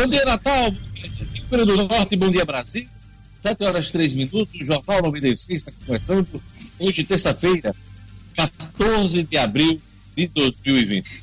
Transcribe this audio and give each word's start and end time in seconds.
Bom 0.00 0.06
dia, 0.06 0.24
Natal. 0.24 0.74
Rio 1.52 1.66
do 1.66 1.86
Norte, 1.86 2.16
bom 2.16 2.30
dia, 2.30 2.42
Brasil. 2.42 2.88
7 3.42 3.64
horas 3.64 3.88
e 3.88 3.92
3 3.92 4.14
minutos, 4.14 4.58
o 4.58 4.64
Jornal 4.64 5.02
96 5.02 5.60
está 5.60 5.72
começando 5.84 6.42
hoje, 6.78 7.04
terça-feira, 7.04 7.76
14 8.34 9.22
de 9.24 9.36
abril 9.36 9.78
de 10.16 10.26
2020. 10.28 11.22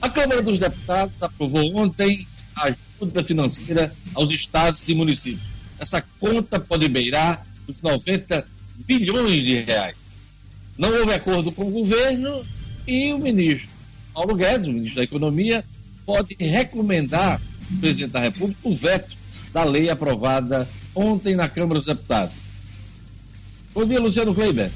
A 0.00 0.08
Câmara 0.08 0.40
dos 0.40 0.58
Deputados 0.58 1.22
aprovou 1.22 1.76
ontem 1.76 2.26
a 2.56 2.74
ajuda 2.98 3.22
financeira 3.22 3.94
aos 4.14 4.30
estados 4.30 4.88
e 4.88 4.94
municípios. 4.94 5.44
Essa 5.78 6.02
conta 6.18 6.58
pode 6.58 6.88
beirar 6.88 7.46
os 7.66 7.82
90 7.82 8.48
bilhões 8.86 9.44
de 9.44 9.56
reais. 9.56 9.96
Não 10.78 10.90
houve 10.90 11.12
acordo 11.12 11.52
com 11.52 11.68
o 11.68 11.70
governo 11.70 12.42
e 12.86 13.12
o 13.12 13.18
ministro 13.18 13.68
Paulo 14.14 14.34
Guedes, 14.34 14.66
o 14.66 14.72
ministro 14.72 14.96
da 14.96 15.04
Economia, 15.04 15.62
pode 16.06 16.34
recomendar 16.40 17.38
presidente 17.78 18.12
da 18.12 18.20
República 18.20 18.60
o 18.64 18.74
veto 18.74 19.16
da 19.52 19.64
lei 19.64 19.90
aprovada 19.90 20.68
ontem 20.94 21.36
na 21.36 21.48
Câmara 21.48 21.78
dos 21.80 21.86
Deputados. 21.86 22.34
Bom 23.72 23.86
dia, 23.86 24.00
Luciano 24.00 24.34
Kleiber. 24.34 24.70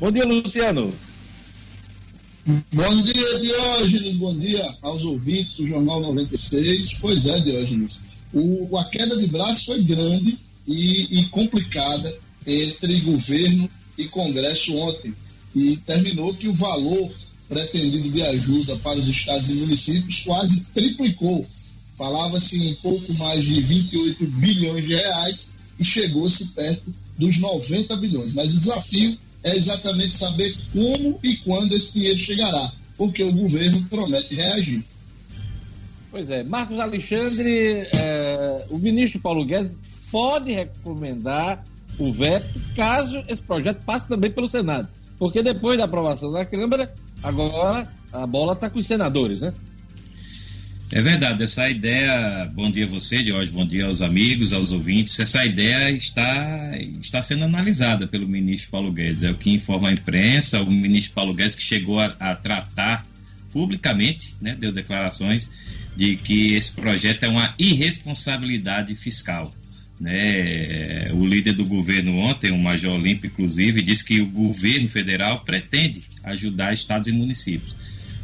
Bom 0.00 0.10
dia, 0.10 0.24
Luciano. 0.24 0.92
Bom 2.72 3.02
dia, 3.02 3.38
Diógenes. 3.38 4.16
Bom 4.16 4.36
dia 4.36 4.68
aos 4.82 5.04
ouvintes 5.04 5.56
do 5.58 5.66
Jornal 5.66 6.00
96. 6.00 6.98
Pois 7.00 7.26
é, 7.26 7.38
Diógenes. 7.40 8.06
O, 8.32 8.76
a 8.78 8.84
queda 8.86 9.16
de 9.16 9.26
braço 9.28 9.66
foi 9.66 9.82
grande 9.84 10.36
e, 10.66 11.20
e 11.20 11.26
complicada 11.26 12.12
entre 12.46 13.00
governo 13.00 13.68
e 13.96 14.08
Congresso 14.08 14.76
ontem. 14.76 15.14
E 15.54 15.76
terminou 15.76 16.34
que 16.34 16.48
o 16.48 16.54
valor 16.54 17.12
pretendido 17.52 18.08
de 18.08 18.22
ajuda 18.22 18.76
para 18.78 18.98
os 18.98 19.06
estados 19.06 19.48
e 19.50 19.54
municípios 19.54 20.20
quase 20.22 20.66
triplicou. 20.72 21.46
Falava-se 21.94 22.66
em 22.66 22.74
pouco 22.76 23.12
mais 23.14 23.44
de 23.44 23.60
28 23.60 24.26
bilhões 24.26 24.86
de 24.86 24.94
reais 24.94 25.52
e 25.78 25.84
chegou-se 25.84 26.48
perto 26.48 26.92
dos 27.18 27.38
90 27.38 27.94
bilhões. 27.96 28.32
Mas 28.32 28.54
o 28.54 28.58
desafio 28.58 29.16
é 29.44 29.54
exatamente 29.54 30.14
saber 30.14 30.56
como 30.72 31.20
e 31.22 31.36
quando 31.38 31.72
esse 31.72 31.94
dinheiro 31.94 32.18
chegará, 32.18 32.72
porque 32.96 33.22
o 33.22 33.32
governo 33.32 33.84
promete 33.90 34.34
reagir. 34.34 34.82
Pois 36.10 36.30
é, 36.30 36.42
Marcos 36.44 36.78
Alexandre, 36.80 37.88
é, 37.94 38.66
o 38.70 38.78
ministro 38.78 39.20
Paulo 39.20 39.44
Guedes 39.44 39.74
pode 40.10 40.52
recomendar 40.52 41.64
o 41.98 42.10
veto 42.12 42.60
caso 42.74 43.22
esse 43.28 43.42
projeto 43.42 43.82
passe 43.84 44.08
também 44.08 44.30
pelo 44.30 44.48
Senado. 44.48 44.88
Porque 45.22 45.40
depois 45.40 45.78
da 45.78 45.84
aprovação 45.84 46.32
da 46.32 46.44
Câmara, 46.44 46.92
agora 47.22 47.88
a 48.12 48.26
bola 48.26 48.54
está 48.54 48.68
com 48.68 48.80
os 48.80 48.86
senadores, 48.88 49.40
né? 49.40 49.54
É 50.90 51.00
verdade, 51.00 51.44
essa 51.44 51.70
ideia, 51.70 52.50
bom 52.52 52.68
dia 52.68 52.86
a 52.86 52.88
você, 52.88 53.18
hoje, 53.30 53.52
bom 53.52 53.64
dia 53.64 53.86
aos 53.86 54.02
amigos, 54.02 54.52
aos 54.52 54.72
ouvintes, 54.72 55.20
essa 55.20 55.46
ideia 55.46 55.92
está, 55.92 56.76
está 57.00 57.22
sendo 57.22 57.44
analisada 57.44 58.08
pelo 58.08 58.26
ministro 58.26 58.72
Paulo 58.72 58.90
Guedes, 58.90 59.22
é 59.22 59.30
o 59.30 59.36
que 59.36 59.52
informa 59.52 59.90
a 59.90 59.92
imprensa, 59.92 60.60
o 60.60 60.68
ministro 60.68 61.14
Paulo 61.14 61.34
Guedes 61.34 61.54
que 61.54 61.62
chegou 61.62 62.00
a, 62.00 62.06
a 62.18 62.34
tratar 62.34 63.06
publicamente, 63.52 64.34
né, 64.40 64.56
deu 64.58 64.72
declarações 64.72 65.52
de 65.94 66.16
que 66.16 66.54
esse 66.54 66.72
projeto 66.72 67.22
é 67.22 67.28
uma 67.28 67.54
irresponsabilidade 67.60 68.92
fiscal. 68.96 69.54
Né? 70.02 71.12
O 71.12 71.24
líder 71.24 71.52
do 71.52 71.64
governo 71.64 72.18
ontem, 72.18 72.50
o 72.50 72.58
Major 72.58 72.92
Olímpio, 72.92 73.28
inclusive, 73.28 73.80
disse 73.82 74.04
que 74.04 74.20
o 74.20 74.26
governo 74.26 74.88
federal 74.88 75.44
pretende 75.44 76.02
ajudar 76.24 76.74
estados 76.74 77.06
e 77.06 77.12
municípios 77.12 77.80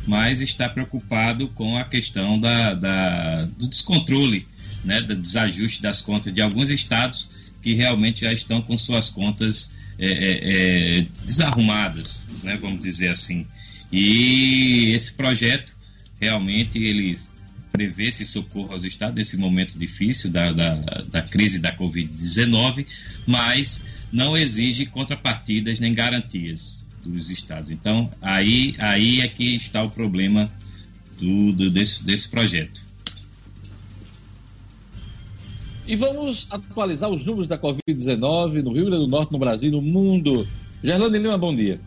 mas 0.09 0.41
está 0.41 0.67
preocupado 0.71 1.49
com 1.49 1.77
a 1.77 1.85
questão 1.85 2.41
da, 2.41 2.73
da, 2.73 3.45
do 3.45 3.69
descontrole, 3.69 4.49
né, 4.83 5.03
do 5.03 5.15
desajuste 5.15 5.83
das 5.83 6.01
contas 6.01 6.33
de 6.33 6.41
alguns 6.41 6.71
estados 6.71 7.31
que 7.61 7.75
realmente 7.75 8.23
já 8.23 8.33
estão 8.33 8.63
com 8.63 8.79
suas 8.79 9.11
contas 9.11 9.77
é, 9.99 10.07
é, 10.07 10.99
é, 11.01 11.07
desarrumadas, 11.27 12.27
né, 12.43 12.57
vamos 12.57 12.81
dizer 12.81 13.09
assim. 13.09 13.47
E 13.93 14.93
esse 14.95 15.13
projeto 15.13 15.75
realmente 16.19 16.83
ele 16.83 17.15
prevê 17.79 18.09
esse 18.09 18.27
socorro 18.27 18.73
aos 18.73 18.83
estados 18.83 19.15
nesse 19.15 19.37
momento 19.37 19.79
difícil 19.79 20.31
da, 20.31 20.51
da, 20.51 20.75
da 21.13 21.23
crise 21.23 21.61
da 21.61 21.73
Covid-19, 21.77 22.85
mas 23.25 23.87
não 24.11 24.37
exige 24.37 24.85
contrapartidas 24.87 25.79
nem 25.79 25.95
garantias 25.95 26.85
dos 27.05 27.31
estados. 27.31 27.71
Então, 27.71 28.11
aí, 28.21 28.75
aí 28.81 29.21
é 29.21 29.29
que 29.29 29.55
está 29.55 29.85
o 29.85 29.91
problema 29.91 30.51
do, 31.21 31.53
do 31.53 31.71
desse, 31.71 32.05
desse 32.05 32.29
projeto. 32.29 32.85
E 35.87 35.95
vamos 35.95 36.49
atualizar 36.51 37.09
os 37.09 37.25
números 37.25 37.47
da 37.47 37.57
Covid-19 37.57 38.63
no 38.65 38.73
Rio 38.73 38.87
Grande 38.87 39.05
do 39.05 39.07
Norte, 39.07 39.31
no 39.31 39.39
Brasil, 39.39 39.71
no 39.71 39.81
mundo. 39.81 40.47
Gerlane 40.83 41.17
Lima, 41.17 41.39
bom 41.39 41.55
dia. 41.55 41.81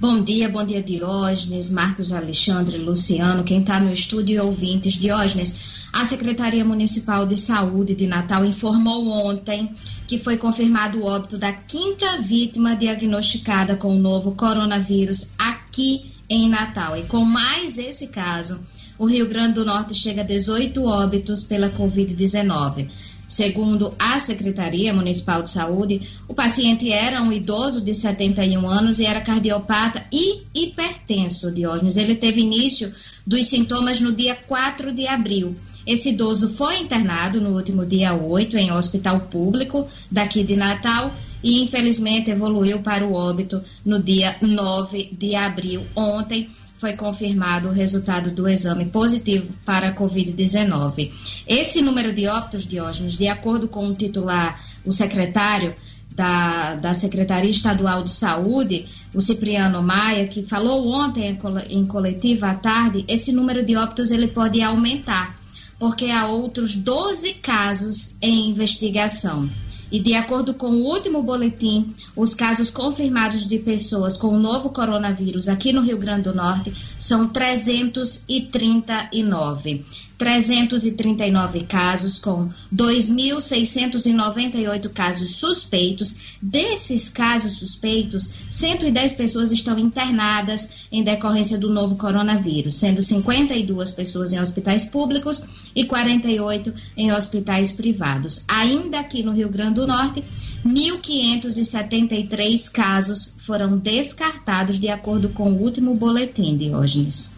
Bom 0.00 0.22
dia, 0.22 0.48
bom 0.48 0.64
dia 0.64 0.80
Diógenes, 0.80 1.70
Marcos 1.70 2.12
Alexandre, 2.12 2.78
Luciano, 2.78 3.42
quem 3.42 3.62
está 3.62 3.80
no 3.80 3.92
estúdio 3.92 4.36
e 4.36 4.38
ouvintes. 4.38 4.94
Diógenes, 4.94 5.88
a 5.92 6.04
Secretaria 6.04 6.64
Municipal 6.64 7.26
de 7.26 7.36
Saúde 7.36 7.96
de 7.96 8.06
Natal 8.06 8.44
informou 8.44 9.08
ontem 9.08 9.74
que 10.06 10.16
foi 10.16 10.36
confirmado 10.36 11.00
o 11.00 11.04
óbito 11.04 11.36
da 11.36 11.52
quinta 11.52 12.16
vítima 12.18 12.76
diagnosticada 12.76 13.74
com 13.74 13.96
o 13.96 13.98
novo 13.98 14.36
coronavírus 14.36 15.32
aqui 15.36 16.12
em 16.28 16.48
Natal. 16.48 16.96
E 16.96 17.02
com 17.02 17.24
mais 17.24 17.76
esse 17.76 18.06
caso, 18.06 18.64
o 18.96 19.04
Rio 19.04 19.26
Grande 19.26 19.54
do 19.54 19.64
Norte 19.64 19.96
chega 19.96 20.20
a 20.20 20.24
18 20.24 20.80
óbitos 20.80 21.42
pela 21.42 21.70
Covid-19. 21.70 22.88
Segundo 23.28 23.94
a 23.98 24.18
Secretaria 24.18 24.94
Municipal 24.94 25.42
de 25.42 25.50
Saúde, 25.50 26.00
o 26.26 26.32
paciente 26.32 26.90
era 26.90 27.20
um 27.20 27.30
idoso 27.30 27.82
de 27.82 27.92
71 27.92 28.66
anos 28.66 28.98
e 28.98 29.04
era 29.04 29.20
cardiopata 29.20 30.02
e 30.10 30.44
hipertenso, 30.54 31.52
Diógenes. 31.52 31.98
Ele 31.98 32.14
teve 32.14 32.40
início 32.40 32.90
dos 33.26 33.44
sintomas 33.44 34.00
no 34.00 34.12
dia 34.12 34.34
4 34.34 34.94
de 34.94 35.06
abril. 35.06 35.54
Esse 35.86 36.08
idoso 36.08 36.48
foi 36.48 36.78
internado 36.78 37.38
no 37.38 37.54
último 37.54 37.84
dia 37.84 38.14
8 38.14 38.56
em 38.56 38.72
hospital 38.72 39.20
público 39.20 39.86
daqui 40.10 40.42
de 40.42 40.56
Natal 40.56 41.12
e 41.42 41.62
infelizmente 41.62 42.30
evoluiu 42.30 42.80
para 42.80 43.06
o 43.06 43.12
óbito 43.12 43.62
no 43.84 44.02
dia 44.02 44.36
9 44.40 45.10
de 45.12 45.34
abril, 45.34 45.86
ontem 45.94 46.48
foi 46.78 46.92
confirmado 46.92 47.68
o 47.68 47.72
resultado 47.72 48.30
do 48.30 48.48
exame 48.48 48.86
positivo 48.86 49.52
para 49.64 49.88
a 49.88 49.94
Covid-19. 49.94 51.10
Esse 51.46 51.82
número 51.82 52.12
de 52.12 52.26
óbitos, 52.26 52.66
Diógenes, 52.66 53.18
de 53.18 53.28
acordo 53.28 53.68
com 53.68 53.88
o 53.88 53.94
titular, 53.94 54.60
o 54.84 54.92
secretário 54.92 55.74
da, 56.10 56.76
da 56.76 56.94
Secretaria 56.94 57.50
Estadual 57.50 58.02
de 58.02 58.10
Saúde, 58.10 58.86
o 59.14 59.20
Cipriano 59.20 59.82
Maia, 59.82 60.26
que 60.26 60.42
falou 60.42 60.88
ontem 60.88 61.38
em 61.68 61.86
coletiva 61.86 62.50
à 62.50 62.54
tarde, 62.54 63.04
esse 63.08 63.32
número 63.32 63.64
de 63.64 63.76
óbitos 63.76 64.10
ele 64.10 64.28
pode 64.28 64.60
aumentar, 64.62 65.38
porque 65.78 66.06
há 66.06 66.26
outros 66.26 66.74
12 66.74 67.34
casos 67.34 68.16
em 68.20 68.50
investigação. 68.50 69.48
E 69.90 69.98
de 69.98 70.14
acordo 70.14 70.54
com 70.54 70.70
o 70.70 70.84
último 70.84 71.20
boletim, 71.22 71.92
os 72.14 72.32
casos 72.34 72.70
confirmados 72.70 73.44
de 73.46 73.58
pessoas 73.58 74.16
com 74.16 74.28
o 74.28 74.38
novo 74.38 74.70
coronavírus 74.70 75.48
aqui 75.48 75.72
no 75.72 75.80
Rio 75.80 75.98
Grande 75.98 76.22
do 76.22 76.32
Norte 76.34 76.72
são 76.98 77.28
339. 77.28 79.84
339 80.18 81.60
casos, 81.60 82.18
com 82.18 82.50
2.698 82.74 84.90
casos 84.90 85.36
suspeitos. 85.36 86.36
Desses 86.42 87.08
casos 87.08 87.58
suspeitos, 87.58 88.28
110 88.50 89.12
pessoas 89.12 89.52
estão 89.52 89.78
internadas 89.78 90.88
em 90.90 91.04
decorrência 91.04 91.56
do 91.56 91.70
novo 91.70 91.94
coronavírus, 91.94 92.74
sendo 92.74 93.00
52 93.00 93.92
pessoas 93.92 94.32
em 94.32 94.40
hospitais 94.40 94.84
públicos 94.84 95.44
e 95.74 95.84
48 95.84 96.74
em 96.96 97.12
hospitais 97.12 97.70
privados. 97.70 98.42
Ainda 98.48 98.98
aqui 98.98 99.22
no 99.22 99.30
Rio 99.32 99.48
Grande 99.48 99.74
do 99.74 99.86
Norte, 99.86 100.24
1.573 100.66 102.68
casos 102.70 103.36
foram 103.38 103.78
descartados 103.78 104.80
de 104.80 104.88
acordo 104.88 105.28
com 105.28 105.52
o 105.52 105.62
último 105.62 105.94
boletim, 105.94 106.56
Diógenes. 106.56 107.37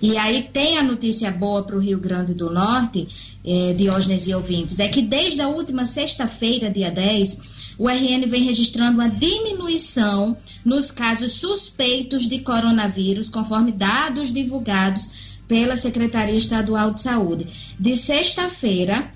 E 0.00 0.16
aí 0.16 0.48
tem 0.52 0.78
a 0.78 0.82
notícia 0.82 1.30
boa 1.30 1.62
para 1.62 1.76
o 1.76 1.80
Rio 1.80 1.98
Grande 1.98 2.34
do 2.34 2.50
Norte, 2.50 3.08
eh, 3.44 3.74
Diógenes 3.76 4.26
e 4.26 4.34
ouvintes, 4.34 4.80
é 4.80 4.88
que 4.88 5.02
desde 5.02 5.40
a 5.40 5.48
última 5.48 5.86
sexta-feira, 5.86 6.70
dia 6.70 6.90
10, 6.90 7.58
o 7.78 7.88
RN 7.88 8.26
vem 8.26 8.42
registrando 8.42 8.98
uma 8.98 9.08
diminuição 9.08 10.36
nos 10.64 10.90
casos 10.90 11.34
suspeitos 11.34 12.28
de 12.28 12.40
coronavírus, 12.40 13.28
conforme 13.28 13.70
dados 13.70 14.32
divulgados 14.32 15.28
pela 15.46 15.76
Secretaria 15.76 16.36
Estadual 16.36 16.92
de 16.92 17.00
Saúde. 17.00 17.46
De 17.78 17.96
sexta-feira 17.96 19.10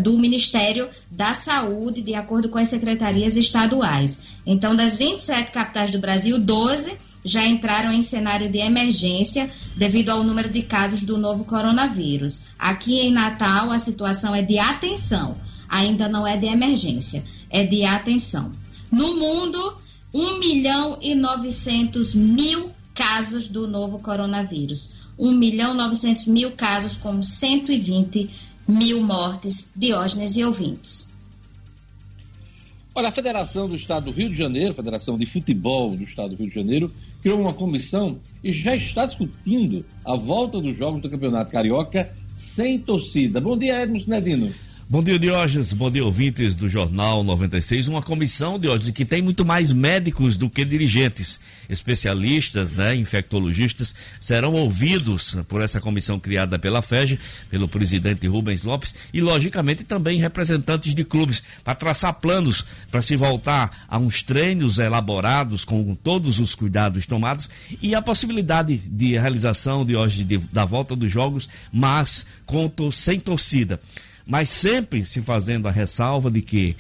do 0.00 0.18
Ministério 0.18 0.88
da 1.10 1.34
Saúde, 1.34 2.00
de 2.00 2.14
acordo 2.14 2.48
com 2.48 2.58
as 2.58 2.68
secretarias 2.68 3.36
estaduais. 3.36 4.20
Então, 4.46 4.76
das 4.76 4.96
27 4.96 5.50
capitais 5.50 5.90
do 5.90 5.98
Brasil, 5.98 6.38
12 6.38 7.09
já 7.24 7.46
entraram 7.46 7.92
em 7.92 8.02
cenário 8.02 8.50
de 8.50 8.58
emergência 8.58 9.50
devido 9.76 10.10
ao 10.10 10.24
número 10.24 10.48
de 10.48 10.62
casos 10.62 11.02
do 11.02 11.18
novo 11.18 11.44
coronavírus. 11.44 12.46
Aqui 12.58 13.00
em 13.00 13.12
Natal, 13.12 13.70
a 13.70 13.78
situação 13.78 14.34
é 14.34 14.42
de 14.42 14.58
atenção, 14.58 15.36
ainda 15.68 16.08
não 16.08 16.26
é 16.26 16.36
de 16.36 16.46
emergência, 16.46 17.22
é 17.50 17.64
de 17.64 17.84
atenção. 17.84 18.52
No 18.90 19.14
mundo, 19.16 19.78
1 20.12 20.38
milhão 20.38 20.98
e 21.00 21.14
900 21.14 22.14
mil 22.14 22.72
casos 22.94 23.48
do 23.48 23.68
novo 23.68 23.98
coronavírus. 23.98 24.94
1 25.18 25.32
milhão 25.32 25.74
e 25.74 25.76
900 25.76 26.26
mil 26.26 26.52
casos, 26.52 26.96
com 26.96 27.22
120 27.22 28.28
mil 28.66 29.02
mortes. 29.02 29.70
Diógenes 29.76 30.36
e 30.36 30.44
ouvintes. 30.44 31.10
Olha, 32.92 33.08
a 33.08 33.12
Federação 33.12 33.68
do 33.68 33.76
Estado 33.76 34.06
do 34.06 34.10
Rio 34.10 34.28
de 34.28 34.34
Janeiro, 34.34 34.74
Federação 34.74 35.16
de 35.16 35.24
Futebol 35.24 35.96
do 35.96 36.02
Estado 36.02 36.30
do 36.30 36.36
Rio 36.36 36.48
de 36.48 36.54
Janeiro, 36.54 36.92
criou 37.20 37.40
uma 37.40 37.52
comissão 37.52 38.18
e 38.42 38.52
já 38.52 38.74
está 38.74 39.06
discutindo 39.06 39.84
a 40.04 40.16
volta 40.16 40.60
dos 40.60 40.76
jogos 40.76 41.02
do 41.02 41.10
Campeonato 41.10 41.50
Carioca 41.50 42.10
sem 42.34 42.78
torcida. 42.78 43.40
Bom 43.40 43.56
dia, 43.56 43.82
Edmo 43.82 44.00
Sinedino. 44.00 44.52
Bom 44.92 45.04
dia, 45.04 45.20
Diógenes. 45.20 45.72
Bom 45.72 45.88
dia, 45.88 46.04
ouvintes 46.04 46.56
do 46.56 46.68
Jornal 46.68 47.22
96. 47.22 47.86
Uma 47.86 48.02
comissão, 48.02 48.58
Diógenes, 48.58 48.90
que 48.90 49.04
tem 49.04 49.22
muito 49.22 49.44
mais 49.44 49.70
médicos 49.70 50.34
do 50.36 50.50
que 50.50 50.64
dirigentes. 50.64 51.38
Especialistas, 51.68 52.72
né, 52.72 52.96
infectologistas, 52.96 53.94
serão 54.18 54.52
ouvidos 54.54 55.36
por 55.46 55.62
essa 55.62 55.80
comissão 55.80 56.18
criada 56.18 56.58
pela 56.58 56.82
FEG, 56.82 57.20
pelo 57.48 57.68
presidente 57.68 58.26
Rubens 58.26 58.64
Lopes, 58.64 58.92
e, 59.14 59.20
logicamente, 59.20 59.84
também 59.84 60.18
representantes 60.18 60.92
de 60.92 61.04
clubes, 61.04 61.40
para 61.62 61.76
traçar 61.76 62.14
planos 62.14 62.66
para 62.90 63.00
se 63.00 63.14
voltar 63.14 63.86
a 63.86 63.96
uns 63.96 64.22
treinos 64.22 64.80
elaborados 64.80 65.64
com 65.64 65.94
todos 65.94 66.40
os 66.40 66.52
cuidados 66.52 67.06
tomados 67.06 67.48
e 67.80 67.94
a 67.94 68.02
possibilidade 68.02 68.76
de 68.76 69.12
realização, 69.12 69.86
Diógenes, 69.86 70.48
da 70.52 70.64
volta 70.64 70.96
dos 70.96 71.12
jogos, 71.12 71.48
mas 71.72 72.26
com, 72.44 72.68
sem 72.90 73.20
torcida 73.20 73.80
mas 74.26 74.48
sempre 74.48 75.04
se 75.04 75.20
fazendo 75.20 75.68
a 75.68 75.70
ressalva 75.70 76.30
de 76.30 76.42
que 76.42 76.76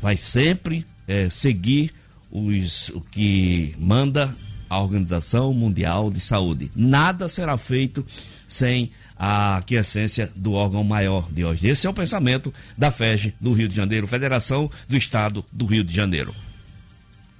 vai 0.00 0.16
sempre 0.16 0.84
é, 1.06 1.30
seguir 1.30 1.92
os, 2.30 2.88
o 2.90 3.00
que 3.00 3.74
manda 3.78 4.34
a 4.68 4.80
Organização 4.80 5.52
Mundial 5.52 6.10
de 6.10 6.18
Saúde. 6.18 6.70
Nada 6.74 7.28
será 7.28 7.58
feito 7.58 8.04
sem 8.48 8.90
a 9.18 9.58
aquiescência 9.58 10.32
do 10.34 10.52
órgão 10.52 10.82
maior 10.82 11.30
de 11.30 11.44
hoje. 11.44 11.68
Esse 11.68 11.86
é 11.86 11.90
o 11.90 11.94
pensamento 11.94 12.52
da 12.76 12.90
FEG 12.90 13.34
do 13.40 13.52
Rio 13.52 13.68
de 13.68 13.76
Janeiro, 13.76 14.06
Federação 14.06 14.70
do 14.88 14.96
Estado 14.96 15.44
do 15.52 15.66
Rio 15.66 15.84
de 15.84 15.94
Janeiro. 15.94 16.34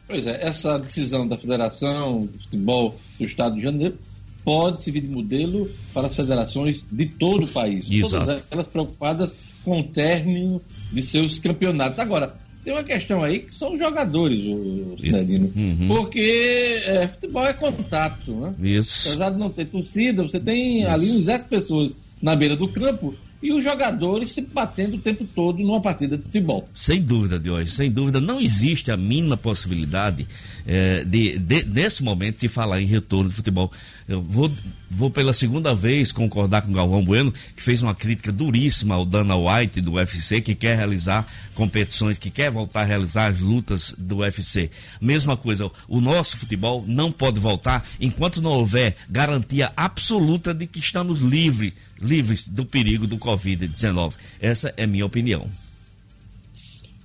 Pois 0.06 0.26
é, 0.26 0.46
essa 0.46 0.78
decisão 0.78 1.26
da 1.26 1.38
Federação 1.38 2.28
de 2.30 2.44
Futebol 2.44 3.00
do 3.18 3.24
Estado 3.24 3.56
de 3.56 3.62
Janeiro 3.62 3.98
pode 4.44 4.82
servir 4.82 5.02
de 5.02 5.08
modelo 5.08 5.70
para 5.92 6.08
as 6.08 6.16
federações 6.16 6.84
de 6.90 7.06
todo 7.06 7.44
o 7.44 7.48
país. 7.48 7.90
Exato. 7.90 8.24
Todas 8.24 8.42
elas 8.50 8.66
preocupadas 8.66 9.36
com 9.64 9.80
o 9.80 9.82
término 9.82 10.60
de 10.92 11.02
seus 11.02 11.38
campeonatos. 11.38 11.98
Agora, 11.98 12.34
tem 12.64 12.72
uma 12.72 12.82
questão 12.84 13.22
aí 13.22 13.40
que 13.40 13.54
são 13.54 13.74
os 13.74 13.78
jogadores, 13.78 14.38
o 14.38 14.96
Cinedino. 14.98 15.52
Uhum. 15.54 15.88
Porque 15.88 16.80
é, 16.84 17.08
futebol 17.08 17.46
é 17.46 17.52
contato, 17.52 18.32
né? 18.32 18.54
Isso. 18.60 19.08
Apesar 19.08 19.30
de 19.30 19.38
não 19.38 19.50
ter 19.50 19.66
torcida, 19.66 20.22
você 20.22 20.38
tem 20.38 20.80
Isso. 20.80 20.90
ali 20.90 21.10
uns 21.10 21.24
sete 21.24 21.48
pessoas 21.48 21.94
na 22.20 22.36
beira 22.36 22.54
do 22.54 22.68
campo 22.68 23.14
e 23.42 23.52
os 23.52 23.64
jogadores 23.64 24.30
se 24.30 24.40
batendo 24.40 24.96
o 24.96 25.00
tempo 25.00 25.24
todo 25.34 25.58
numa 25.58 25.80
partida 25.80 26.16
de 26.16 26.22
futebol. 26.22 26.68
Sem 26.74 27.02
dúvida, 27.02 27.38
de 27.38 27.50
hoje, 27.50 27.70
sem 27.70 27.90
dúvida. 27.90 28.20
Não 28.20 28.40
existe 28.40 28.90
a 28.92 28.96
mínima 28.96 29.36
possibilidade 29.36 30.26
é, 30.66 31.04
de, 31.04 31.38
de, 31.38 31.64
nesse 31.64 32.02
momento, 32.02 32.40
de 32.40 32.48
falar 32.48 32.80
em 32.80 32.86
retorno 32.86 33.28
de 33.28 33.34
futebol. 33.34 33.70
Eu 34.08 34.22
vou, 34.22 34.50
vou 34.90 35.10
pela 35.10 35.32
segunda 35.32 35.74
vez 35.74 36.12
concordar 36.12 36.62
com 36.62 36.70
o 36.70 36.74
Galvão 36.74 37.04
Bueno, 37.04 37.32
que 37.56 37.62
fez 37.62 37.82
uma 37.82 37.94
crítica 37.94 38.30
duríssima 38.30 38.94
ao 38.94 39.04
Dana 39.04 39.34
White 39.36 39.80
do 39.80 39.94
UFC, 39.94 40.40
que 40.40 40.54
quer 40.54 40.76
realizar 40.76 41.26
competições, 41.54 42.18
que 42.18 42.30
quer 42.30 42.50
voltar 42.50 42.82
a 42.82 42.84
realizar 42.84 43.30
as 43.30 43.40
lutas 43.40 43.94
do 43.98 44.18
UFC. 44.18 44.70
Mesma 45.00 45.36
coisa, 45.36 45.70
o 45.88 46.00
nosso 46.00 46.36
futebol 46.36 46.84
não 46.86 47.10
pode 47.10 47.40
voltar 47.40 47.84
enquanto 48.00 48.40
não 48.40 48.50
houver 48.50 48.96
garantia 49.08 49.72
absoluta 49.76 50.54
de 50.54 50.66
que 50.66 50.78
estamos 50.78 51.20
livres, 51.20 51.72
livres 52.02 52.48
do 52.48 52.64
perigo 52.64 53.06
do 53.06 53.16
Covid-19. 53.16 54.14
Essa 54.40 54.74
é 54.76 54.86
minha 54.86 55.06
opinião. 55.06 55.48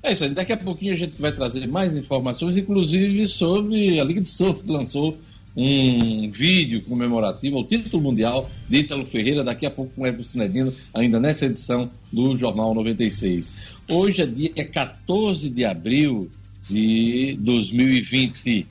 É 0.03 0.11
isso 0.13 0.23
aí. 0.23 0.29
Daqui 0.31 0.53
a 0.53 0.57
pouquinho 0.57 0.93
a 0.93 0.97
gente 0.97 1.19
vai 1.19 1.31
trazer 1.31 1.67
mais 1.67 1.95
informações, 1.95 2.57
inclusive 2.57 3.25
sobre 3.27 3.99
a 3.99 4.03
Liga 4.03 4.21
de 4.21 4.29
Surf, 4.29 4.63
lançou 4.65 5.17
um 5.55 6.29
vídeo 6.29 6.83
comemorativo 6.83 7.57
ao 7.57 7.63
título 7.63 8.03
mundial 8.03 8.47
de 8.69 8.77
Ítalo 8.77 9.07
Ferreira, 9.07 9.43
daqui 9.43 9.65
a 9.65 9.71
pouco 9.71 9.91
com 9.95 10.03
o 10.03 10.05
Everton 10.05 10.23
Cinedino, 10.23 10.73
ainda 10.93 11.19
nessa 11.19 11.47
edição 11.47 11.89
do 12.13 12.37
Jornal 12.37 12.75
96. 12.75 13.51
Hoje 13.89 14.21
é 14.21 14.27
dia 14.27 14.63
14 14.65 15.49
de 15.49 15.65
abril 15.65 16.29
de 16.69 17.35
2020 17.39 18.67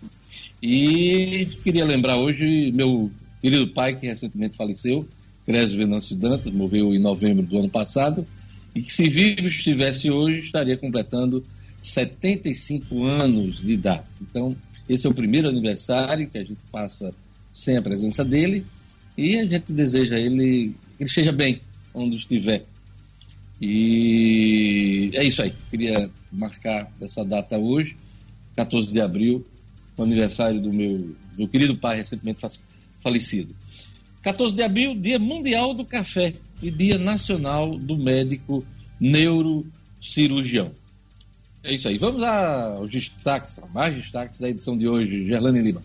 e 0.63 1.49
queria 1.65 1.85
lembrar 1.85 2.19
hoje 2.19 2.71
meu 2.73 3.11
querido 3.43 3.69
pai 3.69 3.97
que 3.97 4.07
recentemente 4.07 4.57
faleceu, 4.57 5.07
Crésio 5.47 5.79
Venâncio 5.79 6.17
Dantas, 6.17 6.51
morreu 6.51 6.93
em 6.93 6.99
novembro 6.99 7.47
do 7.47 7.59
ano 7.59 7.69
passado, 7.69 8.27
e 8.75 8.83
que 8.83 8.93
se 8.93 9.09
vivo 9.09 9.49
estivesse 9.49 10.11
hoje, 10.11 10.41
estaria 10.41 10.77
completando 10.77 11.43
75 11.81 13.05
anos 13.05 13.61
de 13.61 13.73
idade. 13.73 14.07
Então, 14.21 14.57
esse 14.89 15.07
é 15.07 15.11
o 15.11 15.15
primeiro 15.15 15.49
aniversário 15.49 16.29
que 16.29 16.37
a 16.37 16.45
gente 16.45 16.59
passa 16.71 17.15
sem 17.53 17.77
a 17.77 17.83
presença 17.83 18.25
dele 18.25 18.67
e 19.17 19.37
a 19.37 19.47
gente 19.47 19.73
deseja 19.73 20.19
ele 20.19 20.75
que 20.97 21.03
ele 21.03 21.09
esteja 21.09 21.33
bem 21.33 21.61
onde 21.95 22.17
estiver. 22.17 22.67
E 23.61 25.11
é 25.15 25.25
isso 25.25 25.43
aí. 25.43 25.53
Queria 25.71 26.11
marcar 26.31 26.93
essa 27.01 27.25
data 27.25 27.59
hoje, 27.59 27.97
14 28.55 28.93
de 28.93 29.01
abril, 29.01 29.47
o 29.97 30.03
aniversário 30.03 30.61
do 30.61 30.73
meu 30.73 31.15
do 31.37 31.49
querido 31.49 31.77
pai 31.77 31.97
recentemente 31.97 32.47
falecido. 33.01 33.55
14 34.27 34.57
de 34.57 34.63
abril, 34.65 34.93
Dia 34.97 35.21
Mundial 35.21 35.73
do 35.73 35.85
Café 35.85 36.35
e 36.61 36.69
Dia 36.69 36.99
Nacional 36.99 37.79
do 37.79 37.97
Médico 37.97 38.65
Neurocirurgião. 38.99 40.73
É 41.63 41.73
isso 41.73 41.87
aí. 41.87 41.97
Vamos 41.97 42.25
aos 42.25 42.91
destaques, 42.91 43.57
a 43.61 43.69
mais 43.69 43.95
destaques 43.95 44.41
da 44.41 44.49
edição 44.49 44.77
de 44.77 44.89
hoje. 44.89 45.29
Gerlane 45.29 45.63
Lima. 45.63 45.81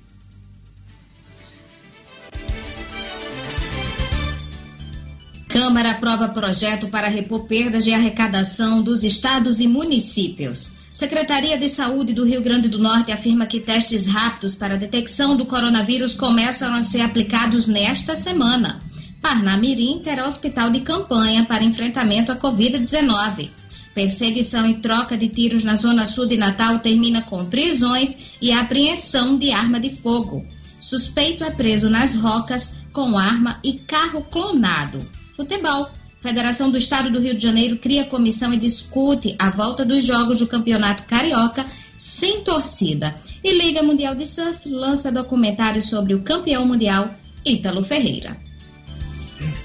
Câmara 5.48 5.92
aprova 5.92 6.30
projeto 6.30 6.88
para 6.88 7.10
repor 7.10 7.46
perdas 7.46 7.84
de 7.84 7.94
arrecadação 7.94 8.82
dos 8.82 9.04
estados 9.04 9.60
e 9.60 9.68
municípios. 9.68 10.81
Secretaria 11.02 11.58
de 11.58 11.68
Saúde 11.68 12.14
do 12.14 12.24
Rio 12.24 12.44
Grande 12.44 12.70
do 12.70 12.78
Norte 12.78 13.12
afirma 13.12 13.48
que 13.48 13.60
testes 13.60 14.06
rápidos 14.06 14.54
para 14.54 14.78
detecção 14.78 15.36
do 15.36 15.48
coronavírus 15.48 16.14
começam 16.14 16.76
a 16.76 16.84
ser 16.84 17.02
aplicados 17.02 17.66
nesta 17.66 18.16
semana. 18.16 18.80
Parnamirim 19.20 20.00
terá 20.04 20.28
hospital 20.28 20.70
de 20.70 20.82
campanha 20.82 21.44
para 21.46 21.64
enfrentamento 21.64 22.32
à 22.32 22.36
Covid-19. 22.36 23.50
Perseguição 23.96 24.70
e 24.70 24.76
troca 24.76 25.18
de 25.18 25.28
tiros 25.28 25.64
na 25.64 25.74
zona 25.74 26.06
sul 26.06 26.28
de 26.28 26.38
Natal 26.38 26.78
termina 26.78 27.24
com 27.24 27.46
prisões 27.46 28.38
e 28.40 28.52
apreensão 28.52 29.40
de 29.40 29.52
arma 29.52 29.80
de 29.80 29.90
fogo. 29.90 30.46
Suspeito 30.80 31.44
é 31.44 31.50
preso 31.50 31.90
nas 31.90 32.14
rocas 32.14 32.74
com 32.94 33.18
arma 33.18 33.60
e 33.64 33.74
carro 33.74 34.22
clonado. 34.22 35.04
Futebol. 35.36 35.90
Federação 36.22 36.70
do 36.70 36.78
Estado 36.78 37.10
do 37.10 37.20
Rio 37.20 37.34
de 37.34 37.42
Janeiro 37.42 37.78
cria 37.78 38.06
comissão 38.06 38.54
e 38.54 38.58
discute 38.58 39.36
a 39.40 39.50
volta 39.50 39.84
dos 39.84 40.06
jogos 40.06 40.38
do 40.38 40.48
Campeonato 40.48 41.04
Carioca 41.04 41.66
sem 41.98 42.42
torcida. 42.42 43.16
E 43.44 43.52
Liga 43.58 43.82
Mundial 43.82 44.14
de 44.14 44.28
Surf 44.28 44.70
lança 44.70 45.12
documentário 45.12 45.82
sobre 45.82 46.14
o 46.14 46.22
campeão 46.22 46.64
mundial 46.64 47.12
Ítalo 47.44 47.84
Ferreira. 47.84 48.38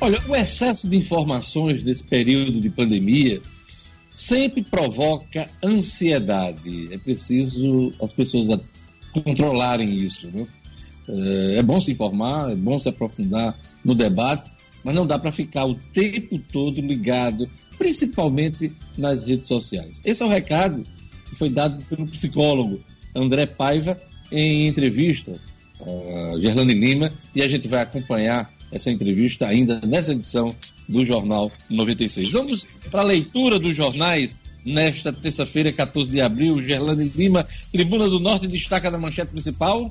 Olha, 0.00 0.18
o 0.26 0.34
excesso 0.34 0.88
de 0.88 0.96
informações 0.96 1.84
nesse 1.84 2.02
período 2.02 2.58
de 2.58 2.70
pandemia 2.70 3.40
sempre 4.16 4.62
provoca 4.62 5.50
ansiedade. 5.62 6.88
É 6.90 6.96
preciso 6.96 7.92
as 8.02 8.14
pessoas 8.14 8.46
controlarem 9.12 9.92
isso. 9.94 10.28
Né? 10.28 10.46
É 11.58 11.62
bom 11.62 11.82
se 11.82 11.92
informar, 11.92 12.50
é 12.50 12.54
bom 12.54 12.78
se 12.78 12.88
aprofundar 12.88 13.54
no 13.84 13.94
debate, 13.94 14.55
mas 14.86 14.94
não 14.94 15.04
dá 15.04 15.18
para 15.18 15.32
ficar 15.32 15.64
o 15.64 15.74
tempo 15.74 16.38
todo 16.38 16.80
ligado, 16.80 17.50
principalmente 17.76 18.72
nas 18.96 19.26
redes 19.26 19.48
sociais. 19.48 20.00
Esse 20.04 20.22
é 20.22 20.26
o 20.26 20.28
recado 20.28 20.84
que 21.28 21.34
foi 21.34 21.50
dado 21.50 21.84
pelo 21.86 22.06
psicólogo 22.06 22.80
André 23.12 23.46
Paiva 23.46 24.00
em 24.30 24.68
entrevista 24.68 25.40
a 25.80 26.38
Gerlane 26.38 26.72
Lima 26.72 27.12
e 27.34 27.42
a 27.42 27.48
gente 27.48 27.66
vai 27.66 27.82
acompanhar 27.82 28.48
essa 28.70 28.88
entrevista 28.88 29.48
ainda 29.48 29.80
nessa 29.84 30.12
edição 30.12 30.54
do 30.88 31.04
Jornal 31.04 31.50
96. 31.68 32.30
Vamos 32.30 32.64
para 32.88 33.00
a 33.00 33.04
leitura 33.04 33.58
dos 33.58 33.76
jornais 33.76 34.36
nesta 34.64 35.12
terça-feira, 35.12 35.72
14 35.72 36.08
de 36.12 36.20
abril. 36.20 36.62
Gerlane 36.62 37.10
Lima, 37.16 37.44
Tribuna 37.72 38.08
do 38.08 38.20
Norte, 38.20 38.46
destaca 38.46 38.88
na 38.88 38.98
manchete 38.98 39.32
principal. 39.32 39.90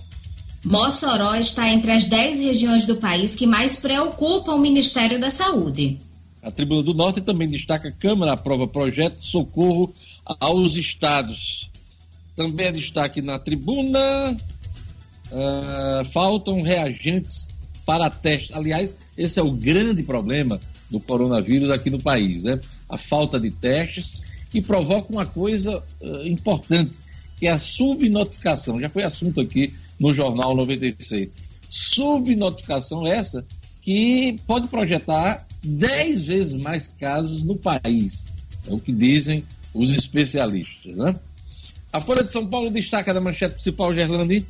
Mossoró 0.66 1.36
está 1.36 1.70
entre 1.70 1.92
as 1.92 2.06
10 2.06 2.40
regiões 2.40 2.86
do 2.88 2.96
país 2.96 3.36
que 3.36 3.46
mais 3.46 3.78
preocupam 3.78 4.56
o 4.56 4.60
Ministério 4.60 5.20
da 5.20 5.30
Saúde. 5.30 6.00
A 6.42 6.50
Tribuna 6.50 6.82
do 6.82 6.94
Norte 6.94 7.22
também 7.22 7.48
destaca 7.48 7.92
Câmara 7.92 8.34
aprova 8.34 8.68
projeto 8.68 9.18
de 9.18 9.26
socorro 9.26 9.94
aos 10.26 10.76
estados. 10.76 11.70
Também 12.36 12.68
é 12.68 12.72
destaque 12.72 13.22
na 13.22 13.38
tribuna. 13.38 14.36
Uh, 15.32 16.06
faltam 16.12 16.62
reagentes 16.62 17.48
para 17.86 18.10
teste. 18.10 18.54
Aliás, 18.54 18.96
esse 19.16 19.40
é 19.40 19.44
o 19.44 19.52
grande 19.52 20.02
problema 20.02 20.60
do 20.90 21.00
coronavírus 21.00 21.70
aqui 21.70 21.90
no 21.90 22.02
país, 22.02 22.42
né? 22.42 22.60
A 22.90 22.98
falta 22.98 23.40
de 23.40 23.52
testes 23.52 24.22
que 24.50 24.62
provoca 24.62 25.12
uma 25.12 25.26
coisa 25.26 25.84
uh, 26.02 26.28
importante, 26.28 26.94
que 27.38 27.48
é 27.48 27.52
a 27.52 27.58
subnotificação. 27.58 28.80
Já 28.80 28.90
foi 28.90 29.04
assunto 29.04 29.42
aqui 29.42 29.74
no 30.00 30.14
Jornal 30.14 30.56
96. 30.56 31.30
Subnotificação 31.70 33.06
essa 33.06 33.46
que 33.82 34.38
pode 34.48 34.68
projetar 34.68 35.46
10 35.64 36.28
vezes 36.28 36.54
mais 36.56 36.88
casos 36.88 37.44
no 37.44 37.56
país. 37.56 38.26
É 38.68 38.74
o 38.74 38.80
que 38.80 38.92
dizem 38.92 39.44
os 39.74 39.92
especialistas, 39.92 40.96
né? 40.96 41.16
A 41.92 42.02
Folha 42.02 42.24
de 42.24 42.32
São 42.32 42.46
Paulo 42.48 42.70
destaca 42.70 43.14
na 43.14 43.22
manchete 43.22 43.56
principal, 43.56 43.94
Gerlandi. 43.94 44.46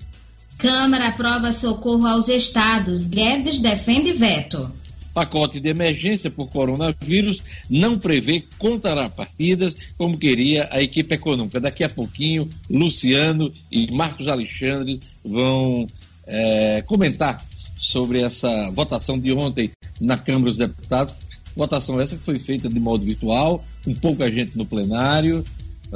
Câmara 0.58 1.10
aprova 1.10 1.52
socorro 1.52 2.08
aos 2.08 2.28
estados. 2.28 3.08
Guedes 3.08 3.60
defende 3.60 4.14
veto. 4.14 4.72
Pacote 5.16 5.62
de 5.62 5.70
emergência 5.70 6.30
por 6.30 6.50
coronavírus 6.50 7.42
não 7.70 7.98
prevê 7.98 8.44
contrapartidas 8.60 9.78
como 9.98 10.18
queria 10.18 10.68
a 10.70 10.82
equipe 10.82 11.16
econômica. 11.16 11.58
Daqui 11.58 11.86
a 11.86 11.90
pouquinho, 11.90 12.50
Luciano 12.70 13.50
e 13.72 13.90
Marcos 13.94 14.28
Alexandre 14.28 15.00
vão 15.24 15.88
é, 16.28 16.82
comentar 16.82 17.46
sobre 17.78 18.22
essa 18.22 18.70
votação 18.72 19.18
de 19.18 19.32
ontem 19.32 19.72
na 20.02 20.18
Câmara 20.18 20.52
dos 20.52 20.58
Deputados. 20.58 21.16
Votação 21.56 22.02
essa 22.02 22.18
que 22.18 22.26
foi 22.26 22.38
feita 22.38 22.68
de 22.68 22.78
modo 22.78 23.06
virtual, 23.06 23.64
com 23.86 23.94
pouca 23.94 24.30
gente 24.30 24.58
no 24.58 24.66
plenário, 24.66 25.46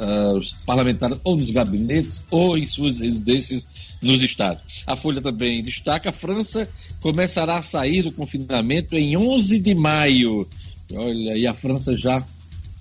uh, 0.00 0.36
os 0.36 0.52
parlamentares 0.66 1.18
ou 1.22 1.36
nos 1.36 1.50
gabinetes 1.50 2.22
ou 2.30 2.56
em 2.56 2.64
suas 2.64 3.00
residências 3.00 3.68
nos 4.02 4.22
estados. 4.22 4.82
A 4.86 4.96
Folha 4.96 5.20
também 5.20 5.62
destaca: 5.62 6.10
a 6.10 6.12
França 6.12 6.68
começará 7.00 7.58
a 7.58 7.62
sair 7.62 8.02
do 8.02 8.12
confinamento 8.12 8.96
em 8.96 9.16
11 9.16 9.58
de 9.58 9.74
maio. 9.74 10.48
Olha, 10.92 11.36
e 11.36 11.46
a 11.46 11.54
França 11.54 11.96
já 11.96 12.24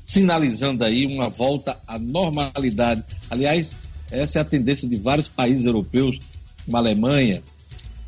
sinalizando 0.05 0.83
aí 0.83 1.05
uma 1.05 1.29
volta 1.29 1.77
à 1.87 1.99
normalidade. 1.99 3.03
Aliás, 3.29 3.75
essa 4.09 4.39
é 4.39 4.41
a 4.41 4.45
tendência 4.45 4.89
de 4.89 4.95
vários 4.95 5.27
países 5.27 5.65
europeus, 5.65 6.17
como 6.65 6.77
a 6.77 6.79
Alemanha. 6.79 7.43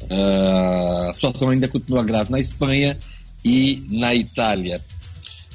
Uh, 0.03 1.10
a 1.10 1.13
situação 1.13 1.50
ainda 1.50 1.68
continua 1.68 2.03
grave 2.03 2.32
na 2.32 2.39
Espanha 2.39 2.98
e 3.46 3.86
na 3.89 4.15
Itália. 4.15 4.84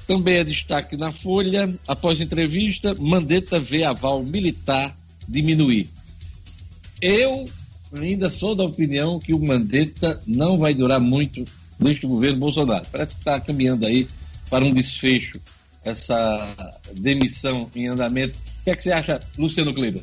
Também 0.07 0.37
é 0.37 0.45
destaque 0.45 0.97
na 0.97 1.11
Folha, 1.11 1.69
após 1.87 2.21
entrevista, 2.21 2.95
Mandetta 2.95 3.59
vê 3.59 3.83
aval 3.85 4.23
militar 4.23 4.97
diminuir. 5.29 5.89
Eu 7.01 7.45
ainda 7.93 8.31
sou 8.31 8.55
da 8.55 8.65
opinião 8.65 9.19
que 9.19 9.35
o 9.35 9.45
Mandetta 9.45 10.21
não 10.27 10.59
vai 10.59 10.73
durar 10.75 11.01
muito 11.01 11.45
neste 11.79 12.07
governo 12.07 12.39
Bolsonaro. 12.39 12.87
Parece 12.91 13.17
que 13.17 13.21
está 13.21 13.41
caminhando 13.41 13.85
aí 13.87 14.07
para 14.49 14.65
um 14.65 14.73
desfecho 14.73 15.41
essa 15.85 16.75
demissão 16.95 17.71
em 17.75 17.89
andamento. 17.89 18.35
O 18.61 18.65
que 18.65 18.71
é 18.71 18.77
que 18.77 18.83
você 18.83 18.93
acha, 18.93 19.21
Luciano 19.39 19.75
Kleber? 19.75 20.03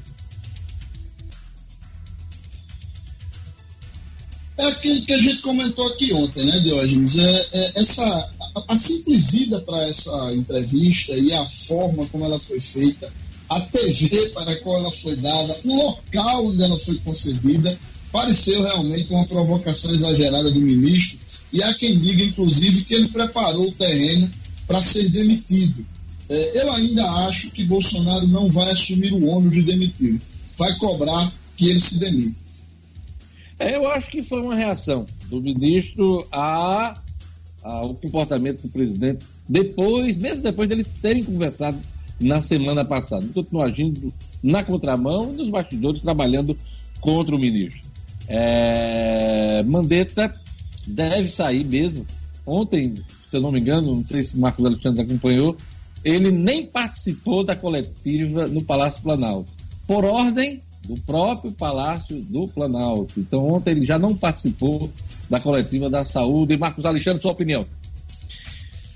É 4.57 4.65
aquilo 4.67 5.01
que 5.01 5.13
a 5.13 5.19
gente 5.19 5.41
comentou 5.41 5.85
aqui 5.87 6.13
ontem, 6.13 6.45
né, 6.45 6.59
Diógenes? 6.59 7.17
É, 7.17 7.47
é 7.53 7.71
essa, 7.75 8.32
a, 8.55 8.75
simples 8.75 9.33
ida 9.33 9.59
para 9.61 9.87
essa 9.87 10.33
entrevista 10.33 11.13
e 11.13 11.33
a 11.33 11.45
forma 11.45 12.05
como 12.07 12.25
ela 12.25 12.39
foi 12.39 12.59
feita, 12.59 13.11
a 13.49 13.59
TV 13.59 14.29
para 14.29 14.55
qual 14.57 14.77
ela 14.77 14.91
foi 14.91 15.15
dada, 15.15 15.57
o 15.65 15.75
local 15.75 16.45
onde 16.45 16.63
ela 16.63 16.77
foi 16.77 16.95
concedida, 16.99 17.77
pareceu 18.11 18.61
realmente 18.61 19.11
uma 19.11 19.25
provocação 19.25 19.93
exagerada 19.93 20.51
do 20.51 20.59
ministro. 20.59 21.19
E 21.51 21.61
há 21.61 21.73
quem 21.73 21.99
diga, 21.99 22.23
inclusive, 22.23 22.83
que 22.83 22.93
ele 22.93 23.07
preparou 23.07 23.67
o 23.67 23.71
terreno 23.71 24.29
para 24.67 24.81
ser 24.81 25.09
demitido. 25.09 25.85
É, 26.29 26.61
eu 26.61 26.71
ainda 26.71 27.03
acho 27.27 27.51
que 27.51 27.63
Bolsonaro 27.63 28.27
não 28.27 28.49
vai 28.49 28.71
assumir 28.71 29.13
o 29.13 29.25
ônus 29.25 29.53
de 29.53 29.63
demitir, 29.63 30.19
vai 30.57 30.73
cobrar 30.77 31.31
que 31.57 31.69
ele 31.69 31.79
se 31.79 31.99
demita. 31.99 32.35
É, 33.59 33.75
eu 33.75 33.87
acho 33.87 34.09
que 34.09 34.21
foi 34.21 34.41
uma 34.41 34.55
reação 34.55 35.05
do 35.27 35.41
ministro 35.41 36.25
a, 36.31 36.99
ao 37.63 37.93
comportamento 37.95 38.63
do 38.63 38.69
presidente 38.69 39.25
depois, 39.47 40.17
mesmo 40.17 40.43
depois 40.43 40.67
deles 40.67 40.87
terem 41.01 41.23
conversado 41.23 41.79
na 42.19 42.41
semana 42.41 42.83
passada. 42.85 43.23
Ele 43.23 43.33
continuou 43.33 43.65
agindo 43.65 44.13
na 44.41 44.63
contramão 44.63 45.33
e 45.33 45.37
nos 45.37 45.49
bastidores 45.49 46.01
trabalhando 46.01 46.57
contra 46.99 47.35
o 47.35 47.39
ministro. 47.39 47.81
É, 48.27 49.63
Mandetta 49.63 50.33
deve 50.87 51.27
sair 51.27 51.63
mesmo. 51.63 52.05
Ontem, 52.45 52.95
se 53.27 53.37
eu 53.37 53.41
não 53.41 53.51
me 53.51 53.59
engano, 53.59 53.95
não 53.95 54.05
sei 54.05 54.23
se 54.23 54.37
Marcos 54.37 54.65
Alexandre 54.65 55.01
acompanhou, 55.01 55.57
ele 56.03 56.31
nem 56.31 56.65
participou 56.65 57.43
da 57.43 57.55
coletiva 57.55 58.47
no 58.47 58.63
Palácio 58.63 59.01
Planalto. 59.01 59.51
Por 59.87 60.03
ordem 60.05 60.61
do 60.85 60.95
próprio 61.01 61.51
Palácio 61.51 62.19
do 62.21 62.47
Planalto. 62.47 63.19
Então, 63.19 63.47
ontem 63.47 63.71
ele 63.71 63.85
já 63.85 63.97
não 63.97 64.15
participou 64.15 64.91
da 65.33 65.39
coletiva 65.39 65.89
da 65.89 66.05
saúde. 66.05 66.55
Marcos 66.57 66.85
Alexandre, 66.85 67.21
sua 67.21 67.31
opinião? 67.31 67.65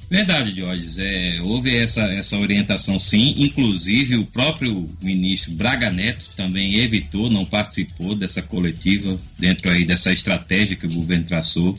Verdade, 0.09 0.55
Jorge. 0.55 0.87
É, 0.99 1.41
houve 1.41 1.75
essa, 1.75 2.01
essa 2.13 2.37
orientação 2.37 2.99
sim, 2.99 3.33
inclusive 3.39 4.15
o 4.17 4.25
próprio 4.25 4.87
ministro 5.01 5.51
Braga 5.53 5.91
Neto 5.91 6.29
também 6.37 6.75
evitou, 6.75 7.29
não 7.29 7.43
participou 7.43 8.15
dessa 8.15 8.41
coletiva, 8.41 9.19
dentro 9.37 9.69
aí 9.69 9.83
dessa 9.83 10.13
estratégia 10.13 10.77
que 10.77 10.85
o 10.85 10.93
governo 10.93 11.25
traçou. 11.25 11.77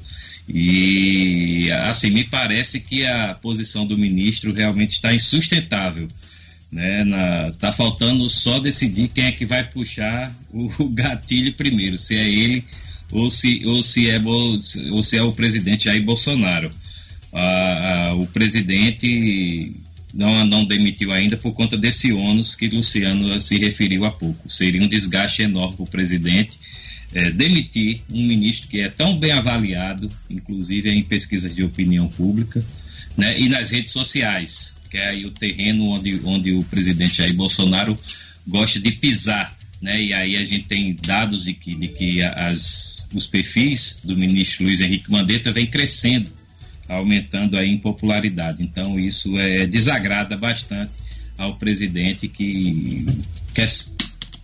E 0.48 1.70
assim, 1.84 2.10
me 2.10 2.24
parece 2.24 2.80
que 2.80 3.06
a 3.06 3.34
posição 3.34 3.86
do 3.86 3.96
ministro 3.96 4.52
realmente 4.52 4.92
está 4.92 5.14
insustentável 5.14 6.08
né? 6.70 7.02
Tá 7.58 7.72
faltando 7.72 8.28
só 8.28 8.58
decidir 8.58 9.08
quem 9.08 9.24
é 9.24 9.32
que 9.32 9.46
vai 9.46 9.64
puxar 9.64 10.34
o 10.52 10.90
gatilho 10.90 11.54
primeiro, 11.54 11.96
se 11.98 12.14
é 12.14 12.28
ele 12.28 12.62
ou 13.10 13.30
se, 13.30 13.64
ou 13.66 13.82
se, 13.82 14.10
é, 14.10 14.20
ou 14.20 15.02
se 15.02 15.16
é 15.16 15.22
o 15.22 15.32
presidente 15.32 15.84
Jair 15.84 16.02
Bolsonaro. 16.02 16.70
Ah, 17.32 18.10
ah, 18.10 18.14
o 18.14 18.26
presidente 18.26 19.74
não, 20.14 20.46
não 20.46 20.64
demitiu 20.64 21.12
ainda 21.12 21.36
por 21.36 21.52
conta 21.52 21.76
desse 21.76 22.12
ônus 22.12 22.54
que 22.54 22.68
Luciano 22.68 23.40
se 23.40 23.58
referiu 23.58 24.04
há 24.04 24.10
pouco. 24.10 24.50
Seria 24.50 24.82
um 24.82 24.88
desgaste 24.88 25.42
enorme 25.42 25.76
para 25.76 25.84
o 25.84 25.86
presidente 25.86 26.58
é, 27.14 27.30
demitir 27.30 28.02
um 28.10 28.26
ministro 28.26 28.68
que 28.68 28.80
é 28.80 28.88
tão 28.88 29.18
bem 29.18 29.32
avaliado, 29.32 30.10
inclusive 30.28 30.90
em 30.90 31.02
pesquisas 31.02 31.54
de 31.54 31.62
opinião 31.62 32.08
pública, 32.08 32.64
né? 33.16 33.38
E 33.38 33.48
nas 33.48 33.70
redes 33.70 33.92
sociais, 33.92 34.76
que 34.90 34.98
é 34.98 35.08
aí 35.08 35.26
o 35.26 35.30
terreno 35.30 35.86
onde, 35.86 36.20
onde 36.24 36.52
o 36.52 36.62
presidente 36.64 37.16
Jair 37.16 37.34
Bolsonaro 37.34 37.98
gosta 38.46 38.78
de 38.80 38.92
pisar. 38.92 39.56
Né? 39.80 40.02
E 40.02 40.14
aí 40.14 40.36
a 40.36 40.44
gente 40.44 40.66
tem 40.66 40.96
dados 41.06 41.44
de 41.44 41.54
que, 41.54 41.74
de 41.74 41.88
que 41.88 42.22
as, 42.22 43.08
os 43.14 43.26
perfis 43.26 44.00
do 44.04 44.16
ministro 44.16 44.64
Luiz 44.64 44.80
Henrique 44.80 45.10
Mandetta 45.10 45.52
vem 45.52 45.66
crescendo, 45.66 46.30
aumentando 46.88 47.56
aí 47.56 47.70
em 47.70 47.78
popularidade. 47.78 48.62
Então 48.62 48.98
isso 48.98 49.38
é, 49.38 49.66
desagrada 49.66 50.36
bastante 50.36 50.92
ao 51.36 51.54
presidente 51.56 52.26
que 52.26 53.06
quer, 53.54 53.68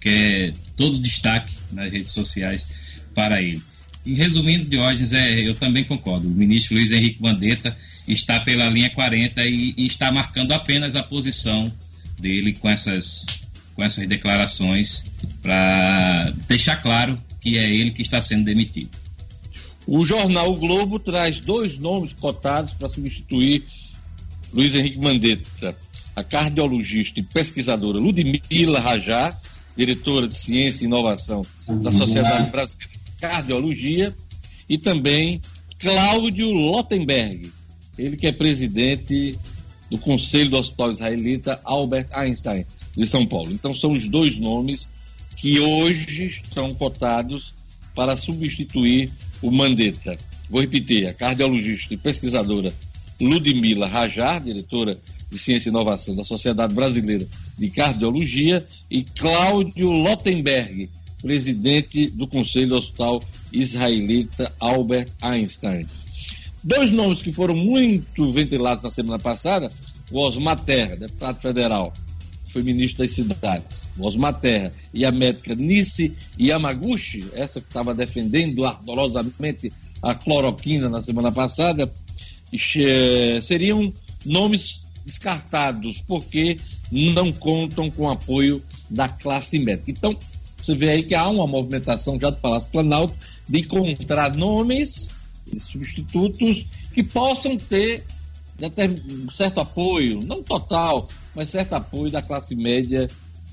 quer 0.00 0.52
todo 0.76 1.00
destaque 1.00 1.52
nas 1.72 1.90
redes 1.90 2.12
sociais 2.12 2.68
para 3.14 3.42
ele. 3.42 3.62
E 4.06 4.14
resumindo, 4.14 4.66
Diógenes, 4.66 5.12
é, 5.12 5.40
eu 5.40 5.54
também 5.54 5.82
concordo. 5.82 6.28
O 6.28 6.30
ministro 6.30 6.76
Luiz 6.76 6.92
Henrique 6.92 7.22
Mandetta 7.22 7.76
está 8.06 8.38
pela 8.40 8.68
linha 8.68 8.90
40 8.90 9.44
e, 9.44 9.74
e 9.76 9.86
está 9.86 10.12
marcando 10.12 10.52
apenas 10.52 10.94
a 10.94 11.02
posição 11.02 11.72
dele 12.20 12.52
com 12.52 12.68
essas, 12.68 13.43
com 13.74 13.82
essas 13.82 14.06
declarações 14.06 15.10
para 15.42 16.32
deixar 16.48 16.76
claro 16.76 17.20
que 17.40 17.58
é 17.58 17.68
ele 17.68 17.90
que 17.90 18.02
está 18.02 18.22
sendo 18.22 18.44
demitido. 18.44 18.90
O 19.86 20.04
jornal 20.04 20.52
o 20.52 20.56
Globo 20.56 20.98
traz 20.98 21.40
dois 21.40 21.78
nomes 21.78 22.12
cotados 22.12 22.72
para 22.72 22.88
substituir 22.88 23.64
Luiz 24.52 24.74
Henrique 24.74 24.98
Mandetta. 24.98 25.76
A 26.16 26.22
cardiologista 26.22 27.18
e 27.18 27.22
pesquisadora 27.24 27.98
Ludmila 27.98 28.78
Rajá, 28.78 29.36
diretora 29.76 30.28
de 30.28 30.36
Ciência 30.36 30.84
e 30.84 30.86
Inovação 30.86 31.42
da 31.82 31.90
Sociedade 31.90 32.50
Brasileira 32.50 32.92
de 32.92 33.20
Cardiologia, 33.20 34.14
e 34.68 34.78
também 34.78 35.42
Cláudio 35.78 36.50
Lottenberg, 36.50 37.52
ele 37.98 38.16
que 38.16 38.28
é 38.28 38.32
presidente 38.32 39.36
do 39.90 39.98
Conselho 39.98 40.50
do 40.50 40.56
Hospital 40.56 40.92
Israelita 40.92 41.60
Albert 41.64 42.06
Einstein 42.12 42.64
de 42.96 43.06
São 43.06 43.26
Paulo. 43.26 43.52
Então 43.52 43.74
são 43.74 43.92
os 43.92 44.08
dois 44.08 44.38
nomes 44.38 44.88
que 45.36 45.58
hoje 45.60 46.26
estão 46.26 46.72
cotados 46.74 47.54
para 47.94 48.16
substituir 48.16 49.12
o 49.42 49.50
Mandetta. 49.50 50.16
Vou 50.48 50.60
repetir, 50.60 51.06
a 51.06 51.14
cardiologista 51.14 51.94
e 51.94 51.96
pesquisadora 51.96 52.72
Ludmila 53.20 53.86
Rajar, 53.86 54.42
diretora 54.42 54.98
de 55.30 55.38
Ciência 55.38 55.68
e 55.68 55.70
Inovação 55.70 56.14
da 56.14 56.24
Sociedade 56.24 56.74
Brasileira 56.74 57.26
de 57.56 57.70
Cardiologia, 57.70 58.66
e 58.90 59.02
Cláudio 59.02 59.90
Lottenberg, 59.90 60.90
presidente 61.22 62.10
do 62.10 62.26
Conselho 62.26 62.76
Hospital 62.76 63.22
Israelita 63.52 64.52
Albert 64.60 65.08
Einstein. 65.22 65.86
Dois 66.62 66.90
nomes 66.90 67.22
que 67.22 67.32
foram 67.32 67.54
muito 67.54 68.30
ventilados 68.30 68.82
na 68.82 68.90
semana 68.90 69.18
passada, 69.18 69.70
o 70.10 70.18
Osmar 70.18 70.60
Terra, 70.60 70.96
deputado 70.96 71.40
federal, 71.40 71.92
foi 72.54 72.62
ministro 72.62 72.98
das 73.02 73.10
cidades, 73.10 73.88
Osmar 73.98 74.40
Terra, 74.40 74.72
e 74.94 75.04
a 75.04 75.10
médica 75.10 75.56
Nice 75.56 76.14
Yamaguchi, 76.40 77.26
essa 77.34 77.60
que 77.60 77.66
estava 77.66 77.92
defendendo 77.92 78.64
ardorosamente 78.64 79.72
a 80.00 80.14
cloroquina 80.14 80.88
na 80.88 81.02
semana 81.02 81.32
passada, 81.32 81.92
seriam 83.42 83.92
nomes 84.24 84.86
descartados, 85.04 86.02
porque 86.06 86.58
não 86.92 87.32
contam 87.32 87.90
com 87.90 88.08
apoio 88.08 88.62
da 88.88 89.08
classe 89.08 89.58
médica. 89.58 89.90
Então, 89.90 90.16
você 90.56 90.76
vê 90.76 90.90
aí 90.90 91.02
que 91.02 91.14
há 91.14 91.28
uma 91.28 91.48
movimentação 91.48 92.18
já 92.20 92.30
do 92.30 92.36
Palácio 92.36 92.70
Planalto 92.70 93.14
de 93.48 93.58
encontrar 93.58 94.32
nomes 94.34 95.10
substitutos 95.58 96.64
que 96.94 97.02
possam 97.02 97.56
ter 97.56 98.04
certo 99.32 99.60
apoio, 99.60 100.22
não 100.22 100.40
total, 100.42 101.08
mas 101.34 101.50
certo 101.50 101.74
apoio 101.74 102.10
da 102.10 102.22
classe 102.22 102.54
média. 102.54 103.08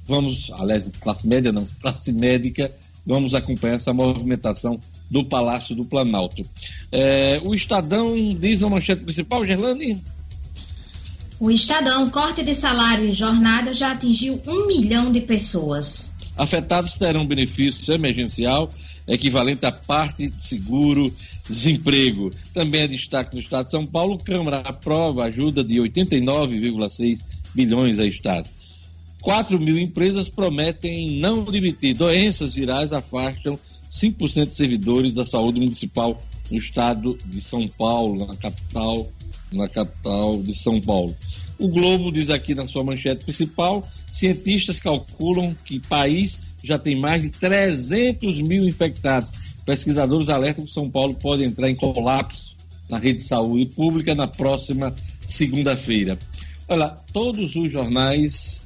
Vamos, 0.08 0.52
aliás, 0.54 0.90
classe 1.00 1.28
média 1.28 1.52
não, 1.52 1.68
classe 1.80 2.12
médica, 2.12 2.72
vamos 3.06 3.34
acompanhar 3.34 3.76
essa 3.76 3.94
movimentação 3.94 4.80
do 5.10 5.24
Palácio 5.24 5.76
do 5.76 5.86
Planalto. 5.86 6.46
É, 6.92 7.42
o 7.44 7.54
Estadão 7.54 8.16
diz 8.34 8.60
na 8.60 8.70
manchete 8.70 9.04
principal, 9.04 9.46
Gerlane? 9.46 10.02
O 11.40 11.50
Estadão, 11.50 12.10
corte 12.10 12.44
de 12.44 12.54
salário 12.54 13.06
e 13.06 13.12
jornada 13.12 13.74
já 13.74 13.92
atingiu 13.92 14.42
um 14.48 14.68
milhão 14.68 15.12
de 15.12 15.22
pessoas. 15.22 16.14
Afetados 16.38 16.94
terão 16.94 17.26
benefício 17.26 17.94
emergencial 17.94 18.70
equivalente 19.08 19.66
a 19.66 19.72
parte 19.72 20.28
de 20.28 20.44
seguro 20.44 21.14
desemprego. 21.50 22.32
Também 22.54 22.82
é 22.82 22.88
destaque 22.88 23.36
no 23.36 23.42
Estado 23.42 23.66
de 23.66 23.72
São 23.72 23.86
Paulo, 23.86 24.18
Câmara 24.18 24.62
aprova 24.64 25.26
ajuda 25.26 25.64
de 25.64 25.78
89,6 25.78 27.22
bilhões 27.54 28.00
a 28.00 28.06
Estado. 28.06 28.50
4 29.22 29.60
mil 29.60 29.78
empresas 29.78 30.30
prometem 30.30 31.20
não 31.20 31.44
demitir. 31.44 31.96
Doenças 31.96 32.54
virais 32.54 32.92
afastam 32.92 33.60
5% 33.92 34.48
de 34.48 34.56
servidores 34.56 35.14
da 35.14 35.26
saúde 35.26 35.60
municipal 35.60 36.22
no 36.50 36.58
estado 36.58 37.18
de 37.26 37.42
São 37.42 37.68
Paulo, 37.68 38.26
na 38.26 38.36
capital, 38.36 39.08
na 39.52 39.70
capital 39.70 40.42
de 40.42 40.58
São 40.58 40.82
Paulo. 40.82 41.16
O 41.60 41.68
Globo 41.68 42.12
diz 42.12 42.30
aqui 42.30 42.56
na 42.56 42.66
sua 42.66 42.84
manchete 42.84 43.24
principal: 43.24 43.88
cientistas 44.12 44.80
calculam 44.80 45.56
que 45.66 45.80
país 45.80 46.40
já 46.64 46.80
tem 46.80 46.96
mais 46.96 47.22
de 47.22 47.30
300 47.30 48.40
mil 48.42 48.68
infectados 48.68 49.32
Pesquisadores 49.66 50.30
alertam 50.30 50.66
que 50.66 50.72
São 50.72 50.90
Paulo 50.90 51.14
pode 51.14 51.44
entrar 51.44 51.70
em 51.70 51.76
colapso 51.76 52.56
na 52.90 52.98
rede 52.98 53.20
de 53.20 53.24
saúde 53.24 53.66
pública 53.68 54.16
na 54.16 54.28
próxima 54.28 54.94
segunda-feira. 55.28 56.18
Olha, 56.72 56.96
todos 57.12 57.54
os 57.54 57.70
jornais 57.70 58.66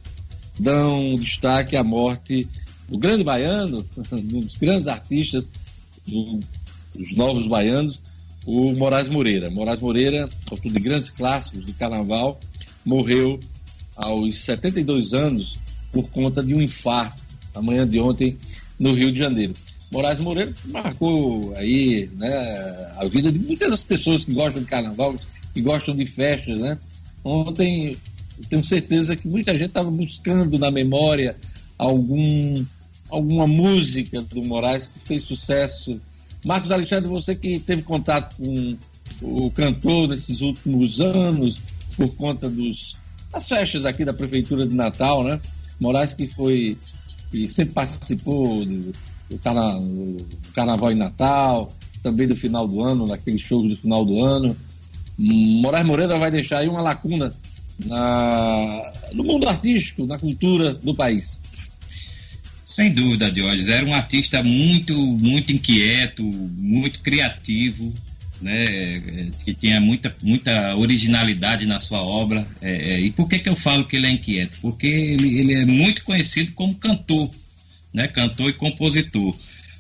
dão 0.60 1.16
destaque 1.16 1.76
à 1.76 1.84
morte 1.84 2.48
do 2.88 3.00
grande 3.00 3.24
baiano, 3.24 3.84
um 4.14 4.42
dos 4.42 4.58
grandes 4.58 4.88
artistas 4.88 5.50
do, 6.06 6.40
dos 6.94 7.16
novos 7.16 7.48
baianos, 7.48 8.00
o 8.46 8.74
Moraes 8.74 9.10
Moreira. 9.10 9.50
Moraes 9.50 9.80
Moreira, 9.80 10.30
autor 10.52 10.72
de 10.72 10.80
grandes 10.80 11.10
clássicos 11.10 11.66
de 11.66 11.74
carnaval, 11.74 12.40
morreu 12.86 13.40
aos 13.96 14.38
72 14.38 15.16
anos 15.16 15.58
por 15.92 16.08
conta 16.12 16.44
de 16.44 16.54
um 16.54 16.62
infarto, 16.62 17.20
amanhã 17.56 17.90
de 17.90 18.00
ontem, 18.00 18.38
no 18.80 18.94
Rio 18.94 19.12
de 19.12 19.18
Janeiro. 19.18 19.56
Moraes 19.92 20.20
Moreira 20.20 20.54
marcou 20.66 21.56
aí 21.58 22.08
né, 22.14 22.94
a 22.98 23.06
vida 23.06 23.32
de 23.32 23.40
muitas 23.40 23.72
das 23.72 23.84
pessoas 23.84 24.24
que 24.24 24.32
gostam 24.32 24.62
de 24.62 24.68
carnaval, 24.68 25.16
que 25.56 25.62
gostam 25.62 25.96
de 25.96 26.06
festas, 26.06 26.60
né? 26.60 26.78
Ontem 27.26 27.98
tenho 28.50 28.64
certeza 28.64 29.16
que 29.16 29.28
muita 29.28 29.52
gente 29.54 29.70
estava 29.70 29.90
buscando 29.90 30.60
na 30.60 30.70
memória 30.70 31.36
algum, 31.76 32.64
alguma 33.10 33.48
música 33.48 34.22
do 34.22 34.44
Moraes 34.44 34.88
que 34.88 35.00
fez 35.00 35.24
sucesso. 35.24 36.00
Marcos 36.46 36.72
Alexandre, 36.72 37.10
você 37.10 37.36
que 37.36 37.60
teve 37.60 37.82
contato 37.82 38.36
com 38.36 38.78
o 39.24 39.50
cantor 39.50 40.10
nesses 40.10 40.42
últimos 40.42 41.02
anos, 41.02 41.60
por 41.98 42.10
conta 42.10 42.48
dos, 42.48 42.96
das 43.32 43.48
festas 43.48 43.88
aqui 43.88 44.06
da 44.06 44.14
Prefeitura 44.14 44.68
de 44.68 44.76
Natal, 44.76 45.24
né? 45.24 45.42
Moraes 45.80 46.14
que 46.14 46.28
foi, 46.28 46.78
que 47.32 47.50
sempre 47.50 47.74
participou 47.74 48.64
do, 48.64 48.94
o, 49.32 49.40
carna, 49.40 49.78
o 49.78 50.18
Carnaval 50.54 50.92
em 50.92 50.96
Natal, 50.96 51.72
também 52.04 52.28
do 52.28 52.36
final 52.36 52.68
do 52.68 52.84
ano, 52.84 53.08
naqueles 53.08 53.42
shows 53.42 53.68
do 53.68 53.76
final 53.76 54.06
do 54.06 54.24
ano. 54.24 54.56
Moraes 55.18 55.86
Moreira 55.86 56.18
vai 56.18 56.30
deixar 56.30 56.60
aí 56.60 56.68
uma 56.68 56.82
lacuna 56.82 57.34
na, 57.86 58.92
no 59.14 59.24
mundo 59.24 59.48
artístico, 59.48 60.06
na 60.06 60.18
cultura 60.18 60.74
do 60.74 60.94
país. 60.94 61.40
Sem 62.66 62.92
dúvida, 62.92 63.32
Diógenes. 63.32 63.70
Era 63.70 63.86
um 63.86 63.94
artista 63.94 64.44
muito, 64.44 64.96
muito 64.96 65.52
inquieto, 65.52 66.24
muito 66.24 67.00
criativo, 67.00 67.94
né? 68.42 69.02
que 69.46 69.54
tinha 69.54 69.80
muita, 69.80 70.16
muita 70.22 70.76
originalidade 70.76 71.66
na 71.66 71.80
sua 71.80 72.02
obra. 72.02 72.46
É, 72.62 72.94
é, 72.94 73.00
e 73.00 73.12
por 73.12 73.30
que, 73.30 73.40
que 73.40 73.50
eu 73.50 73.56
falo 73.56 73.86
que 73.86 73.96
ele 73.96 74.08
é 74.08 74.12
inquieto? 74.12 74.58
Porque 74.62 74.88
ele, 74.88 75.40
ele 75.40 75.54
é 75.54 75.66
muito 75.66 76.04
conhecido 76.04 76.52
como 76.54 76.76
cantor 76.76 77.30
né, 77.96 78.10
cantor 78.10 78.50
e 78.50 78.54
compositor, 78.54 79.34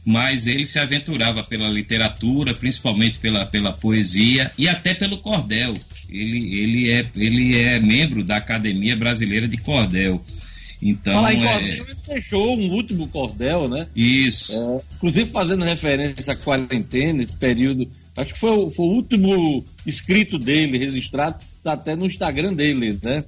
mas 0.05 0.45
ele 0.45 0.67
se 0.67 0.77
aventurava 0.77 1.43
pela 1.43 1.67
literatura, 1.67 2.53
principalmente 2.53 3.17
pela, 3.17 3.43
pela 3.45 3.73
poesia 3.73 4.51
e 4.55 4.69
até 4.69 4.93
pelo 4.93 5.17
cordel. 5.17 5.75
Ele, 6.07 6.61
ele, 6.61 6.91
é, 6.91 7.05
ele 7.15 7.59
é 7.59 7.79
membro 7.79 8.23
da 8.23 8.37
Academia 8.37 8.95
Brasileira 8.95 9.47
de 9.47 9.57
Cordel. 9.57 10.23
Então, 10.79 11.15
Fala 11.15 11.33
em 11.33 11.39
cordel, 11.39 11.59
é... 11.59 11.69
ele 11.69 11.95
deixou 12.07 12.59
um 12.59 12.71
último 12.71 13.07
cordel, 13.07 13.67
né? 13.67 13.87
Isso. 13.95 14.53
É, 14.53 14.95
inclusive 14.97 15.31
fazendo 15.31 15.65
referência 15.65 16.33
à 16.33 16.35
quarentena, 16.35 17.23
esse 17.23 17.35
período. 17.35 17.89
Acho 18.15 18.33
que 18.33 18.39
foi, 18.39 18.69
foi 18.71 18.85
o 18.85 18.91
último 18.91 19.65
escrito 19.85 20.37
dele, 20.37 20.77
registrado, 20.77 21.43
tá 21.63 21.73
até 21.73 21.95
no 21.95 22.05
Instagram 22.05 22.53
dele, 22.53 22.99
né? 23.01 23.23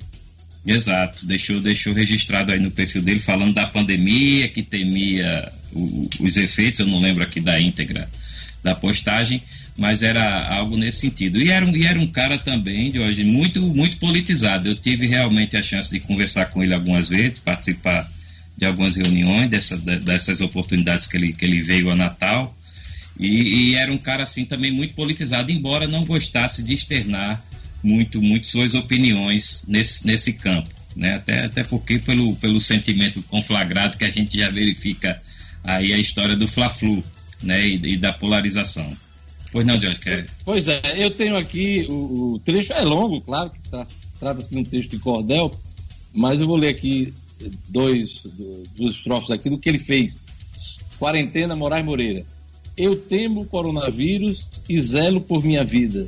Exato, 0.65 1.25
deixou, 1.25 1.59
deixou 1.61 1.93
registrado 1.93 2.51
aí 2.51 2.59
no 2.59 2.69
perfil 2.69 3.01
dele 3.01 3.19
falando 3.19 3.53
da 3.53 3.65
pandemia, 3.65 4.49
que 4.49 4.61
temia 4.61 5.51
os 6.19 6.37
efeitos, 6.37 6.79
eu 6.79 6.87
não 6.87 6.99
lembro 6.99 7.23
aqui 7.23 7.39
da 7.39 7.59
íntegra 7.59 8.09
da 8.63 8.75
postagem, 8.75 9.41
mas 9.77 10.01
era 10.01 10.47
algo 10.55 10.75
nesse 10.75 11.01
sentido. 11.01 11.41
E 11.41 11.51
era 11.51 11.65
um, 11.65 11.75
e 11.75 11.85
era 11.85 11.99
um 11.99 12.07
cara 12.07 12.37
também, 12.37 12.91
de 12.91 12.99
hoje, 12.99 13.23
muito, 13.23 13.61
muito 13.73 13.97
politizado. 13.97 14.67
Eu 14.67 14.75
tive 14.75 15.05
realmente 15.05 15.55
a 15.55 15.63
chance 15.63 15.91
de 15.91 15.99
conversar 15.99 16.47
com 16.47 16.63
ele 16.63 16.73
algumas 16.73 17.09
vezes, 17.09 17.39
participar 17.39 18.09
de 18.57 18.65
algumas 18.65 18.95
reuniões, 18.95 19.49
dessa, 19.49 19.77
dessas 19.77 20.41
oportunidades 20.41 21.05
que 21.05 21.15
ele, 21.15 21.31
que 21.31 21.45
ele 21.45 21.61
veio 21.61 21.91
a 21.91 21.95
Natal. 21.95 22.57
E, 23.19 23.71
e, 23.71 23.75
era 23.75 23.91
um 23.91 23.97
cara 23.97 24.23
assim 24.23 24.45
também 24.45 24.71
muito 24.71 24.93
politizado, 24.93 25.51
embora 25.51 25.87
não 25.87 26.05
gostasse 26.05 26.63
de 26.63 26.73
externar 26.73 27.43
muito, 27.83 28.21
muito 28.21 28.47
suas 28.47 28.73
opiniões 28.73 29.63
nesse, 29.67 30.05
nesse 30.05 30.33
campo. 30.33 30.69
Né? 30.95 31.15
Até, 31.15 31.45
até 31.45 31.63
porque 31.63 31.99
pelo, 31.99 32.35
pelo 32.37 32.59
sentimento 32.59 33.21
conflagrado 33.23 33.97
que 33.97 34.05
a 34.05 34.09
gente 34.09 34.37
já 34.37 34.49
verifica 34.49 35.21
aí 35.63 35.93
a 35.93 35.97
história 35.97 36.35
do 36.35 36.47
Fla-Flu 36.47 37.03
né? 37.41 37.65
e, 37.65 37.93
e 37.93 37.97
da 37.97 38.13
polarização. 38.13 38.95
Pois 39.51 39.65
não, 39.65 39.79
Jorge, 39.79 39.99
quer... 39.99 40.27
Pois 40.43 40.67
é, 40.67 40.81
eu 40.97 41.11
tenho 41.11 41.37
aqui 41.37 41.87
o, 41.89 42.33
o 42.33 42.39
trecho, 42.39 42.73
é 42.73 42.81
longo, 42.81 43.21
claro, 43.21 43.49
que 43.49 43.59
tra 43.69 43.85
trata-se 44.19 44.49
de 44.49 44.57
um 44.57 44.63
texto 44.63 44.89
de 44.91 44.99
cordel, 44.99 45.51
mas 46.13 46.41
eu 46.41 46.47
vou 46.47 46.57
ler 46.57 46.69
aqui 46.69 47.13
dois, 47.69 48.23
duas 48.75 48.95
estrofes 48.95 49.31
aqui 49.31 49.49
do 49.49 49.57
que 49.57 49.69
ele 49.69 49.79
fez. 49.79 50.17
Quarentena 50.99 51.55
Moraes 51.55 51.85
Moreira. 51.85 52.25
Eu 52.75 52.95
temo 52.95 53.41
o 53.41 53.45
coronavírus 53.45 54.49
e 54.67 54.79
zelo 54.81 55.21
por 55.21 55.43
minha 55.43 55.63
vida, 55.63 56.07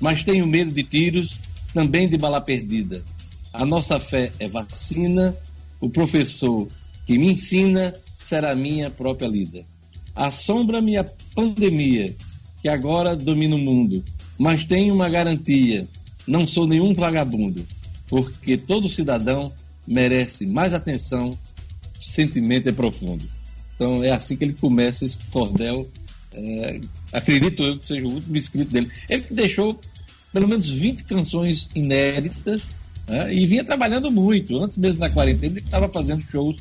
mas 0.00 0.24
tenho 0.24 0.46
medo 0.46 0.72
de 0.72 0.82
tiros, 0.82 1.38
também 1.74 2.08
de 2.08 2.16
bala 2.16 2.40
perdida. 2.40 3.04
A 3.52 3.64
nossa 3.64 3.98
fé 4.00 4.32
é 4.38 4.48
vacina, 4.48 5.36
o 5.80 5.88
professor 5.88 6.68
que 7.06 7.18
me 7.18 7.32
ensina 7.32 7.94
será 8.28 8.54
minha 8.54 8.90
própria 8.90 9.26
lida. 9.26 9.64
Assombra-me 10.14 10.96
a 10.96 11.04
pandemia, 11.34 12.14
que 12.60 12.68
agora 12.68 13.16
domina 13.16 13.56
o 13.56 13.58
mundo. 13.58 14.04
Mas 14.38 14.64
tenho 14.64 14.94
uma 14.94 15.08
garantia: 15.08 15.88
não 16.26 16.46
sou 16.46 16.66
nenhum 16.66 16.92
vagabundo, 16.92 17.66
porque 18.06 18.56
todo 18.56 18.88
cidadão 18.88 19.52
merece 19.86 20.46
mais 20.46 20.74
atenção, 20.74 21.38
sentimento 21.98 22.68
é 22.68 22.72
profundo. 22.72 23.24
Então 23.74 24.04
é 24.04 24.10
assim 24.10 24.36
que 24.36 24.44
ele 24.44 24.54
começa 24.54 25.04
esse 25.04 25.18
cordel. 25.30 25.88
É, 26.32 26.80
acredito 27.12 27.64
eu 27.64 27.78
que 27.78 27.86
seja 27.86 28.04
o 28.04 28.12
último 28.12 28.36
escrito 28.36 28.70
dele. 28.70 28.90
Ele 29.08 29.22
que 29.22 29.34
deixou 29.34 29.80
pelo 30.32 30.46
menos 30.46 30.68
20 30.68 31.04
canções 31.04 31.68
inéditas 31.74 32.74
né, 33.08 33.32
e 33.32 33.46
vinha 33.46 33.64
trabalhando 33.64 34.10
muito. 34.10 34.58
Antes 34.58 34.76
mesmo 34.76 35.00
da 35.00 35.08
quarentena, 35.08 35.54
ele 35.58 35.64
estava 35.64 35.88
fazendo 35.88 36.22
shows 36.30 36.58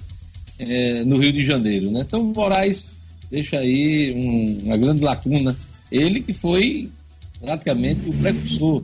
é, 0.60 1.04
no 1.04 1.18
Rio 1.20 1.32
de 1.32 1.44
Janeiro. 1.44 1.92
Né? 1.92 2.02
Então, 2.02 2.24
Moraes 2.24 2.90
deixa 3.30 3.60
aí 3.60 4.14
um, 4.16 4.66
uma 4.66 4.78
grande 4.78 5.02
lacuna 5.02 5.56
ele 5.92 6.22
que 6.22 6.34
foi 6.34 6.90
praticamente 7.40 8.10
o 8.10 8.14
precursor 8.14 8.82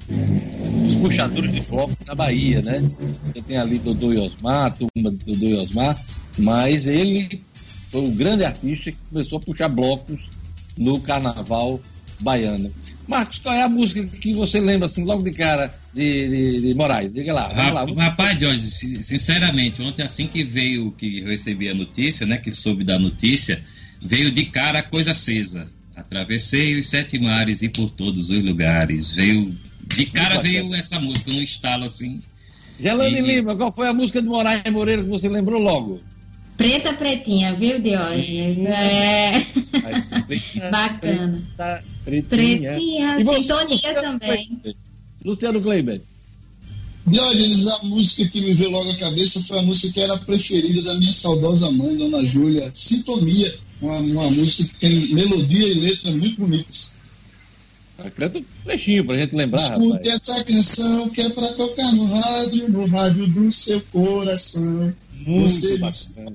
dos 0.83 0.95
puxadores 0.97 1.51
de 1.51 1.61
bloco 1.61 1.93
na 2.05 2.13
Bahia, 2.13 2.61
né? 2.61 2.87
Você 3.25 3.41
tem 3.41 3.57
ali 3.57 3.79
Dodô 3.79 4.13
e 4.13 4.17
Osmar, 4.17 4.75
turma 4.77 5.11
de 5.11 5.25
Dodô 5.25 5.47
e 5.47 5.53
Osmar, 5.55 5.99
mas 6.37 6.87
ele 6.87 7.41
foi 7.89 8.07
o 8.07 8.11
grande 8.11 8.45
artista 8.45 8.91
que 8.91 8.97
começou 9.09 9.39
a 9.39 9.41
puxar 9.41 9.69
blocos 9.69 10.29
no 10.77 10.99
carnaval 10.99 11.79
baiano. 12.23 12.73
Marcos, 13.07 13.39
qual 13.39 13.53
é 13.53 13.63
a 13.63 13.69
música 13.69 14.05
que 14.05 14.33
você 14.33 14.59
lembra 14.59 14.85
assim 14.85 15.03
logo 15.03 15.21
de 15.23 15.31
cara 15.31 15.73
de, 15.93 16.29
de, 16.29 16.67
de 16.67 16.73
Moraes? 16.73 17.13
Diga 17.13 17.33
lá. 17.33 17.47
lá 17.71 17.85
rapaz, 17.85 18.39
Jorge, 18.39 18.61
sinceramente, 19.03 19.81
ontem 19.81 20.03
assim 20.03 20.27
que 20.27 20.43
veio, 20.43 20.91
que 20.91 21.19
eu 21.19 21.27
recebi 21.27 21.69
a 21.69 21.75
notícia, 21.75 22.25
né, 22.25 22.37
que 22.37 22.53
soube 22.53 22.83
da 22.83 22.97
notícia, 22.97 23.61
veio 24.01 24.31
de 24.31 24.45
cara 24.45 24.79
a 24.79 24.83
coisa 24.83 25.11
acesa. 25.11 25.69
Atravessei 25.95 26.79
os 26.79 26.87
sete 26.87 27.19
mares 27.19 27.61
e 27.61 27.69
por 27.69 27.89
todos 27.89 28.29
os 28.29 28.41
lugares. 28.41 29.11
Veio. 29.11 29.55
De 29.85 30.05
cara 30.07 30.41
veio 30.41 30.73
essa 30.73 30.99
música, 30.99 31.29
um 31.29 31.41
estalo 31.41 31.83
assim. 31.83 32.21
Gelane 32.79 33.19
e... 33.19 33.21
Lima, 33.21 33.55
qual 33.55 33.71
foi 33.71 33.87
a 33.87 33.93
música 33.93 34.21
de 34.21 34.27
Moraes 34.27 34.63
Moreira 34.71 35.03
que 35.03 35.09
você 35.09 35.29
lembrou 35.29 35.61
logo? 35.61 36.01
Preta 36.57 36.93
Pretinha, 36.93 37.53
viu, 37.53 37.81
Diógenes? 37.81 38.65
É. 38.67 39.45
Bacana. 40.71 41.41
Preta, 42.05 42.27
pretinha. 42.29 42.71
pretinha 42.71 43.19
e 43.19 43.25
sintonia 43.25 43.67
Luciano 43.69 44.01
também. 44.01 44.61
Luciano 45.23 45.61
Kleiber. 45.61 46.01
Diógenes, 47.05 47.67
a 47.67 47.83
música 47.83 48.29
que 48.29 48.41
me 48.41 48.53
veio 48.53 48.71
logo 48.71 48.89
à 48.91 48.95
cabeça 48.95 49.41
foi 49.41 49.59
a 49.59 49.61
música 49.63 49.93
que 49.93 49.99
era 49.99 50.17
preferida 50.17 50.81
da 50.83 50.93
minha 50.95 51.11
saudosa 51.11 51.69
mãe, 51.71 51.97
Dona 51.97 52.23
Júlia, 52.23 52.71
Sintonia 52.73 53.53
uma, 53.83 53.97
uma 53.97 54.31
música 54.31 54.69
que 54.69 54.79
tem 54.79 55.13
melodia 55.13 55.67
e 55.67 55.73
letra 55.73 56.11
muito 56.11 56.39
bonitas. 56.39 56.97
Ah, 57.97 58.09
canta 58.09 58.39
um 58.39 58.45
trechinho 58.63 59.05
pra 59.05 59.17
gente 59.17 59.35
lembrar, 59.35 59.61
Escute 59.61 59.87
rapaz. 59.87 60.07
essa 60.07 60.43
canção 60.43 61.09
que 61.09 61.21
é 61.21 61.29
pra 61.29 61.47
tocar 61.53 61.91
no 61.91 62.05
rádio, 62.05 62.69
no 62.69 62.85
rádio 62.87 63.27
do 63.27 63.51
seu 63.51 63.81
coração. 63.91 64.93
Muito 65.25 65.49
Você 65.49 65.77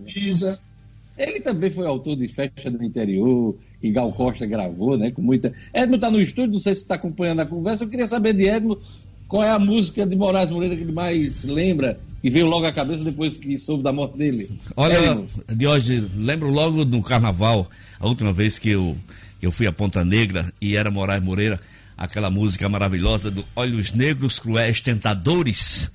precisa. 0.05 0.59
Ele 1.16 1.40
também 1.40 1.70
foi 1.70 1.87
autor 1.87 2.16
de 2.16 2.29
Festa 2.29 2.70
do 2.70 2.83
Interior, 2.83 3.57
que 3.81 3.90
Gal 3.90 4.12
Costa 4.12 4.46
gravou, 4.46 4.96
né? 4.96 5.11
Com 5.11 5.22
muita. 5.22 5.53
Edmo 5.74 5.98
tá 5.98 6.11
no 6.11 6.20
estúdio, 6.20 6.53
não 6.53 6.61
sei 6.61 6.74
se 6.74 6.83
está 6.83 6.94
acompanhando 6.94 7.40
a 7.40 7.46
conversa. 7.46 7.85
Eu 7.85 7.88
queria 7.88 8.07
saber 8.07 8.33
de 8.33 8.48
Edmo 8.48 8.79
qual 9.27 9.42
é 9.42 9.51
a 9.51 9.59
música 9.59 10.07
de 10.07 10.16
Moraes 10.16 10.51
Moreira 10.51 10.77
que 10.77 10.83
ele 10.83 10.92
mais 10.92 11.44
lembra 11.44 11.98
e 12.22 12.31
veio 12.31 12.46
logo 12.46 12.66
à 12.66 12.72
cabeça 12.72 13.05
depois 13.05 13.37
que 13.37 13.59
soube 13.59 13.83
da 13.83 13.92
morte 13.92 14.16
dele. 14.16 14.51
Olha, 14.77 15.22
de 15.55 15.66
hoje, 15.66 16.09
lembro 16.16 16.51
logo 16.51 16.85
no 16.85 17.03
carnaval, 17.03 17.68
a 18.01 18.09
última 18.09 18.33
vez 18.33 18.59
que 18.59 18.70
eu, 18.70 18.96
que 19.38 19.46
eu 19.46 19.53
fui 19.53 19.66
a 19.66 19.72
Ponta 19.72 20.05
Negra 20.05 20.53
e 20.61 20.77
era 20.77 20.90
Moraes 20.90 21.22
Moreira, 21.22 21.61
aquela 21.96 22.31
música 22.31 22.68
maravilhosa 22.68 23.31
do 23.31 23.44
Olhos 23.55 23.92
Negros 23.92 24.38
Cruéis 24.38 24.81
Tentadores. 24.81 25.90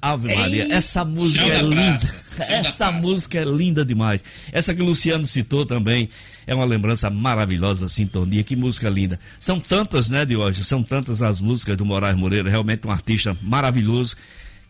Ave 0.00 0.34
Maria, 0.34 0.64
Ei, 0.64 0.72
essa 0.72 1.04
música 1.04 1.44
é 1.44 1.62
linda. 1.62 2.26
Essa 2.38 2.92
música 2.92 3.38
é 3.38 3.44
linda 3.44 3.84
demais. 3.84 4.22
Essa 4.52 4.74
que 4.74 4.82
o 4.82 4.84
Luciano 4.84 5.26
citou 5.26 5.64
também 5.64 6.08
é 6.46 6.54
uma 6.54 6.64
lembrança 6.64 7.08
maravilhosa, 7.08 7.88
sintonia. 7.88 8.44
Que 8.44 8.54
música 8.54 8.88
linda. 8.88 9.18
São 9.40 9.58
tantas, 9.58 10.10
né, 10.10 10.24
de 10.24 10.36
hoje? 10.36 10.62
São 10.64 10.82
tantas 10.82 11.22
as 11.22 11.40
músicas 11.40 11.76
do 11.76 11.84
Moraes 11.84 12.16
Moreira. 12.16 12.50
Realmente 12.50 12.86
um 12.86 12.90
artista 12.90 13.36
maravilhoso 13.42 14.16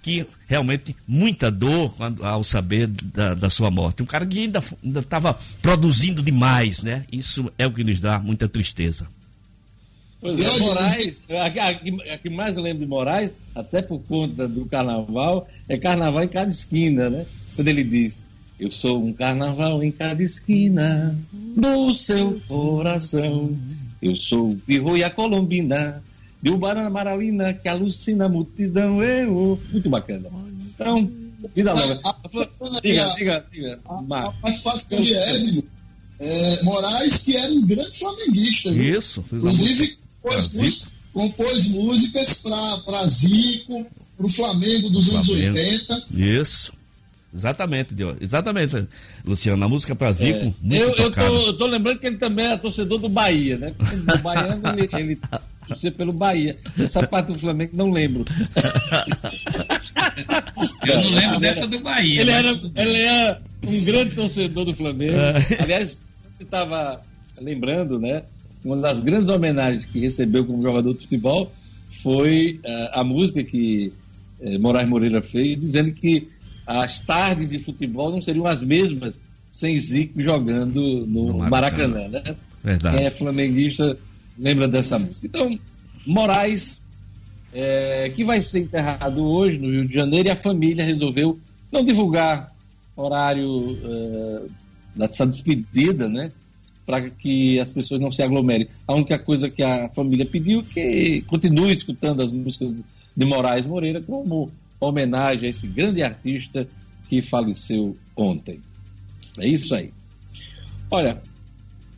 que 0.07 0.25
realmente 0.47 0.95
muita 1.07 1.51
dor 1.51 1.93
ao 2.23 2.45
saber 2.45 2.87
da, 2.87 3.35
da 3.35 3.51
sua 3.51 3.73
morte. 3.73 4.05
Um 4.05 4.07
cara 4.07 4.25
que 4.25 4.39
ainda 4.39 4.63
estava 5.01 5.37
produzindo 5.61 6.23
demais, 6.23 6.81
né? 6.81 7.05
Isso 7.11 7.53
é 7.59 7.67
o 7.67 7.73
que 7.73 7.83
nos 7.83 7.99
dá 7.99 8.21
muita 8.21 8.49
tristeza. 8.49 9.09
Pois 10.21 10.41
é, 10.41 10.59
Moraes, 10.61 11.25
a, 11.29 11.43
a, 11.45 12.15
a, 12.15 12.19
que 12.19 12.31
mais 12.31 12.57
lembro 12.57 12.81
de 12.81 12.87
Moraes, 12.87 13.31
até 13.55 13.83
por 13.83 14.01
conta 14.01 14.49
do 14.49 14.65
carnaval, 14.65 15.47
é 15.69 15.77
carnaval 15.77 16.25
em 16.25 16.29
cada 16.29 16.51
esquina, 16.51 17.11
né? 17.11 17.27
Quando 17.55 17.69
ele 17.69 17.85
diz, 17.85 18.19
eu 18.59 18.71
sou 18.71 19.05
um 19.05 19.13
carnaval 19.13 19.83
em 19.83 19.93
cada 19.93 20.23
esquina 20.23 21.17
do 21.33 21.93
seu 21.93 22.41
coração. 22.49 23.57
Eu 24.01 24.17
sou 24.17 24.51
o 24.51 24.57
Pirro 24.57 24.97
e 24.97 25.05
a 25.05 25.11
Colombina, 25.11 26.03
de 26.41 26.51
Ubarana 26.51 26.89
Maralina, 26.89 27.53
que 27.53 27.69
alucina 27.69 28.27
a 28.27 28.29
multidão. 28.29 29.03
Eu. 29.03 29.61
Muito 29.71 29.89
bacana. 29.91 30.31
Então, 30.75 31.11
vida 31.55 31.73
longa. 31.73 32.01
Diga, 32.83 33.15
diga, 33.17 33.47
diga. 33.51 33.81
A, 33.85 34.19
a 34.21 34.33
participação 34.33 35.01
de 35.01 35.15
Edno 35.15 35.65
é, 36.19 36.63
Moraes, 36.63 37.25
que 37.25 37.37
era 37.37 37.53
um 37.53 37.67
grande 37.67 37.99
flamenguista. 37.99 38.71
Isso. 38.71 39.25
Inclusive, 39.33 39.99
compôs, 40.27 40.55
música, 40.55 40.91
compôs 41.13 41.69
músicas 41.71 42.43
para 42.85 43.07
Zico, 43.07 43.87
para 44.17 44.27
o 44.27 44.29
Flamengo 44.29 44.91
dos 44.91 45.15
anos 45.15 45.29
80. 45.29 46.07
Isso. 46.15 46.73
Exatamente, 47.33 47.95
exatamente, 48.21 48.89
Luciano. 49.25 49.63
A 49.65 49.69
música 49.69 49.95
para 49.95 50.11
Zico, 50.13 50.39
é. 50.39 50.53
muito 50.63 50.83
eu, 50.83 50.91
eu 50.97 51.11
tô, 51.11 51.21
eu 51.21 51.53
tô, 51.53 51.67
lembrando 51.67 51.99
que 51.99 52.07
ele 52.07 52.17
também 52.17 52.47
é 52.47 52.57
torcedor 52.57 52.99
do 52.99 53.11
Bahia, 53.11 53.59
né? 53.59 53.75
O 54.15 54.19
baiano, 54.23 54.63
ele, 54.71 54.89
ele 54.95 55.91
pelo 55.91 56.13
Bahia. 56.13 56.57
Essa 56.79 57.07
parte 57.07 57.33
do 57.33 57.39
Flamengo 57.39 57.73
não 57.75 57.91
lembro. 57.91 58.25
Eu 60.87 61.03
não 61.03 61.11
lembro 61.11 61.41
dessa 61.41 61.67
do 61.67 61.81
Bahia. 61.81 62.21
Ele, 62.23 62.31
era, 62.31 62.49
ele 62.77 62.99
era 63.01 63.43
um 63.67 63.85
grande 63.85 64.15
torcedor 64.15 64.65
do 64.65 64.73
Flamengo. 64.73 65.17
É. 65.17 65.63
Aliás, 65.63 66.03
estava 66.41 67.03
lembrando, 67.39 67.99
né? 67.99 68.23
Uma 68.67 68.79
das 68.79 68.99
grandes 68.99 69.29
homenagens 69.29 69.85
que 69.85 70.01
recebeu 70.01 70.45
como 70.45 70.61
jogador 70.61 70.93
de 70.93 71.05
futebol 71.05 71.53
foi 71.87 72.61
uh, 72.65 72.99
a 72.99 73.05
música 73.05 73.45
que 73.45 73.93
uh, 74.41 74.59
Moraes 74.59 74.89
Moreira 74.89 75.23
fez, 75.23 75.57
dizendo 75.57 75.93
que 75.93 76.27
as 76.67 76.99
tardes 76.99 77.51
de 77.51 77.61
futebol 77.61 78.11
não 78.11 78.21
seriam 78.21 78.45
as 78.45 78.63
mesmas 78.63 79.21
sem 79.53 79.79
Zico 79.79 80.21
jogando 80.21 81.07
no, 81.07 81.33
no 81.33 81.39
Maracanã, 81.49 82.09
né? 82.09 82.35
Verdade. 82.65 82.97
Quem 82.97 83.07
é 83.07 83.11
flamenguista 83.11 83.97
lembra 84.37 84.67
dessa 84.67 84.99
música. 84.99 85.29
Então, 85.29 85.57
Moraes, 86.05 86.83
é, 87.53 88.11
que 88.17 88.25
vai 88.25 88.43
ser 88.43 88.63
enterrado 88.63 89.25
hoje 89.25 89.59
no 89.59 89.71
Rio 89.71 89.87
de 89.87 89.95
Janeiro, 89.95 90.27
e 90.27 90.31
a 90.33 90.37
família 90.37 90.85
resolveu 90.85 91.39
não 91.71 91.85
divulgar 91.85 92.53
horário 92.97 93.79
é, 93.85 94.47
dessa 94.97 95.25
despedida, 95.25 96.09
né? 96.09 96.33
Para 96.87 97.11
que 97.11 97.59
as 97.59 97.73
pessoas 97.73 98.01
não 98.01 98.13
se 98.13 98.23
aglomerem. 98.23 98.69
A 98.87 98.95
única 98.95 99.19
coisa 99.19 99.51
que 99.51 99.63
a 99.63 99.89
família 99.89 100.25
pediu 100.25 100.61
é 100.61 100.63
que 100.63 101.21
continue 101.23 101.73
escutando 101.73 102.23
as 102.23 102.31
músicas 102.31 102.75
de 103.17 103.27
Moraes 103.27 103.67
Moreira 103.67 104.01
como 104.01 104.51
homenagem 104.79 105.47
a 105.47 105.51
esse 105.51 105.67
grande 105.67 106.03
artista 106.03 106.67
que 107.09 107.21
faleceu 107.21 107.97
ontem. 108.15 108.61
É 109.39 109.49
isso 109.49 109.75
aí. 109.75 109.93
Olha, 110.89 111.21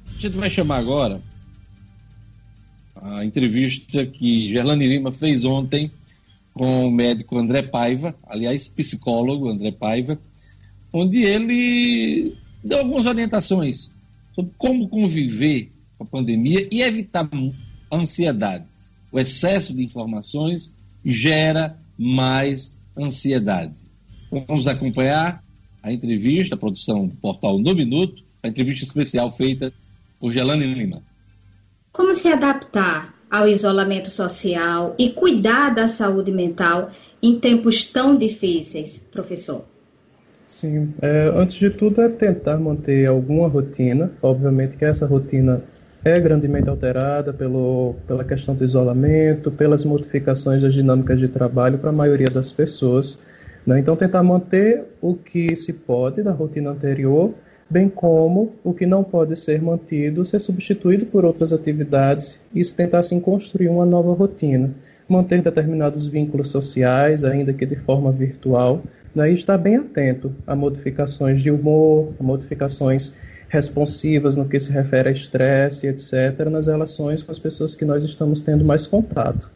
a 0.06 0.20
gente 0.20 0.36
vai 0.38 0.48
chamar 0.48 0.78
agora 0.78 1.20
a 2.96 3.24
entrevista 3.24 4.06
que 4.06 4.50
Gerlane 4.52 4.86
Lima 4.86 5.12
fez 5.12 5.44
ontem 5.44 5.90
com 6.54 6.86
o 6.86 6.90
médico 6.90 7.38
André 7.38 7.62
Paiva, 7.62 8.16
aliás, 8.26 8.66
psicólogo 8.66 9.48
André 9.48 9.70
Paiva, 9.70 10.18
onde 10.92 11.22
ele 11.22 12.34
deu 12.64 12.78
algumas 12.78 13.06
orientações 13.06 13.92
sobre 14.38 14.52
como 14.56 14.88
conviver 14.88 15.72
com 15.96 16.04
a 16.04 16.06
pandemia 16.06 16.68
e 16.70 16.80
evitar 16.80 17.28
a 17.90 17.96
ansiedade. 17.96 18.64
O 19.10 19.18
excesso 19.18 19.74
de 19.74 19.84
informações 19.84 20.72
gera 21.04 21.76
mais 21.98 22.78
ansiedade. 22.96 23.82
Vamos 24.30 24.68
acompanhar 24.68 25.42
a 25.82 25.92
entrevista, 25.92 26.54
a 26.54 26.58
produção 26.58 27.08
do 27.08 27.16
portal 27.16 27.58
No 27.58 27.74
Minuto, 27.74 28.22
a 28.40 28.46
entrevista 28.46 28.84
especial 28.84 29.28
feita 29.32 29.72
por 30.20 30.32
Gelane 30.32 30.66
Lima. 30.66 31.02
Como 31.90 32.14
se 32.14 32.28
adaptar 32.28 33.12
ao 33.28 33.48
isolamento 33.48 34.10
social 34.10 34.94
e 34.98 35.10
cuidar 35.10 35.70
da 35.70 35.88
saúde 35.88 36.30
mental 36.30 36.90
em 37.20 37.40
tempos 37.40 37.84
tão 37.84 38.16
difíceis, 38.16 38.98
professor? 39.10 39.64
Sim, 40.48 40.94
é, 41.02 41.30
antes 41.36 41.56
de 41.56 41.68
tudo 41.68 42.00
é 42.00 42.08
tentar 42.08 42.56
manter 42.56 43.06
alguma 43.06 43.46
rotina. 43.46 44.10
Obviamente 44.22 44.78
que 44.78 44.84
essa 44.84 45.06
rotina 45.06 45.62
é 46.02 46.18
grandemente 46.18 46.70
alterada 46.70 47.34
pelo, 47.34 47.96
pela 48.06 48.24
questão 48.24 48.54
do 48.54 48.64
isolamento, 48.64 49.50
pelas 49.50 49.84
modificações 49.84 50.62
das 50.62 50.72
dinâmicas 50.72 51.20
de 51.20 51.28
trabalho 51.28 51.78
para 51.78 51.90
a 51.90 51.92
maioria 51.92 52.30
das 52.30 52.50
pessoas. 52.50 53.26
Né? 53.66 53.78
Então, 53.78 53.94
tentar 53.94 54.22
manter 54.22 54.84
o 55.02 55.14
que 55.14 55.54
se 55.54 55.74
pode 55.74 56.22
da 56.22 56.32
rotina 56.32 56.70
anterior, 56.70 57.34
bem 57.68 57.86
como 57.86 58.54
o 58.64 58.72
que 58.72 58.86
não 58.86 59.04
pode 59.04 59.36
ser 59.36 59.60
mantido, 59.60 60.24
ser 60.24 60.40
substituído 60.40 61.04
por 61.04 61.26
outras 61.26 61.52
atividades 61.52 62.40
e 62.54 62.64
tentar 62.64 63.00
assim 63.00 63.20
construir 63.20 63.68
uma 63.68 63.84
nova 63.84 64.14
rotina. 64.14 64.70
Manter 65.06 65.42
determinados 65.42 66.06
vínculos 66.06 66.48
sociais, 66.48 67.22
ainda 67.22 67.52
que 67.52 67.66
de 67.66 67.76
forma 67.76 68.10
virtual, 68.10 68.82
né? 69.18 69.30
e 69.30 69.34
estar 69.34 69.58
bem 69.58 69.76
atento 69.76 70.34
a 70.46 70.54
modificações 70.54 71.42
de 71.42 71.50
humor, 71.50 72.14
a 72.18 72.22
modificações 72.22 73.16
responsivas 73.48 74.36
no 74.36 74.48
que 74.48 74.58
se 74.58 74.70
refere 74.70 75.08
a 75.08 75.12
estresse, 75.12 75.86
etc., 75.86 76.48
nas 76.50 76.66
relações 76.66 77.22
com 77.22 77.30
as 77.30 77.38
pessoas 77.38 77.74
que 77.74 77.84
nós 77.84 78.04
estamos 78.04 78.42
tendo 78.42 78.64
mais 78.64 78.86
contato. 78.86 79.50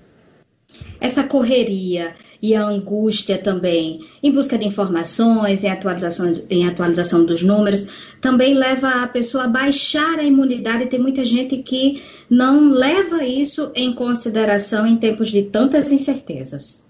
Essa 1.01 1.25
correria 1.25 2.15
e 2.41 2.55
a 2.55 2.65
angústia 2.65 3.37
também, 3.37 4.01
em 4.23 4.33
busca 4.33 4.57
de 4.57 4.67
informações, 4.67 5.65
em 5.65 5.71
atualização, 5.71 6.33
em 6.49 6.67
atualização 6.67 7.25
dos 7.25 7.43
números, 7.43 8.15
também 8.21 8.55
leva 8.55 9.03
a 9.03 9.07
pessoa 9.07 9.45
a 9.45 9.49
baixar 9.49 10.19
a 10.19 10.25
imunidade. 10.25 10.87
Tem 10.87 10.99
muita 10.99 11.25
gente 11.25 11.59
que 11.59 12.03
não 12.31 12.71
leva 12.71 13.25
isso 13.25 13.71
em 13.75 13.95
consideração 13.95 14.87
em 14.87 14.97
tempos 14.97 15.31
de 15.31 15.43
tantas 15.43 15.93
incertezas. 15.93 16.82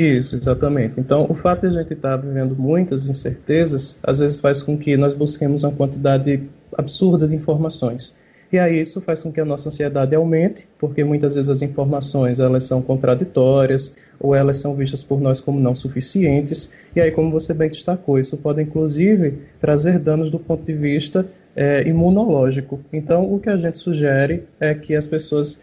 Isso, 0.00 0.34
exatamente. 0.34 0.98
Então, 0.98 1.26
o 1.28 1.34
fato 1.34 1.60
de 1.60 1.66
a 1.66 1.82
gente 1.82 1.92
estar 1.92 2.16
tá 2.16 2.16
vivendo 2.16 2.56
muitas 2.56 3.06
incertezas, 3.06 4.00
às 4.02 4.18
vezes 4.18 4.40
faz 4.40 4.62
com 4.62 4.74
que 4.78 4.96
nós 4.96 5.12
busquemos 5.12 5.62
uma 5.62 5.72
quantidade 5.72 6.42
absurda 6.72 7.28
de 7.28 7.34
informações. 7.34 8.18
E 8.50 8.58
aí 8.58 8.80
isso 8.80 8.98
faz 9.02 9.22
com 9.22 9.30
que 9.30 9.38
a 9.38 9.44
nossa 9.44 9.68
ansiedade 9.68 10.14
aumente, 10.14 10.66
porque 10.78 11.04
muitas 11.04 11.34
vezes 11.34 11.50
as 11.50 11.60
informações 11.60 12.38
elas 12.38 12.64
são 12.64 12.80
contraditórias 12.80 13.94
ou 14.18 14.34
elas 14.34 14.56
são 14.56 14.74
vistas 14.74 15.02
por 15.02 15.20
nós 15.20 15.38
como 15.38 15.60
não 15.60 15.74
suficientes. 15.74 16.72
E 16.96 17.00
aí, 17.00 17.10
como 17.10 17.30
você 17.30 17.52
bem 17.52 17.68
destacou, 17.68 18.18
isso 18.18 18.38
pode 18.38 18.62
inclusive 18.62 19.34
trazer 19.60 19.98
danos 19.98 20.30
do 20.30 20.38
ponto 20.38 20.64
de 20.64 20.72
vista 20.72 21.26
é, 21.54 21.86
imunológico. 21.86 22.80
Então, 22.90 23.30
o 23.30 23.38
que 23.38 23.50
a 23.50 23.56
gente 23.58 23.76
sugere 23.76 24.44
é 24.58 24.74
que 24.74 24.94
as 24.94 25.06
pessoas 25.06 25.62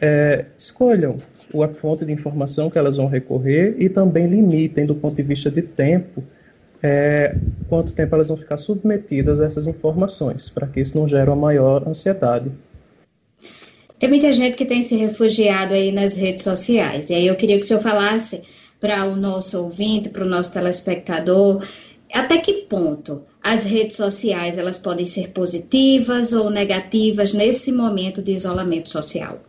é, 0.00 0.46
escolham 0.56 1.16
a 1.62 1.68
fonte 1.68 2.04
de 2.04 2.12
informação 2.12 2.70
que 2.70 2.78
elas 2.78 2.96
vão 2.96 3.06
recorrer 3.06 3.76
e 3.78 3.88
também 3.88 4.26
limitem 4.26 4.86
do 4.86 4.94
ponto 4.94 5.14
de 5.14 5.22
vista 5.22 5.50
de 5.50 5.62
tempo 5.62 6.22
é, 6.82 7.34
quanto 7.66 7.94
tempo 7.94 8.14
elas 8.14 8.28
vão 8.28 8.36
ficar 8.36 8.58
submetidas 8.58 9.40
a 9.40 9.46
essas 9.46 9.66
informações, 9.66 10.50
para 10.50 10.66
que 10.66 10.80
isso 10.80 10.98
não 10.98 11.08
gere 11.08 11.30
uma 11.30 11.36
maior 11.36 11.88
ansiedade. 11.88 12.52
Tem 13.98 14.08
muita 14.08 14.30
gente 14.34 14.54
que 14.54 14.66
tem 14.66 14.82
se 14.82 14.94
refugiado 14.94 15.72
aí 15.72 15.90
nas 15.90 16.14
redes 16.14 16.44
sociais, 16.44 17.08
e 17.08 17.14
aí 17.14 17.26
eu 17.26 17.36
queria 17.36 17.56
que 17.56 17.64
o 17.64 17.66
senhor 17.66 17.80
falasse 17.80 18.42
para 18.78 19.06
o 19.06 19.16
nosso 19.16 19.62
ouvinte, 19.62 20.10
para 20.10 20.24
o 20.24 20.28
nosso 20.28 20.52
telespectador, 20.52 21.64
até 22.12 22.36
que 22.36 22.52
ponto 22.68 23.22
as 23.42 23.64
redes 23.64 23.96
sociais 23.96 24.58
elas 24.58 24.76
podem 24.76 25.06
ser 25.06 25.30
positivas 25.30 26.34
ou 26.34 26.50
negativas 26.50 27.32
nesse 27.32 27.72
momento 27.72 28.22
de 28.22 28.32
isolamento 28.32 28.90
social? 28.90 29.40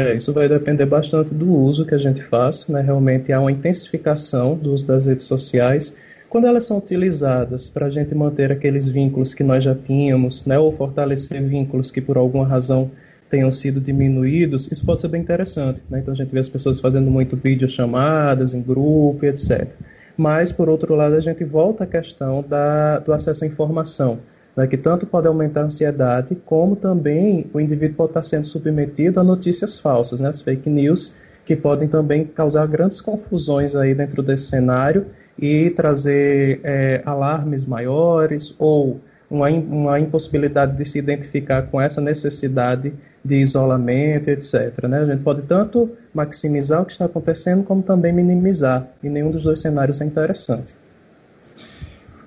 É, 0.00 0.16
isso 0.16 0.32
vai 0.32 0.48
depender 0.48 0.86
bastante 0.86 1.34
do 1.34 1.52
uso 1.52 1.84
que 1.84 1.94
a 1.94 1.98
gente 1.98 2.22
faz, 2.22 2.66
né? 2.68 2.80
Realmente 2.80 3.30
há 3.34 3.38
uma 3.38 3.52
intensificação 3.52 4.56
do 4.56 4.72
uso 4.72 4.86
das 4.86 5.04
redes 5.04 5.26
sociais. 5.26 5.94
Quando 6.26 6.46
elas 6.46 6.64
são 6.64 6.78
utilizadas 6.78 7.68
para 7.68 7.84
a 7.84 7.90
gente 7.90 8.14
manter 8.14 8.50
aqueles 8.50 8.88
vínculos 8.88 9.34
que 9.34 9.44
nós 9.44 9.62
já 9.62 9.74
tínhamos, 9.74 10.46
né? 10.46 10.58
Ou 10.58 10.72
fortalecer 10.72 11.42
vínculos 11.42 11.90
que 11.90 12.00
por 12.00 12.16
alguma 12.16 12.46
razão 12.46 12.90
tenham 13.28 13.50
sido 13.50 13.78
diminuídos, 13.78 14.72
isso 14.72 14.86
pode 14.86 15.02
ser 15.02 15.08
bem 15.08 15.20
interessante, 15.20 15.82
né? 15.90 15.98
Então 15.98 16.14
a 16.14 16.16
gente 16.16 16.32
vê 16.32 16.38
as 16.38 16.48
pessoas 16.48 16.80
fazendo 16.80 17.10
muito 17.10 17.36
videochamadas 17.36 18.54
em 18.54 18.62
grupo, 18.62 19.26
etc. 19.26 19.68
Mas, 20.16 20.50
por 20.50 20.70
outro 20.70 20.94
lado, 20.94 21.14
a 21.14 21.20
gente 21.20 21.44
volta 21.44 21.84
à 21.84 21.86
questão 21.86 22.42
da, 22.42 23.00
do 23.00 23.12
acesso 23.12 23.44
à 23.44 23.46
informação 23.46 24.18
né, 24.60 24.66
que 24.66 24.76
tanto 24.76 25.06
pode 25.06 25.26
aumentar 25.26 25.62
a 25.62 25.64
ansiedade, 25.64 26.34
como 26.44 26.76
também 26.76 27.46
o 27.52 27.58
indivíduo 27.58 27.96
pode 27.96 28.10
estar 28.10 28.22
sendo 28.22 28.44
submetido 28.46 29.18
a 29.18 29.24
notícias 29.24 29.78
falsas, 29.78 30.20
né, 30.20 30.28
as 30.28 30.42
fake 30.42 30.68
news, 30.68 31.14
que 31.46 31.56
podem 31.56 31.88
também 31.88 32.26
causar 32.26 32.66
grandes 32.66 33.00
confusões 33.00 33.74
aí 33.74 33.94
dentro 33.94 34.22
desse 34.22 34.44
cenário 34.44 35.06
e 35.38 35.70
trazer 35.70 36.60
é, 36.62 37.02
alarmes 37.06 37.64
maiores 37.64 38.54
ou 38.58 39.00
uma, 39.30 39.48
uma 39.48 39.98
impossibilidade 39.98 40.76
de 40.76 40.84
se 40.84 40.98
identificar 40.98 41.62
com 41.62 41.80
essa 41.80 42.00
necessidade 42.00 42.92
de 43.24 43.36
isolamento, 43.36 44.28
etc. 44.28 44.86
Né? 44.88 44.98
A 44.98 45.06
gente 45.06 45.22
pode 45.22 45.42
tanto 45.42 45.90
maximizar 46.12 46.82
o 46.82 46.84
que 46.84 46.92
está 46.92 47.06
acontecendo, 47.06 47.64
como 47.64 47.82
também 47.82 48.12
minimizar, 48.12 48.86
e 49.02 49.08
nenhum 49.08 49.30
dos 49.30 49.42
dois 49.42 49.60
cenários 49.60 50.00
é 50.00 50.04
interessante. 50.04 50.76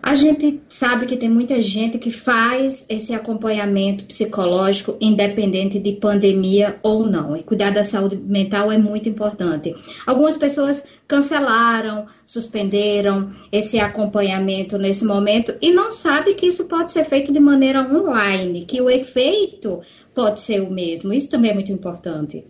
A 0.06 0.16
gente 0.16 0.60
sabe 0.68 1.06
que 1.06 1.16
tem 1.16 1.30
muita 1.30 1.62
gente 1.62 1.98
que 1.98 2.12
faz 2.12 2.86
esse 2.90 3.14
acompanhamento 3.14 4.04
psicológico 4.04 4.98
independente 5.00 5.80
de 5.80 5.94
pandemia 5.94 6.76
ou 6.84 7.06
não. 7.06 7.38
E 7.38 7.42
cuidar 7.42 7.72
da 7.72 7.86
saúde 7.86 8.18
mental 8.18 8.70
é 8.70 8.78
muito 8.78 9.08
importante. 9.08 9.74
Algumas 10.06 10.36
pessoas 10.36 10.84
cancelaram, 11.08 12.06
suspenderam 12.26 13.32
esse 13.50 13.80
acompanhamento 13.80 14.78
nesse 14.78 15.06
momento 15.06 15.56
e 15.62 15.72
não 15.72 15.90
sabe 15.90 16.34
que 16.34 16.48
isso 16.48 16.66
pode 16.66 16.92
ser 16.92 17.06
feito 17.06 17.32
de 17.32 17.40
maneira 17.40 17.82
online, 17.82 18.66
que 18.66 18.82
o 18.82 18.90
efeito 18.90 19.80
pode 20.14 20.42
ser 20.42 20.62
o 20.62 20.70
mesmo. 20.70 21.14
Isso 21.14 21.30
também 21.30 21.52
é 21.52 21.54
muito 21.54 21.72
importante. 21.72 22.44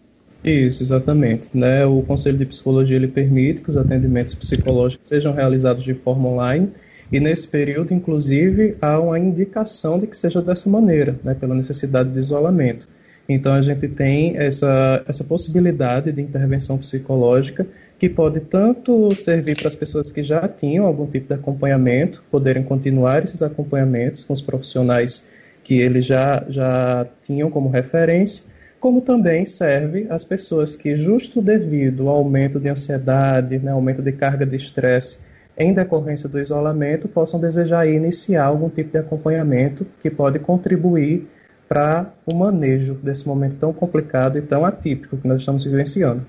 Isso, 0.43 0.81
exatamente. 0.81 1.49
Né? 1.53 1.85
O 1.85 2.01
Conselho 2.01 2.39
de 2.39 2.47
Psicologia 2.47 2.95
ele 2.95 3.07
permite 3.07 3.61
que 3.61 3.69
os 3.69 3.77
atendimentos 3.77 4.33
psicológicos 4.33 5.07
sejam 5.07 5.31
realizados 5.31 5.83
de 5.83 5.93
forma 5.93 6.29
online 6.29 6.71
e 7.13 7.19
nesse 7.19 7.47
período, 7.47 7.93
inclusive, 7.93 8.75
há 8.81 8.99
uma 8.99 9.19
indicação 9.19 9.99
de 9.99 10.07
que 10.07 10.17
seja 10.17 10.41
dessa 10.41 10.67
maneira, 10.67 11.15
né, 11.23 11.35
pela 11.35 11.53
necessidade 11.53 12.09
de 12.09 12.19
isolamento. 12.19 12.87
Então, 13.29 13.53
a 13.53 13.61
gente 13.61 13.87
tem 13.87 14.35
essa, 14.35 15.03
essa 15.07 15.23
possibilidade 15.23 16.11
de 16.11 16.19
intervenção 16.19 16.75
psicológica 16.75 17.67
que 17.99 18.09
pode 18.09 18.39
tanto 18.39 19.13
servir 19.15 19.55
para 19.55 19.67
as 19.67 19.75
pessoas 19.75 20.11
que 20.11 20.23
já 20.23 20.47
tinham 20.47 20.87
algum 20.87 21.05
tipo 21.05 21.27
de 21.27 21.35
acompanhamento, 21.35 22.23
poderem 22.31 22.63
continuar 22.63 23.23
esses 23.23 23.43
acompanhamentos 23.43 24.23
com 24.23 24.33
os 24.33 24.41
profissionais 24.41 25.29
que 25.63 25.79
eles 25.79 26.07
já, 26.07 26.43
já 26.49 27.05
tinham 27.21 27.51
como 27.51 27.69
referência, 27.69 28.43
como 28.79 29.01
também 29.01 29.45
serve 29.45 30.07
às 30.09 30.25
pessoas 30.25 30.75
que, 30.75 30.97
justo 30.97 31.43
devido 31.43 32.09
ao 32.09 32.15
aumento 32.15 32.59
de 32.59 32.69
ansiedade, 32.69 33.59
né, 33.59 33.69
aumento 33.69 34.01
de 34.01 34.11
carga 34.13 34.47
de 34.47 34.55
estresse, 34.55 35.19
em 35.57 35.73
decorrência 35.73 36.27
do 36.27 36.39
isolamento, 36.39 37.07
possam 37.07 37.39
desejar 37.39 37.87
iniciar 37.87 38.45
algum 38.45 38.69
tipo 38.69 38.91
de 38.91 38.97
acompanhamento 38.97 39.85
que 40.01 40.09
pode 40.09 40.39
contribuir 40.39 41.27
para 41.67 42.13
o 42.25 42.35
manejo 42.35 42.95
desse 42.95 43.27
momento 43.27 43.55
tão 43.57 43.71
complicado 43.71 44.37
e 44.37 44.41
tão 44.41 44.65
atípico 44.65 45.17
que 45.17 45.27
nós 45.27 45.41
estamos 45.41 45.63
vivenciando. 45.63 46.25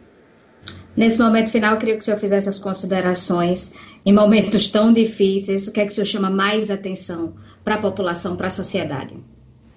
Nesse 0.96 1.18
momento 1.18 1.50
final, 1.50 1.74
eu 1.74 1.78
queria 1.78 1.94
que 1.94 2.02
o 2.02 2.04
senhor 2.04 2.18
fizesse 2.18 2.48
as 2.48 2.58
considerações 2.58 3.72
em 4.06 4.12
momentos 4.12 4.68
tão 4.70 4.92
difíceis. 4.92 5.66
O 5.66 5.72
que 5.72 5.80
é 5.80 5.86
que 5.86 5.92
o 5.92 5.94
senhor 5.94 6.06
chama 6.06 6.30
mais 6.30 6.70
atenção 6.70 7.34
para 7.64 7.74
a 7.74 7.78
população, 7.78 8.36
para 8.36 8.46
a 8.46 8.50
sociedade? 8.50 9.16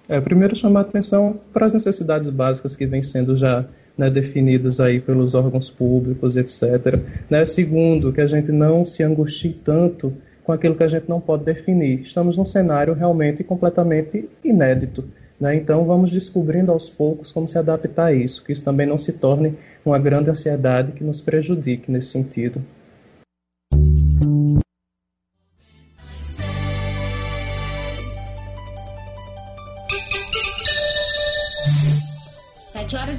É, 0.08 0.20
primeiro 0.20 0.56
chamar 0.56 0.80
atenção 0.80 1.38
para 1.52 1.66
as 1.66 1.74
necessidades 1.74 2.30
básicas 2.30 2.74
que 2.74 2.86
vêm 2.86 3.02
sendo 3.02 3.36
já 3.36 3.66
né, 3.96 4.08
definidas 4.08 4.80
aí 4.80 5.00
pelos 5.00 5.34
órgãos 5.34 5.68
públicos, 5.68 6.36
etc. 6.36 6.98
Né? 7.28 7.44
Segundo, 7.44 8.12
que 8.12 8.20
a 8.20 8.26
gente 8.26 8.50
não 8.50 8.84
se 8.84 9.02
angustie 9.02 9.52
tanto 9.52 10.14
com 10.44 10.52
aquilo 10.52 10.74
que 10.74 10.82
a 10.82 10.88
gente 10.88 11.08
não 11.08 11.20
pode 11.20 11.44
definir. 11.44 12.00
Estamos 12.00 12.38
num 12.38 12.44
cenário 12.44 12.94
realmente 12.94 13.44
completamente 13.44 14.26
inédito. 14.42 15.04
Né? 15.38 15.56
Então, 15.56 15.84
vamos 15.84 16.10
descobrindo 16.10 16.72
aos 16.72 16.88
poucos 16.88 17.30
como 17.30 17.46
se 17.46 17.58
adaptar 17.58 18.06
a 18.06 18.12
isso, 18.14 18.42
que 18.42 18.52
isso 18.52 18.64
também 18.64 18.86
não 18.86 18.96
se 18.96 19.12
torne 19.12 19.54
uma 19.84 19.98
grande 19.98 20.30
ansiedade 20.30 20.92
que 20.92 21.04
nos 21.04 21.20
prejudique 21.20 21.90
nesse 21.90 22.08
sentido. 22.08 22.62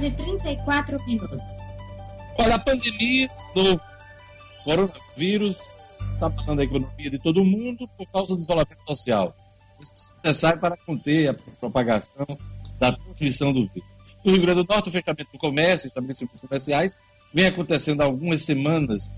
horas 0.00 0.02
e 0.02 0.10
34 0.10 1.06
minutos. 1.06 1.40
Olha, 2.38 2.54
a 2.54 2.58
pandemia 2.58 3.30
do 3.54 3.80
coronavírus 4.64 5.68
está 6.14 6.30
falando 6.30 6.60
a 6.60 6.64
economia 6.64 7.10
de 7.10 7.18
todo 7.18 7.44
mundo 7.44 7.88
por 7.96 8.06
causa 8.10 8.34
do 8.34 8.40
isolamento 8.40 8.78
social 8.86 9.34
necessário 10.22 10.60
para 10.60 10.76
conter 10.76 11.30
a 11.30 11.34
propagação 11.58 12.38
da 12.78 12.92
transmissão 12.92 13.52
do 13.52 13.66
vírus. 13.66 13.88
No 14.24 14.32
Rio 14.32 14.42
Grande 14.42 14.62
do 14.62 14.68
Norte, 14.68 14.88
o 14.88 14.92
fechamento 14.92 15.32
do 15.32 15.38
comércio, 15.38 15.88
estabelecimentos 15.88 16.40
comerciais, 16.40 16.98
vem 17.32 17.46
acontecendo 17.46 18.02
há 18.02 18.04
algumas 18.04 18.42
semanas. 18.42 19.10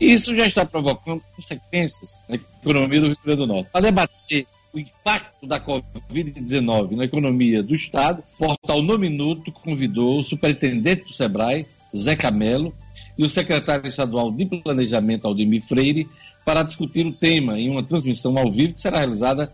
E 0.00 0.12
isso 0.12 0.34
já 0.36 0.46
está 0.46 0.64
provocando 0.64 1.22
consequências 1.36 2.20
na 2.28 2.36
economia 2.36 3.00
do 3.00 3.06
Rio 3.08 3.18
Grande 3.24 3.40
do 3.40 3.46
Norte. 3.46 3.70
Para 3.70 3.80
debater 3.80 4.46
o 4.74 4.78
impacto 4.78 5.46
da 5.46 5.60
Covid-19 5.60 6.96
na 6.96 7.04
economia 7.04 7.62
do 7.62 7.74
Estado, 7.74 8.22
o 8.34 8.38
portal 8.38 8.82
No 8.82 8.98
Minuto 8.98 9.52
convidou 9.52 10.18
o 10.18 10.24
superintendente 10.24 11.04
do 11.04 11.12
SEBRAE, 11.12 11.64
Zé 11.96 12.16
Camelo, 12.16 12.74
e 13.16 13.24
o 13.24 13.28
secretário 13.28 13.86
estadual 13.86 14.32
de 14.32 14.44
Planejamento, 14.44 15.26
Aldemir 15.26 15.62
Freire, 15.62 16.08
para 16.44 16.64
discutir 16.64 17.06
o 17.06 17.12
tema 17.12 17.58
em 17.58 17.70
uma 17.70 17.82
transmissão 17.82 18.36
ao 18.36 18.50
vivo 18.50 18.74
que 18.74 18.80
será 18.80 18.98
realizada 18.98 19.52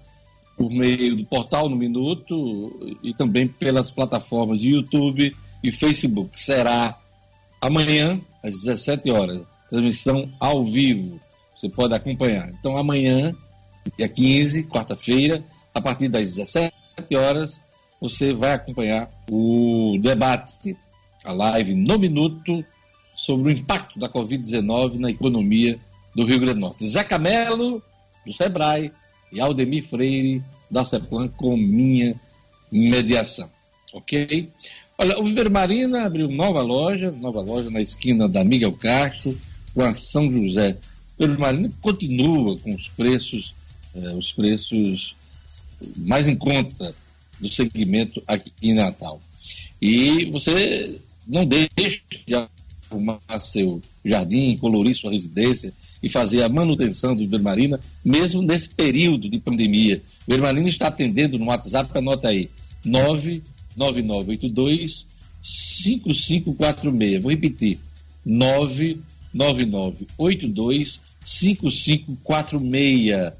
por 0.56 0.70
meio 0.70 1.16
do 1.16 1.24
portal 1.24 1.68
no 1.68 1.76
Minuto 1.76 2.96
e 3.02 3.12
também 3.12 3.46
pelas 3.46 3.90
plataformas 3.90 4.60
de 4.60 4.70
YouTube 4.70 5.36
e 5.62 5.70
Facebook. 5.70 6.40
Será 6.40 6.98
amanhã, 7.60 8.18
às 8.42 8.56
17 8.62 9.10
horas, 9.10 9.42
transmissão 9.68 10.30
ao 10.40 10.64
vivo. 10.64 11.20
Você 11.56 11.68
pode 11.68 11.94
acompanhar. 11.94 12.50
Então, 12.58 12.76
amanhã, 12.78 13.34
dia 13.96 14.08
15, 14.08 14.64
quarta-feira, 14.64 15.42
a 15.74 15.80
partir 15.80 16.08
das 16.08 16.36
17 16.36 16.72
horas, 17.16 17.60
você 18.00 18.32
vai 18.32 18.52
acompanhar 18.52 19.10
o 19.30 19.98
debate, 20.00 20.76
a 21.24 21.32
live 21.32 21.74
no 21.74 21.98
Minuto, 21.98 22.64
sobre 23.14 23.52
o 23.52 23.56
impacto 23.56 23.98
da 23.98 24.08
Covid-19 24.08 24.96
na 24.96 25.10
economia 25.10 25.78
do 26.14 26.24
Rio 26.24 26.40
Grande 26.40 26.54
do 26.54 26.60
Norte. 26.60 26.86
Zé 26.86 27.04
Camelo, 27.04 27.82
do 28.24 28.32
Sebrae, 28.32 28.92
e 29.32 29.40
Aldemir 29.40 29.84
Freire, 29.84 30.42
da 30.70 30.84
CEPLAN, 30.84 31.28
com 31.28 31.56
minha 31.56 32.18
mediação. 32.70 33.50
Ok? 33.92 34.48
Olha, 34.98 35.18
o 35.18 35.24
Viver 35.24 35.50
Marina 35.50 36.04
abriu 36.04 36.28
nova 36.28 36.62
loja, 36.62 37.10
nova 37.10 37.40
loja 37.40 37.70
na 37.70 37.80
esquina 37.80 38.28
da 38.28 38.44
Miguel 38.44 38.72
Castro, 38.72 39.38
com 39.74 39.82
a 39.82 39.94
São 39.94 40.30
José. 40.30 40.76
O 41.18 41.22
Viver 41.22 41.38
Marina 41.38 41.72
continua 41.80 42.58
com 42.58 42.74
os 42.74 42.88
preços, 42.88 43.54
eh, 43.94 44.14
os 44.14 44.32
preços 44.32 45.16
mais 45.96 46.28
em 46.28 46.36
conta 46.36 46.94
do 47.38 47.50
segmento 47.50 48.22
aqui 48.26 48.52
em 48.62 48.74
Natal. 48.74 49.18
E 49.80 50.26
você 50.26 51.00
não 51.26 51.46
deixe 51.46 52.02
de 52.26 52.34
arrumar 52.34 53.40
seu 53.40 53.80
jardim, 54.04 54.58
colorir 54.58 54.94
sua 54.94 55.12
residência, 55.12 55.72
e 56.02 56.08
fazer 56.08 56.42
a 56.42 56.48
manutenção 56.48 57.14
do 57.14 57.28
Vermarina, 57.28 57.78
mesmo 58.04 58.42
nesse 58.42 58.70
período 58.70 59.28
de 59.28 59.38
pandemia. 59.38 60.02
O 60.26 60.30
Vermarina 60.30 60.68
está 60.68 60.88
atendendo 60.88 61.38
no 61.38 61.46
WhatsApp, 61.46 61.96
anota 61.96 62.26
aí, 62.28 62.50
99982 62.84 65.06
5546. 65.42 67.22
Vou 67.22 67.30
repetir, 67.30 67.78
99982 68.24 71.00
5546. 71.24 73.32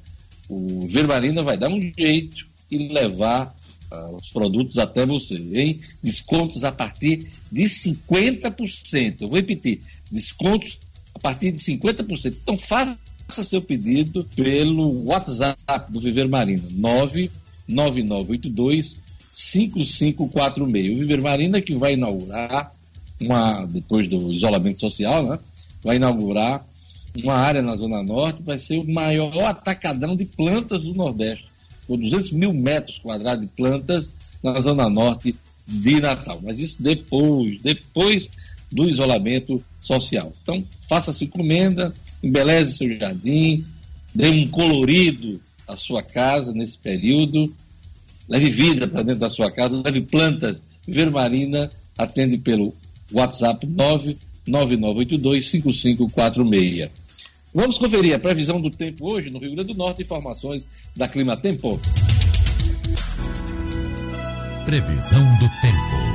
O 0.51 0.87
Vermarina 0.89 1.45
vai 1.45 1.57
dar 1.57 1.69
um 1.69 1.81
jeito 1.81 2.45
e 2.69 2.89
levar 2.89 3.55
uh, 3.93 4.17
os 4.17 4.31
produtos 4.31 4.79
até 4.79 5.07
você, 5.07 5.37
hein? 5.37 5.79
Descontos 6.03 6.65
a 6.65 6.73
partir 6.73 7.29
de 7.51 7.63
50%. 7.63 9.19
Eu 9.21 9.29
vou 9.29 9.37
repetir, 9.37 9.81
descontos 10.11 10.81
a 11.15 11.21
partir 11.21 11.53
de 11.53 11.59
50%. 11.59 12.35
Então 12.43 12.59
faça 12.59 12.99
seu 13.29 13.63
pedido 13.63 14.29
pelo 14.35 15.05
WhatsApp 15.05 15.57
do 15.89 16.01
Viver 16.01 16.29
Marina, 16.29 16.65
99982 16.73 18.99
5546. 19.33 20.93
O 20.93 20.97
Viver 20.99 21.21
Marina 21.21 21.61
que 21.61 21.75
vai 21.75 21.93
inaugurar 21.93 22.75
uma 23.21 23.65
depois 23.67 24.09
do 24.09 24.33
isolamento 24.33 24.81
social, 24.81 25.25
né? 25.25 25.39
Vai 25.83 25.97
inaugurar 25.97 26.67
uma 27.17 27.35
área 27.35 27.63
na 27.63 27.77
Zona 27.77 28.03
Norte, 28.03 28.43
vai 28.43 28.59
ser 28.59 28.79
o 28.79 28.91
maior 28.91 29.45
atacadão 29.45 30.17
de 30.17 30.25
plantas 30.25 30.83
do 30.83 30.95
Nordeste, 30.95 31.47
com 31.87 31.97
200 31.97 32.33
mil 32.33 32.53
metros 32.53 32.99
quadrados 32.99 33.45
de 33.45 33.53
plantas 33.53 34.13
na 34.43 34.61
Zona 34.61 34.89
Norte 34.89 35.37
de 35.67 36.01
Natal. 36.01 36.41
Mas 36.43 36.61
isso 36.61 36.83
depois, 36.83 37.61
depois 37.63 38.29
do 38.71 38.89
isolamento 38.89 39.63
social. 39.81 40.33
Então, 40.43 40.65
faça 40.83 41.13
sua 41.13 41.27
encomenda, 41.27 41.95
embeleze 42.23 42.77
seu 42.77 42.95
jardim, 42.97 43.65
dê 44.15 44.29
um 44.29 44.47
colorido 44.49 45.41
à 45.67 45.75
sua 45.77 46.03
casa 46.03 46.53
nesse 46.53 46.79
período, 46.79 47.53
leve 48.29 48.49
vida 48.49 48.87
para 48.87 49.03
dentro 49.03 49.21
da 49.21 49.31
sua 49.31 49.51
casa, 49.51 49.83
leve 49.85 50.03
plantas. 50.03 50.63
Vermarina 50.87 51.69
atende 51.99 52.39
pelo 52.39 52.73
WhatsApp 53.13 53.67
999825546. 54.47 56.91
Vamos 57.53 57.79
conferir 57.79 58.15
a 58.15 58.19
previsão 58.19 58.61
do 58.61 58.71
tempo 58.71 59.11
hoje 59.11 59.31
no 59.31 59.39
Rio 59.39 59.55
Grande 59.55 59.73
do 59.73 59.79
Norte, 59.79 60.03
informações 60.03 60.69
da 60.97 61.09
Clima 61.09 61.37
Tempo. 61.37 61.81
Previsão 64.65 65.25
do 65.39 65.49
tempo. 65.61 66.11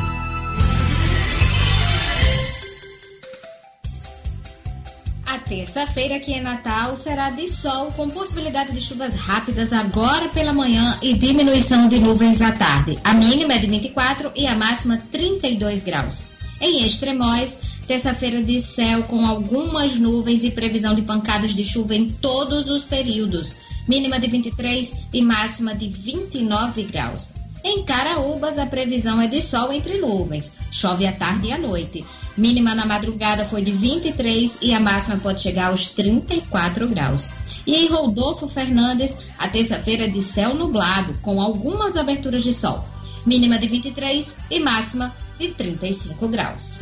terça-feira 5.48 6.16
aqui 6.16 6.34
em 6.34 6.42
Natal 6.42 6.96
será 6.96 7.30
de 7.30 7.48
sol 7.48 7.92
com 7.92 8.10
possibilidade 8.10 8.74
de 8.74 8.82
chuvas 8.82 9.14
rápidas 9.14 9.72
agora 9.72 10.28
pela 10.30 10.52
manhã 10.52 10.98
e 11.02 11.14
diminuição 11.14 11.88
de 11.88 12.00
nuvens 12.00 12.42
à 12.42 12.52
tarde. 12.52 12.98
A 13.04 13.14
mínima 13.14 13.54
é 13.54 13.60
de 13.60 13.68
24 13.68 14.32
e 14.36 14.48
a 14.48 14.56
máxima 14.56 14.98
32 15.12 15.84
graus. 15.84 16.30
Em 16.60 16.86
Extremóis, 16.86 17.60
terça-feira 17.88 18.44
de 18.44 18.60
céu 18.60 19.04
com 19.04 19.26
algumas 19.26 19.96
nuvens 19.96 20.44
e 20.44 20.52
previsão 20.52 20.96
de 20.96 21.04
pancadas 21.04 21.54
de 21.54 21.64
chuva 21.66 21.96
em 21.96 22.10
todos 22.10 22.68
os 22.68 22.84
períodos. 22.84 23.56
Mínima 23.88 24.20
de 24.20 24.28
23 24.28 25.06
e 25.14 25.22
máxima 25.22 25.76
de 25.76 25.88
29 25.88 26.84
graus. 26.84 27.34
Em 27.64 27.84
Caraúbas, 27.84 28.60
a 28.60 28.66
previsão 28.66 29.20
é 29.20 29.28
de 29.28 29.42
sol 29.42 29.74
entre 29.74 29.98
nuvens. 29.98 30.54
Chove 30.72 31.06
à 31.08 31.12
tarde 31.12 31.48
e 31.48 31.52
à 31.52 31.58
noite. 31.58 32.06
Mínima 32.38 32.76
na 32.76 32.86
madrugada 32.86 33.46
foi 33.46 33.64
de 33.64 33.72
23 33.72 34.60
e 34.62 34.74
a 34.74 34.80
máxima 34.80 35.18
pode 35.18 35.42
chegar 35.42 35.68
aos 35.68 35.88
34 35.88 36.88
graus. 36.88 37.30
E 37.66 37.76
em 37.76 37.88
Rodolfo 37.88 38.48
Fernandes, 38.48 39.16
a 39.38 39.48
terça-feira 39.48 40.08
de 40.08 40.22
céu 40.22 40.54
nublado, 40.54 41.16
com 41.22 41.42
algumas 41.42 41.98
aberturas 41.98 42.44
de 42.44 42.54
sol. 42.54 42.86
Mínima 43.26 43.58
de 43.58 43.68
23 43.68 44.38
e 44.52 44.60
máxima 44.60 45.16
de 45.40 45.48
35 45.50 46.28
graus. 46.28 46.78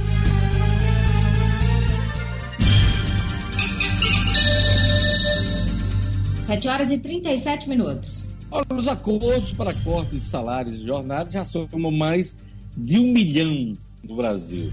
Sete 6.43 6.67
horas 6.67 6.91
e 6.91 6.97
37 6.97 7.69
minutos. 7.69 8.25
Olha, 8.51 8.65
os 8.77 8.87
acordos 8.89 9.53
para 9.53 9.73
corte 9.73 10.15
de 10.15 10.21
salários 10.21 10.77
e 10.77 10.85
jornadas 10.85 11.31
já 11.31 11.45
somam 11.45 11.89
mais 11.89 12.35
de 12.75 12.99
um 12.99 13.13
milhão 13.13 13.77
no 14.03 14.15
Brasil. 14.17 14.71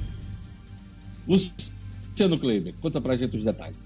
Luciano 1.28 2.38
Kleber, 2.38 2.74
conta 2.80 3.00
pra 3.00 3.16
gente 3.16 3.36
os 3.36 3.44
detalhes. 3.44 3.76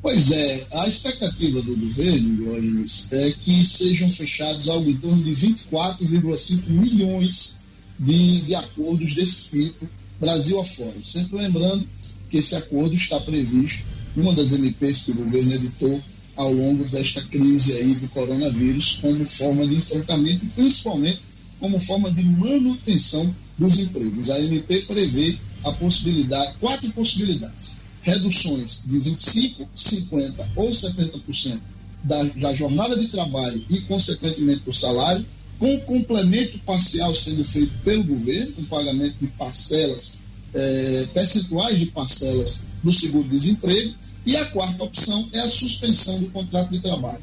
Pois 0.00 0.30
é, 0.30 0.66
a 0.74 0.88
expectativa 0.88 1.60
do 1.60 1.76
governo, 1.76 2.36
Diógenes, 2.36 3.12
é 3.12 3.30
que 3.30 3.62
sejam 3.64 4.10
fechados 4.10 4.66
algo 4.68 4.90
em 4.90 4.96
torno 4.96 5.22
de 5.22 5.32
24,5 5.32 6.68
milhões 6.70 7.64
de, 7.98 8.40
de 8.40 8.54
acordos 8.54 9.14
desse 9.14 9.50
tipo, 9.50 9.86
Brasil 10.18 10.58
afora. 10.58 10.94
Sempre 11.02 11.36
lembrando 11.36 11.86
que 12.30 12.38
esse 12.38 12.54
acordo 12.54 12.94
está 12.94 13.20
previsto 13.20 13.84
em 14.16 14.20
uma 14.22 14.32
das 14.32 14.52
MPs 14.52 15.02
que 15.02 15.10
o 15.10 15.14
governo 15.14 15.52
editou 15.52 16.02
ao 16.36 16.52
longo 16.52 16.84
desta 16.86 17.22
crise 17.22 17.74
aí 17.74 17.94
do 17.94 18.08
coronavírus, 18.08 18.98
como 19.00 19.24
forma 19.24 19.66
de 19.66 19.76
enfrentamento, 19.76 20.44
principalmente 20.54 21.20
como 21.60 21.78
forma 21.78 22.10
de 22.10 22.24
manutenção 22.24 23.34
dos 23.58 23.78
empregos. 23.78 24.30
A 24.30 24.40
MP 24.40 24.82
prevê 24.82 25.38
a 25.64 25.72
possibilidade, 25.72 26.54
quatro 26.60 26.90
possibilidades. 26.92 27.76
Reduções 28.02 28.84
de 28.86 28.98
25%, 28.98 29.66
50% 29.74 30.46
ou 30.56 30.70
70% 30.70 31.60
da, 32.02 32.22
da 32.22 32.52
jornada 32.52 32.98
de 32.98 33.08
trabalho 33.08 33.64
e, 33.70 33.80
consequentemente, 33.82 34.60
do 34.60 34.74
salário, 34.74 35.24
com 35.58 35.80
complemento 35.80 36.58
parcial 36.58 37.14
sendo 37.14 37.44
feito 37.44 37.72
pelo 37.82 38.04
governo, 38.04 38.52
com 38.52 38.64
pagamento 38.64 39.16
de 39.20 39.26
parcelas, 39.28 40.18
é, 40.52 41.08
percentuais 41.14 41.78
de 41.78 41.86
parcelas 41.86 42.66
do 42.84 42.92
seguro-desemprego. 42.92 43.94
E 44.26 44.36
a 44.36 44.44
quarta 44.46 44.84
opção 44.84 45.28
é 45.32 45.40
a 45.40 45.48
suspensão 45.48 46.20
do 46.20 46.26
contrato 46.30 46.70
de 46.70 46.80
trabalho. 46.80 47.18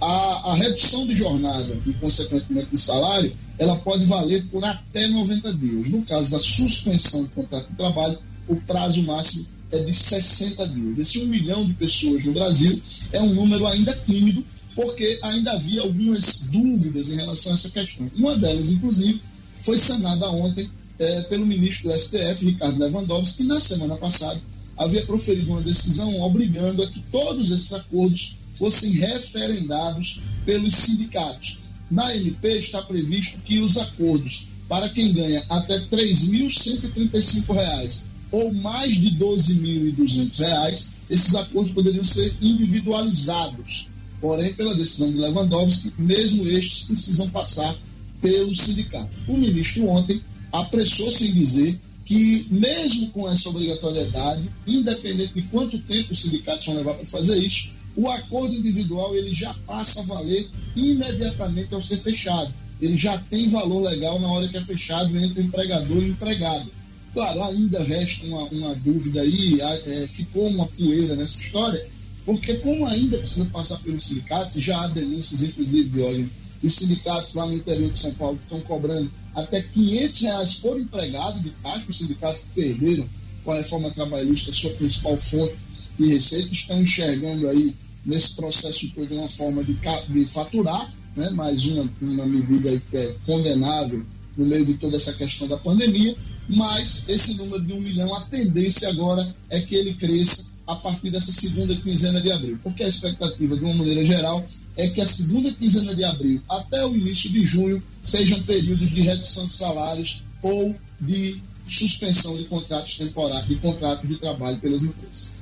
A, 0.00 0.52
a 0.52 0.54
redução 0.54 1.06
de 1.06 1.14
jornada 1.14 1.76
e, 1.86 1.92
consequentemente, 1.94 2.70
de 2.70 2.78
salário, 2.78 3.32
ela 3.58 3.76
pode 3.76 4.04
valer 4.04 4.44
por 4.46 4.62
até 4.64 5.08
90 5.08 5.54
dias. 5.54 5.88
No 5.88 6.02
caso 6.02 6.30
da 6.30 6.38
suspensão 6.38 7.22
do 7.22 7.30
contrato 7.30 7.68
de 7.70 7.76
trabalho, 7.76 8.18
o 8.46 8.56
prazo 8.56 9.02
máximo 9.02 9.46
é 9.72 9.78
de 9.78 9.92
60 9.92 10.68
dias. 10.68 10.98
Esse 10.98 11.18
um 11.20 11.26
milhão 11.26 11.64
de 11.64 11.72
pessoas 11.74 12.24
no 12.24 12.32
Brasil 12.32 12.80
é 13.12 13.20
um 13.20 13.34
número 13.34 13.66
ainda 13.66 13.92
tímido, 13.94 14.44
porque 14.74 15.18
ainda 15.22 15.52
havia 15.52 15.80
algumas 15.80 16.42
dúvidas 16.52 17.08
em 17.08 17.16
relação 17.16 17.52
a 17.52 17.54
essa 17.54 17.70
questão. 17.70 18.08
Uma 18.14 18.36
delas, 18.36 18.70
inclusive, 18.70 19.20
foi 19.58 19.78
sanada 19.78 20.30
ontem 20.30 20.70
é, 20.98 21.22
pelo 21.22 21.46
ministro 21.46 21.90
do 21.90 21.98
STF, 21.98 22.44
Ricardo 22.44 22.78
Lewandowski, 22.78 23.38
que 23.38 23.44
na 23.44 23.58
semana 23.58 23.96
passada 23.96 24.40
havia 24.76 25.06
proferido 25.06 25.52
uma 25.52 25.62
decisão 25.62 26.20
obrigando 26.20 26.82
a 26.82 26.86
que 26.86 27.00
todos 27.10 27.50
esses 27.50 27.72
acordos 27.72 28.36
fossem 28.54 28.92
referendados 28.92 30.20
pelos 30.44 30.74
sindicatos. 30.74 31.60
Na 31.90 32.14
MP 32.16 32.58
está 32.58 32.82
previsto 32.82 33.40
que 33.42 33.60
os 33.60 33.76
acordos 33.76 34.48
para 34.68 34.88
quem 34.88 35.12
ganha 35.12 35.44
até 35.48 35.78
R$ 35.78 35.86
3.135 35.86 38.06
ou 38.32 38.52
mais 38.54 38.96
de 38.96 39.10
R$ 39.10 39.18
12.200, 39.18 40.94
esses 41.08 41.36
acordos 41.36 41.72
poderiam 41.72 42.04
ser 42.04 42.34
individualizados. 42.40 43.88
Porém, 44.20 44.52
pela 44.54 44.74
decisão 44.74 45.12
de 45.12 45.18
Lewandowski, 45.18 45.92
mesmo 45.98 46.48
estes 46.48 46.82
precisam 46.82 47.30
passar 47.30 47.72
pelo 48.20 48.52
sindicato. 48.54 49.08
O 49.28 49.36
ministro 49.36 49.88
ontem 49.88 50.20
apressou-se 50.52 51.28
em 51.28 51.32
dizer 51.32 51.80
que, 52.06 52.46
mesmo 52.50 53.10
com 53.10 53.28
essa 53.28 53.48
obrigatoriedade, 53.48 54.48
independente 54.64 55.34
de 55.34 55.42
quanto 55.42 55.76
tempo 55.80 56.12
os 56.12 56.20
sindicatos 56.20 56.64
vão 56.64 56.76
levar 56.76 56.94
para 56.94 57.04
fazer 57.04 57.36
isso, 57.36 57.74
o 57.96 58.08
acordo 58.08 58.54
individual 58.54 59.14
ele 59.16 59.34
já 59.34 59.52
passa 59.66 60.00
a 60.00 60.04
valer 60.04 60.48
imediatamente 60.76 61.74
ao 61.74 61.82
ser 61.82 61.96
fechado. 61.96 62.54
Ele 62.80 62.96
já 62.96 63.18
tem 63.18 63.48
valor 63.48 63.82
legal 63.82 64.20
na 64.20 64.30
hora 64.30 64.48
que 64.48 64.56
é 64.56 64.60
fechado 64.60 65.18
entre 65.18 65.42
empregador 65.42 66.00
e 66.02 66.10
empregado. 66.10 66.70
Claro, 67.12 67.42
ainda 67.42 67.82
resta 67.82 68.26
uma, 68.26 68.44
uma 68.44 68.74
dúvida 68.76 69.22
aí, 69.22 69.60
é, 69.60 70.06
ficou 70.06 70.46
uma 70.46 70.66
poeira 70.66 71.16
nessa 71.16 71.42
história, 71.42 71.84
porque 72.24 72.54
como 72.56 72.86
ainda 72.86 73.18
precisa 73.18 73.46
passar 73.46 73.78
pelos 73.78 74.02
sindicatos, 74.04 74.62
já 74.62 74.80
há 74.80 74.86
denúncias, 74.88 75.42
inclusive, 75.42 75.88
de 75.88 76.00
óleo, 76.02 76.30
os 76.62 76.74
sindicatos 76.74 77.34
lá 77.34 77.46
no 77.46 77.54
interior 77.54 77.90
de 77.90 77.98
São 77.98 78.12
Paulo 78.14 78.38
estão 78.42 78.60
cobrando 78.60 79.10
até 79.34 79.60
500 79.60 80.20
reais 80.20 80.54
por 80.56 80.80
empregado 80.80 81.40
de 81.40 81.50
taxa, 81.50 81.84
os 81.88 81.98
sindicatos 81.98 82.42
que 82.42 82.62
perderam 82.62 83.08
com 83.44 83.52
a 83.52 83.56
reforma 83.56 83.90
trabalhista 83.90 84.52
sua 84.52 84.70
principal 84.72 85.16
fonte 85.16 85.56
de 85.98 86.08
receita, 86.08 86.52
estão 86.52 86.80
enxergando 86.80 87.48
aí 87.48 87.74
nesse 88.04 88.34
processo 88.34 88.90
todo 88.94 89.14
uma 89.14 89.28
forma 89.28 89.62
de, 89.62 89.76
de 90.08 90.24
faturar, 90.26 90.94
né, 91.14 91.30
mais 91.30 91.64
uma, 91.64 91.90
uma 92.00 92.26
medida 92.26 92.80
que 92.90 92.96
é 92.96 93.16
condenável 93.24 94.04
no 94.36 94.46
meio 94.46 94.66
de 94.66 94.74
toda 94.74 94.96
essa 94.96 95.12
questão 95.14 95.48
da 95.48 95.56
pandemia, 95.56 96.14
mas 96.48 97.08
esse 97.08 97.34
número 97.36 97.64
de 97.64 97.72
um 97.72 97.80
milhão, 97.80 98.14
a 98.14 98.20
tendência 98.22 98.88
agora 98.88 99.34
é 99.48 99.60
que 99.60 99.74
ele 99.74 99.94
cresça 99.94 100.55
a 100.66 100.74
partir 100.76 101.10
dessa 101.10 101.32
segunda 101.32 101.74
quinzena 101.76 102.20
de 102.20 102.30
abril, 102.32 102.58
porque 102.62 102.82
a 102.82 102.88
expectativa, 102.88 103.56
de 103.56 103.64
uma 103.64 103.74
maneira 103.74 104.04
geral, 104.04 104.44
é 104.76 104.88
que 104.88 105.00
a 105.00 105.06
segunda 105.06 105.52
quinzena 105.52 105.94
de 105.94 106.04
abril 106.04 106.40
até 106.48 106.84
o 106.84 106.96
início 106.96 107.30
de 107.30 107.44
junho 107.44 107.82
sejam 108.02 108.42
períodos 108.42 108.90
de 108.90 109.00
redução 109.02 109.46
de 109.46 109.52
salários 109.52 110.24
ou 110.42 110.74
de 111.00 111.40
suspensão 111.64 112.36
de 112.36 112.44
contratos 112.44 112.96
temporários, 112.96 113.48
de 113.48 113.56
contratos 113.56 114.08
de 114.08 114.16
trabalho 114.16 114.58
pelas 114.58 114.82
empresas. 114.82 115.34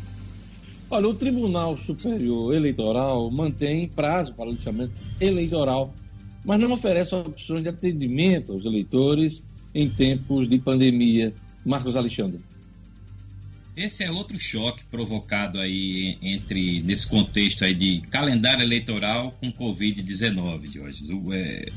Olha, 0.91 1.09
o 1.09 1.14
Tribunal 1.14 1.79
Superior 1.79 2.55
Eleitoral 2.55 3.31
mantém 3.31 3.89
prazo 3.89 4.35
para 4.35 4.49
o 4.49 4.53
lixamento 4.53 4.93
eleitoral, 5.20 5.95
mas 6.45 6.61
não 6.61 6.70
oferece 6.72 7.14
opções 7.14 7.62
de 7.62 7.68
atendimento 7.68 8.53
aos 8.53 8.64
eleitores 8.64 9.43
em 9.75 9.89
tempos 9.89 10.49
de 10.49 10.59
pandemia. 10.59 11.35
Marcos 11.64 11.97
Alexandre. 11.97 12.41
Esse 13.77 14.05
é 14.05 14.11
outro 14.11 14.39
choque 14.39 14.85
provocado 14.85 15.59
aí 15.61 16.16
entre 16.22 16.81
nesse 16.83 17.09
contexto 17.09 17.64
aí 17.64 17.75
de 17.75 18.01
calendário 18.03 18.62
eleitoral 18.62 19.33
com 19.41 19.53
Covid-19, 19.53 20.68
de 20.68 20.79
hoje. 20.79 21.05
É, 21.33 21.72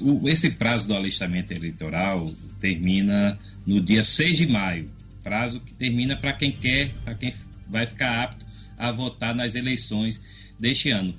o, 0.00 0.26
esse 0.26 0.52
prazo 0.52 0.88
do 0.88 0.96
alistamento 0.96 1.52
eleitoral 1.52 2.32
termina 2.58 3.38
no 3.66 3.78
dia 3.78 4.02
6 4.02 4.38
de 4.38 4.46
maio, 4.46 4.90
prazo 5.22 5.60
que 5.60 5.74
termina 5.74 6.16
para 6.16 6.32
quem 6.32 6.50
quer, 6.50 6.88
para 7.04 7.14
quem 7.14 7.34
vai 7.68 7.86
ficar 7.86 8.22
apto 8.22 8.46
a 8.78 8.90
votar 8.90 9.34
nas 9.34 9.54
eleições 9.54 10.22
deste 10.58 10.88
ano. 10.88 11.14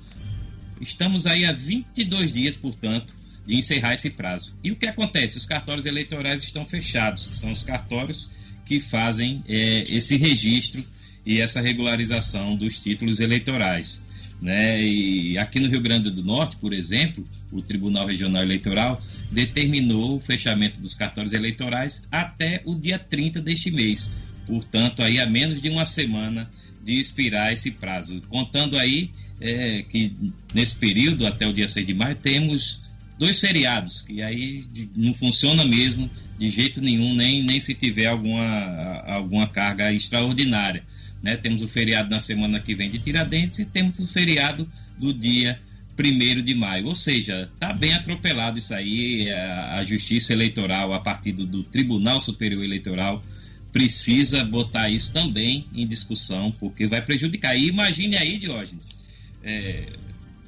Estamos 0.80 1.24
aí 1.24 1.44
há 1.44 1.52
22 1.52 2.32
dias, 2.32 2.56
portanto, 2.56 3.14
de 3.46 3.54
encerrar 3.54 3.94
esse 3.94 4.10
prazo. 4.10 4.56
E 4.64 4.72
o 4.72 4.76
que 4.76 4.86
acontece? 4.86 5.38
Os 5.38 5.46
cartórios 5.46 5.86
eleitorais 5.86 6.42
estão 6.42 6.66
fechados, 6.66 7.28
que 7.28 7.36
são 7.36 7.52
os 7.52 7.62
cartórios 7.62 8.39
que 8.70 8.78
fazem 8.78 9.42
é, 9.48 9.84
esse 9.88 10.16
registro 10.16 10.80
e 11.26 11.40
essa 11.40 11.60
regularização 11.60 12.54
dos 12.54 12.78
títulos 12.78 13.18
eleitorais. 13.18 14.06
Né? 14.40 14.80
E 14.80 15.36
aqui 15.36 15.58
no 15.58 15.68
Rio 15.68 15.80
Grande 15.80 16.08
do 16.08 16.22
Norte, 16.22 16.54
por 16.54 16.72
exemplo, 16.72 17.26
o 17.50 17.60
Tribunal 17.60 18.06
Regional 18.06 18.44
Eleitoral 18.44 19.02
determinou 19.28 20.18
o 20.18 20.20
fechamento 20.20 20.80
dos 20.80 20.94
cartórios 20.94 21.32
eleitorais 21.32 22.06
até 22.12 22.62
o 22.64 22.76
dia 22.76 22.96
30 22.96 23.40
deste 23.40 23.72
mês. 23.72 24.12
Portanto, 24.46 25.02
aí 25.02 25.18
a 25.18 25.26
menos 25.26 25.60
de 25.60 25.68
uma 25.68 25.84
semana 25.84 26.48
de 26.84 27.00
expirar 27.00 27.52
esse 27.52 27.72
prazo. 27.72 28.22
Contando 28.28 28.78
aí 28.78 29.10
é, 29.40 29.82
que 29.82 30.14
nesse 30.54 30.76
período, 30.76 31.26
até 31.26 31.44
o 31.44 31.52
dia 31.52 31.66
6 31.66 31.84
de 31.84 31.92
maio, 31.92 32.14
temos 32.14 32.82
dois 33.20 33.38
feriados, 33.38 34.00
que 34.00 34.22
aí 34.22 34.64
não 34.96 35.12
funciona 35.12 35.62
mesmo 35.62 36.10
de 36.38 36.48
jeito 36.48 36.80
nenhum, 36.80 37.14
nem, 37.14 37.42
nem 37.42 37.60
se 37.60 37.74
tiver 37.74 38.06
alguma, 38.06 39.02
alguma 39.04 39.46
carga 39.46 39.92
extraordinária. 39.92 40.82
Né? 41.22 41.36
Temos 41.36 41.60
o 41.60 41.68
feriado 41.68 42.08
na 42.08 42.18
semana 42.18 42.58
que 42.58 42.74
vem 42.74 42.88
de 42.88 42.98
Tiradentes 42.98 43.58
e 43.58 43.66
temos 43.66 43.98
o 43.98 44.06
feriado 44.06 44.66
do 44.96 45.12
dia 45.12 45.60
1 45.98 46.42
de 46.42 46.54
maio. 46.54 46.86
Ou 46.86 46.94
seja, 46.94 47.50
está 47.52 47.74
bem 47.74 47.92
atropelado 47.92 48.58
isso 48.58 48.72
aí. 48.72 49.30
A, 49.30 49.74
a 49.80 49.84
Justiça 49.84 50.32
Eleitoral, 50.32 50.94
a 50.94 51.00
partir 51.00 51.32
do, 51.32 51.44
do, 51.44 51.62
Tribunal 51.62 52.22
Superior 52.22 52.64
Eleitoral, 52.64 53.22
precisa 53.70 54.42
botar 54.44 54.88
isso 54.88 55.12
também 55.12 55.66
em 55.74 55.86
discussão, 55.86 56.50
porque 56.52 56.86
vai 56.86 57.04
prejudicar. 57.04 57.54
E 57.54 57.68
imagine 57.68 58.16
aí, 58.16 58.38
Diógenes, 58.38 58.96
é, 59.44 59.92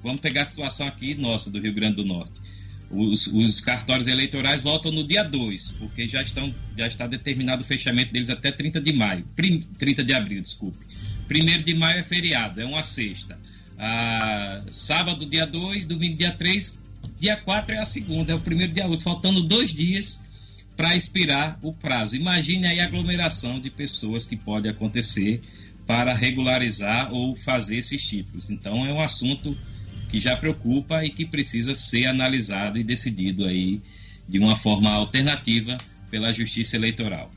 vamos 0.02 0.22
pegar 0.22 0.44
a 0.44 0.46
situação 0.46 0.86
aqui 0.86 1.14
nossa, 1.16 1.50
do 1.50 1.60
Rio 1.60 1.74
Grande 1.74 1.96
do 1.96 2.04
Norte. 2.06 2.40
Os, 2.92 3.26
os, 3.26 3.60
cartórios 3.60 4.06
eleitorais 4.06 4.60
voltam 4.60 4.92
no 4.92 5.02
dia 5.04 5.22
2, 5.22 5.72
porque 5.78 6.06
já, 6.06 6.20
estão, 6.22 6.54
já 6.76 6.86
está 6.86 7.06
determinado 7.06 7.62
o 7.62 7.64
fechamento 7.64 8.12
deles 8.12 8.28
até 8.28 8.52
30 8.52 8.80
de 8.80 8.92
maio. 8.92 9.24
Prim, 9.34 9.60
30 9.78 10.04
de 10.04 10.12
abril, 10.12 10.42
desculpe. 10.42 10.84
1 11.30 11.62
de 11.62 11.74
maio 11.74 12.00
é 12.00 12.02
feriado, 12.02 12.60
é 12.60 12.66
uma 12.66 12.84
sexta. 12.84 13.38
Ah, 13.78 14.62
sábado, 14.70 15.24
dia 15.24 15.46
2, 15.46 15.86
domingo, 15.86 16.16
dia 16.16 16.32
3, 16.32 16.80
dia 17.18 17.36
4 17.36 17.74
é 17.74 17.78
a 17.78 17.84
segunda, 17.84 18.32
é 18.32 18.34
o 18.34 18.40
primeiro 18.40 18.72
dia 18.72 18.86
8, 18.86 19.02
faltando 19.02 19.42
dois 19.42 19.72
dias 19.72 20.24
para 20.76 20.94
expirar 20.94 21.58
o 21.62 21.72
prazo. 21.72 22.14
Imagine 22.16 22.66
aí 22.66 22.80
a 22.80 22.84
aglomeração 22.84 23.58
de 23.58 23.70
pessoas 23.70 24.26
que 24.26 24.36
pode 24.36 24.68
acontecer 24.68 25.40
para 25.86 26.14
regularizar 26.14 27.12
ou 27.12 27.34
fazer 27.34 27.76
esses 27.76 28.02
títulos. 28.06 28.50
Então 28.50 28.86
é 28.86 28.92
um 28.92 29.00
assunto 29.00 29.56
que 30.12 30.20
já 30.20 30.36
preocupa 30.36 31.02
e 31.02 31.08
que 31.08 31.24
precisa 31.24 31.74
ser 31.74 32.06
analisado 32.06 32.78
e 32.78 32.84
decidido 32.84 33.46
aí 33.46 33.80
de 34.28 34.38
uma 34.38 34.54
forma 34.54 34.90
alternativa 34.90 35.78
pela 36.10 36.30
Justiça 36.30 36.76
Eleitoral. 36.76 37.30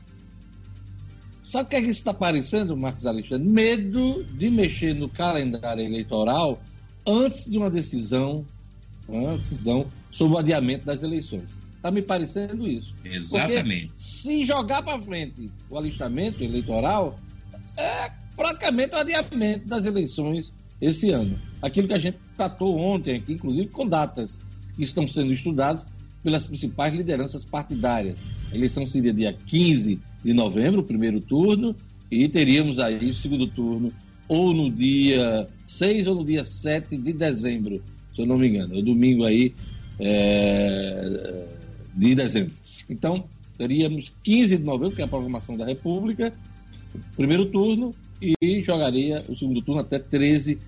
Sabe 1.46 1.68
o 1.68 1.70
que 1.70 1.76
é 1.76 1.80
que 1.80 1.88
isso 1.88 2.00
está 2.00 2.12
parecendo, 2.12 2.76
Marcos 2.76 3.06
Alexandre? 3.06 3.48
Medo 3.48 4.22
de 4.34 4.50
mexer 4.50 4.94
no 4.94 5.08
calendário 5.08 5.82
eleitoral 5.82 6.62
antes 7.06 7.50
de 7.50 7.56
uma 7.56 7.70
decisão, 7.70 8.44
uma 9.08 9.38
decisão 9.38 9.86
sobre 10.12 10.36
o 10.36 10.38
adiamento 10.38 10.84
das 10.84 11.02
eleições. 11.02 11.56
Está 11.76 11.90
me 11.90 12.02
parecendo 12.02 12.68
isso. 12.68 12.94
Exatamente. 13.02 13.86
Porque 13.86 14.02
se 14.02 14.44
jogar 14.44 14.82
para 14.82 15.00
frente 15.00 15.50
o 15.70 15.78
alistamento 15.78 16.44
eleitoral, 16.44 17.18
é 17.78 18.10
praticamente 18.36 18.94
o 18.94 18.98
adiamento 18.98 19.66
das 19.66 19.86
eleições 19.86 20.52
esse 20.78 21.10
ano. 21.10 21.38
Aquilo 21.60 21.88
que 21.88 21.94
a 21.94 21.98
gente 21.98 22.18
tratou 22.36 22.76
ontem 22.78 23.16
aqui, 23.16 23.32
inclusive 23.32 23.68
com 23.68 23.86
datas 23.86 24.38
que 24.74 24.82
estão 24.82 25.08
sendo 25.08 25.32
estudadas 25.32 25.86
pelas 26.22 26.44
principais 26.44 26.92
lideranças 26.92 27.44
partidárias. 27.44 28.18
A 28.52 28.56
eleição 28.56 28.86
seria 28.86 29.12
dia 29.12 29.32
15 29.32 29.98
de 30.24 30.32
novembro, 30.32 30.82
primeiro 30.82 31.20
turno, 31.20 31.74
e 32.10 32.28
teríamos 32.28 32.78
aí 32.78 33.10
o 33.10 33.14
segundo 33.14 33.46
turno 33.46 33.92
ou 34.28 34.52
no 34.52 34.70
dia 34.70 35.48
6 35.64 36.06
ou 36.08 36.16
no 36.16 36.24
dia 36.24 36.44
7 36.44 36.96
de 36.96 37.12
dezembro, 37.12 37.82
se 38.14 38.22
eu 38.22 38.26
não 38.26 38.38
me 38.38 38.48
engano, 38.48 38.74
é 38.74 38.78
o 38.78 38.82
domingo 38.82 39.24
aí 39.24 39.54
é, 40.00 41.46
de 41.94 42.14
dezembro. 42.14 42.52
Então, 42.90 43.24
teríamos 43.56 44.12
15 44.22 44.58
de 44.58 44.64
novembro, 44.64 44.94
que 44.94 45.02
é 45.02 45.04
a 45.04 45.08
programação 45.08 45.56
da 45.56 45.64
República, 45.64 46.32
primeiro 47.16 47.46
turno, 47.46 47.94
e 48.20 48.62
jogaria 48.62 49.24
o 49.28 49.36
segundo 49.36 49.62
turno 49.62 49.80
até 49.80 49.98
13 49.98 50.54
de 50.54 50.60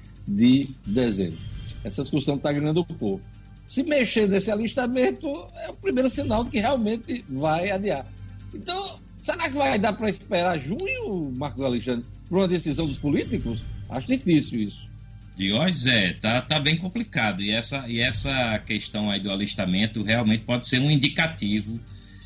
dezembro. 0.86 1.38
Essa 1.82 2.02
discussão 2.02 2.36
está 2.36 2.52
ganhando 2.52 2.80
um 2.80 2.84
pouco. 2.84 3.24
Se 3.66 3.82
mexer 3.82 4.28
nesse 4.28 4.50
alistamento, 4.50 5.28
é 5.56 5.70
o 5.70 5.74
primeiro 5.74 6.08
sinal 6.08 6.44
de 6.44 6.50
que 6.50 6.58
realmente 6.58 7.24
vai 7.28 7.70
adiar. 7.70 8.06
Então, 8.54 8.98
será 9.20 9.48
que 9.48 9.56
vai 9.56 9.78
dar 9.78 9.92
para 9.92 10.08
esperar 10.08 10.58
junho, 10.60 11.32
Marcos 11.36 11.64
Alexandre, 11.64 12.06
para 12.28 12.38
uma 12.38 12.48
decisão 12.48 12.86
dos 12.86 12.98
políticos? 12.98 13.60
Acho 13.88 14.08
difícil 14.08 14.60
isso. 14.60 14.88
Diógenes, 15.36 15.86
é, 15.86 16.12
tá, 16.14 16.40
tá 16.40 16.58
bem 16.58 16.76
complicado. 16.76 17.42
E 17.42 17.50
essa, 17.50 17.84
e 17.88 18.00
essa 18.00 18.58
questão 18.60 19.10
aí 19.10 19.20
do 19.20 19.30
alistamento 19.30 20.02
realmente 20.02 20.44
pode 20.44 20.66
ser 20.66 20.80
um 20.80 20.90
indicativo 20.90 21.78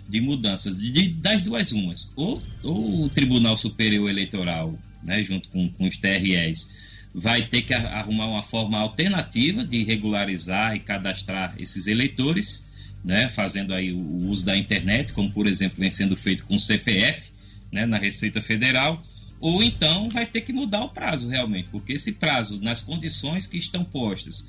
de 0.08 0.20
mudanças 0.20 0.78
de, 0.78 0.90
de, 0.90 1.08
das 1.08 1.42
duas 1.42 1.72
umas. 1.72 2.12
Ou, 2.16 2.42
ou, 2.62 3.04
o 3.04 3.08
Tribunal 3.10 3.56
Superior 3.56 4.08
Eleitoral, 4.08 4.78
né, 5.02 5.22
junto 5.22 5.48
com, 5.50 5.68
com 5.70 5.86
os 5.86 5.96
TREs, 5.98 6.74
vai 7.14 7.46
ter 7.46 7.62
que 7.62 7.74
arrumar 7.74 8.26
uma 8.26 8.42
forma 8.42 8.78
alternativa 8.78 9.64
de 9.64 9.84
regularizar 9.84 10.74
e 10.74 10.80
cadastrar 10.80 11.54
esses 11.58 11.86
eleitores, 11.86 12.68
né, 13.04 13.28
fazendo 13.28 13.74
aí 13.74 13.92
o 13.92 14.28
uso 14.28 14.44
da 14.44 14.56
internet, 14.56 15.12
como 15.12 15.30
por 15.30 15.46
exemplo 15.46 15.80
vem 15.80 15.90
sendo 15.90 16.16
feito 16.16 16.44
com 16.44 16.56
o 16.56 16.60
CPF, 16.60 17.32
né, 17.70 17.84
na 17.84 17.98
Receita 17.98 18.40
Federal, 18.40 19.04
ou 19.40 19.62
então 19.62 20.08
vai 20.08 20.24
ter 20.24 20.42
que 20.42 20.52
mudar 20.52 20.84
o 20.84 20.88
prazo 20.88 21.28
realmente, 21.28 21.68
porque 21.70 21.94
esse 21.94 22.12
prazo, 22.12 22.60
nas 22.62 22.80
condições 22.80 23.46
que 23.46 23.58
estão 23.58 23.84
postas, 23.84 24.48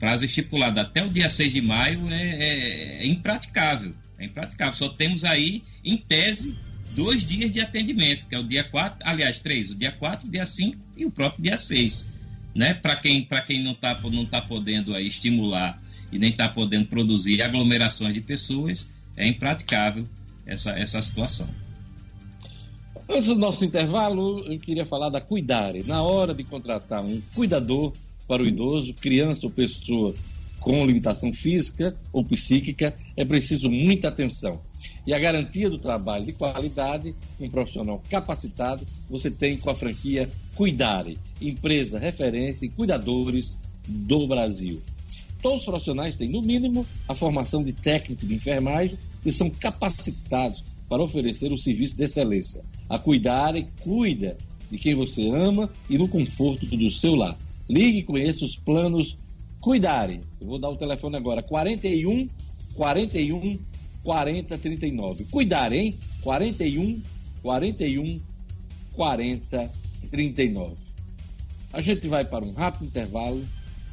prazo 0.00 0.24
estipulado 0.24 0.80
até 0.80 1.04
o 1.04 1.08
dia 1.08 1.30
6 1.30 1.52
de 1.52 1.60
maio, 1.60 2.10
é, 2.10 2.22
é, 2.22 3.02
é 3.02 3.06
impraticável. 3.06 3.94
É 4.18 4.24
impraticável. 4.24 4.74
Só 4.74 4.88
temos 4.88 5.22
aí, 5.22 5.62
em 5.84 5.96
tese, 5.96 6.58
dois 6.90 7.24
dias 7.24 7.52
de 7.52 7.60
atendimento, 7.60 8.26
que 8.26 8.34
é 8.34 8.38
o 8.38 8.42
dia 8.42 8.64
4, 8.64 8.98
aliás, 9.08 9.38
três, 9.38 9.70
o 9.70 9.76
dia 9.76 9.92
4, 9.92 10.26
o 10.26 10.30
dia 10.30 10.44
5 10.44 10.76
e 10.96 11.04
o 11.04 11.10
próximo 11.10 11.44
dia 11.44 11.56
6. 11.56 12.12
Né? 12.54 12.74
Para 12.74 12.96
quem, 12.96 13.26
quem 13.46 13.62
não 13.62 13.72
está 13.72 13.98
não 14.10 14.26
tá 14.26 14.40
podendo 14.42 14.94
aí 14.94 15.06
estimular 15.06 15.80
e 16.10 16.18
nem 16.18 16.30
está 16.30 16.48
podendo 16.48 16.86
produzir 16.86 17.40
aglomerações 17.42 18.12
de 18.12 18.20
pessoas, 18.20 18.92
é 19.16 19.26
impraticável 19.26 20.06
essa, 20.44 20.70
essa 20.72 21.00
situação. 21.00 21.48
Antes 23.08 23.26
do 23.26 23.34
nosso 23.34 23.64
intervalo, 23.64 24.38
eu 24.40 24.58
queria 24.58 24.86
falar 24.86 25.08
da 25.08 25.20
Cuidare. 25.20 25.82
Na 25.86 26.02
hora 26.02 26.34
de 26.34 26.44
contratar 26.44 27.02
um 27.02 27.20
cuidador 27.34 27.92
para 28.28 28.42
o 28.42 28.46
idoso, 28.46 28.94
criança 28.94 29.46
ou 29.46 29.52
pessoa 29.52 30.14
com 30.60 30.86
limitação 30.86 31.32
física 31.32 31.94
ou 32.12 32.24
psíquica, 32.24 32.94
é 33.16 33.24
preciso 33.24 33.68
muita 33.68 34.08
atenção. 34.08 34.60
E 35.06 35.12
a 35.12 35.18
garantia 35.18 35.68
do 35.68 35.78
trabalho 35.78 36.24
de 36.24 36.32
qualidade, 36.32 37.14
um 37.40 37.50
profissional 37.50 38.02
capacitado, 38.08 38.86
você 39.10 39.30
tem 39.30 39.56
com 39.56 39.70
a 39.70 39.74
franquia 39.74 40.30
Cuidare, 40.54 41.18
empresa 41.40 41.98
referência 41.98 42.66
em 42.66 42.70
cuidadores 42.70 43.56
do 43.86 44.26
Brasil. 44.26 44.80
Todos 45.40 45.60
os 45.60 45.64
profissionais 45.64 46.16
têm, 46.16 46.28
no 46.28 46.42
mínimo, 46.42 46.86
a 47.08 47.14
formação 47.14 47.64
de 47.64 47.72
técnico 47.72 48.26
de 48.26 48.34
enfermagem 48.34 48.96
e 49.24 49.32
são 49.32 49.50
capacitados 49.50 50.62
para 50.88 51.02
oferecer 51.02 51.52
o 51.52 51.58
serviço 51.58 51.96
de 51.96 52.04
excelência. 52.04 52.62
A 52.88 52.98
Cuidare 52.98 53.66
cuida 53.80 54.36
de 54.70 54.78
quem 54.78 54.94
você 54.94 55.28
ama 55.28 55.70
e 55.88 55.98
no 55.98 56.06
conforto 56.06 56.64
do 56.66 56.90
seu 56.90 57.14
lar. 57.14 57.36
Ligue 57.68 57.98
e 57.98 58.02
conheça 58.02 58.44
os 58.44 58.54
planos 58.56 59.16
Cuidare. 59.62 60.20
Eu 60.40 60.48
vou 60.48 60.58
dar 60.58 60.70
o 60.70 60.76
telefone 60.76 61.16
agora: 61.16 61.40
41 61.40 62.28
41 62.74 63.58
40 64.02 64.58
39. 64.58 65.24
Cuidar, 65.30 65.72
hein? 65.72 65.96
41 66.20 67.00
41 67.42 68.20
40 68.92 69.81
39. 70.12 70.76
A 71.72 71.80
gente 71.80 72.06
vai 72.06 72.24
para 72.24 72.44
um 72.44 72.52
rápido 72.52 72.84
intervalo. 72.84 73.42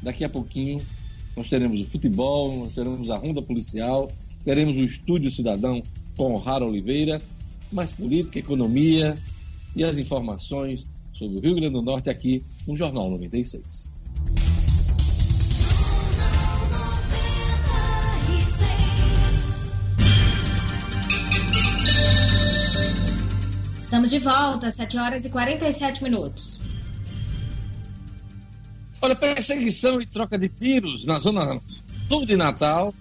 Daqui 0.02 0.22
a 0.22 0.28
pouquinho 0.28 0.80
nós 1.36 1.48
teremos 1.48 1.80
o 1.80 1.84
futebol, 1.84 2.56
nós 2.58 2.74
teremos 2.74 3.10
a 3.10 3.16
ronda 3.16 3.42
policial, 3.42 4.10
teremos 4.44 4.76
o 4.76 4.80
Estúdio 4.80 5.30
Cidadão 5.30 5.82
com 6.16 6.36
Rara 6.36 6.64
Oliveira, 6.64 7.20
mais 7.72 7.92
política, 7.92 8.38
economia 8.38 9.16
e 9.74 9.82
as 9.82 9.98
informações 9.98 10.86
sobre 11.14 11.38
o 11.38 11.40
Rio 11.40 11.54
Grande 11.54 11.74
do 11.74 11.82
Norte 11.82 12.10
aqui 12.10 12.42
no 12.66 12.76
Jornal 12.76 13.10
96. 13.10 13.89
Estamos 23.90 24.12
de 24.12 24.20
volta, 24.20 24.70
7 24.70 24.98
horas 24.98 25.24
e 25.24 25.30
47 25.30 26.04
minutos. 26.04 26.60
Olha, 29.02 29.16
perseguição 29.16 30.00
e 30.00 30.06
troca 30.06 30.38
de 30.38 30.48
tiros 30.48 31.06
na 31.06 31.18
zona 31.18 31.60
sul 32.08 32.24
de 32.24 32.36
Natal 32.36 32.94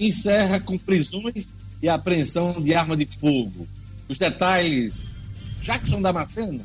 encerra 0.00 0.58
com 0.58 0.78
prisões 0.78 1.50
e 1.82 1.88
apreensão 1.90 2.48
de 2.62 2.74
arma 2.74 2.96
de 2.96 3.04
fogo. 3.04 3.68
Os 4.08 4.16
detalhes, 4.16 5.06
Jackson 5.60 6.00
Damasceno. 6.00 6.64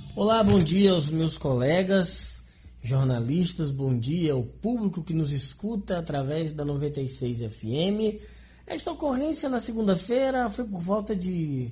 Olá, 0.13 0.43
bom 0.43 0.59
dia 0.61 0.91
aos 0.91 1.09
meus 1.09 1.37
colegas 1.37 2.43
jornalistas, 2.83 3.71
bom 3.71 3.97
dia 3.97 4.33
ao 4.33 4.43
público 4.43 5.03
que 5.03 5.13
nos 5.13 5.31
escuta 5.31 5.97
através 5.97 6.51
da 6.51 6.65
96 6.65 7.39
FM. 7.39 8.19
Esta 8.67 8.91
ocorrência 8.91 9.47
na 9.47 9.59
segunda-feira 9.59 10.49
foi 10.49 10.65
por 10.65 10.81
volta 10.81 11.15
de 11.15 11.71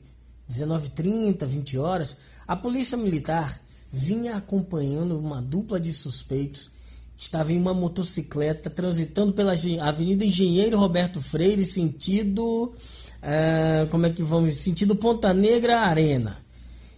19h30, 0.50 1.46
20 1.46 1.78
horas. 1.78 2.16
A 2.48 2.56
Polícia 2.56 2.98
Militar 2.98 3.62
vinha 3.92 4.38
acompanhando 4.38 5.20
uma 5.20 5.42
dupla 5.42 5.80
de 5.80 5.92
suspeitos 5.92 6.72
estava 7.20 7.52
em 7.52 7.58
uma 7.58 7.74
motocicleta 7.74 8.70
transitando 8.70 9.34
pela 9.34 9.52
Avenida 9.82 10.24
Engenheiro 10.24 10.80
Roberto 10.80 11.22
Freire, 11.22 11.66
sentido. 11.66 12.74
Uh, 13.22 13.88
como 13.92 14.06
é 14.06 14.10
que 14.10 14.24
vamos? 14.24 14.56
Sentido 14.56 14.96
Ponta 14.96 15.34
Negra 15.34 15.82
Arena. 15.82 16.38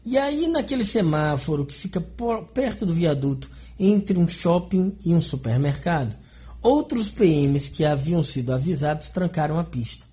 E 0.05 0.17
aí, 0.17 0.47
naquele 0.47 0.83
semáforo 0.83 1.65
que 1.65 1.73
fica 1.73 2.01
por, 2.01 2.43
perto 2.45 2.85
do 2.85 2.93
viaduto 2.93 3.49
entre 3.79 4.17
um 4.17 4.27
shopping 4.27 4.95
e 5.05 5.13
um 5.13 5.21
supermercado, 5.21 6.15
outros 6.61 7.09
PMs 7.09 7.69
que 7.69 7.85
haviam 7.85 8.23
sido 8.23 8.53
avisados 8.53 9.09
trancaram 9.09 9.59
a 9.59 9.63
pista. 9.63 10.05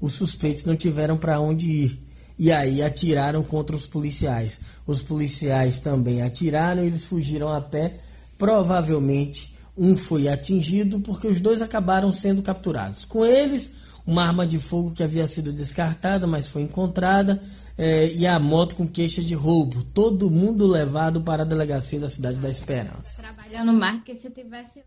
Os 0.00 0.14
suspeitos 0.14 0.64
não 0.64 0.76
tiveram 0.76 1.16
para 1.16 1.40
onde 1.40 1.70
ir 1.70 2.04
e 2.38 2.50
aí 2.50 2.82
atiraram 2.82 3.42
contra 3.42 3.76
os 3.76 3.86
policiais. 3.86 4.60
Os 4.86 5.02
policiais 5.02 5.78
também 5.78 6.22
atiraram 6.22 6.82
e 6.82 6.86
eles 6.86 7.04
fugiram 7.04 7.52
a 7.52 7.60
pé. 7.60 7.98
Provavelmente 8.36 9.54
um 9.76 9.96
foi 9.96 10.28
atingido 10.28 11.00
porque 11.00 11.26
os 11.26 11.40
dois 11.40 11.62
acabaram 11.62 12.12
sendo 12.12 12.42
capturados. 12.42 13.04
Com 13.04 13.24
eles, 13.24 13.72
uma 14.06 14.24
arma 14.24 14.46
de 14.46 14.58
fogo 14.58 14.92
que 14.92 15.02
havia 15.02 15.26
sido 15.26 15.52
descartada, 15.52 16.26
mas 16.26 16.46
foi 16.46 16.62
encontrada 16.62 17.40
é, 17.76 18.12
e 18.12 18.26
a 18.26 18.38
moto 18.38 18.76
com 18.76 18.86
queixa 18.86 19.22
de 19.22 19.34
roubo. 19.34 19.84
Todo 19.84 20.30
mundo 20.30 20.66
levado 20.66 21.22
para 21.22 21.42
a 21.42 21.46
delegacia 21.46 22.00
da 22.00 22.08
Cidade 22.08 22.40
da 22.40 22.48
Esperança. 22.48 23.22
Trabalhando 23.22 23.72
mais 23.72 24.02
que 24.02 24.14
se 24.14 24.30
tivesse 24.30 24.78
lá. 24.78 24.84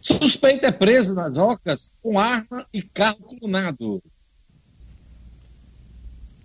Suspeito 0.00 0.66
é 0.66 0.72
preso 0.72 1.14
nas 1.14 1.36
rocas 1.36 1.90
com 2.02 2.18
arma 2.18 2.66
e 2.72 2.82
carro 2.82 3.36
clonado. 3.38 4.02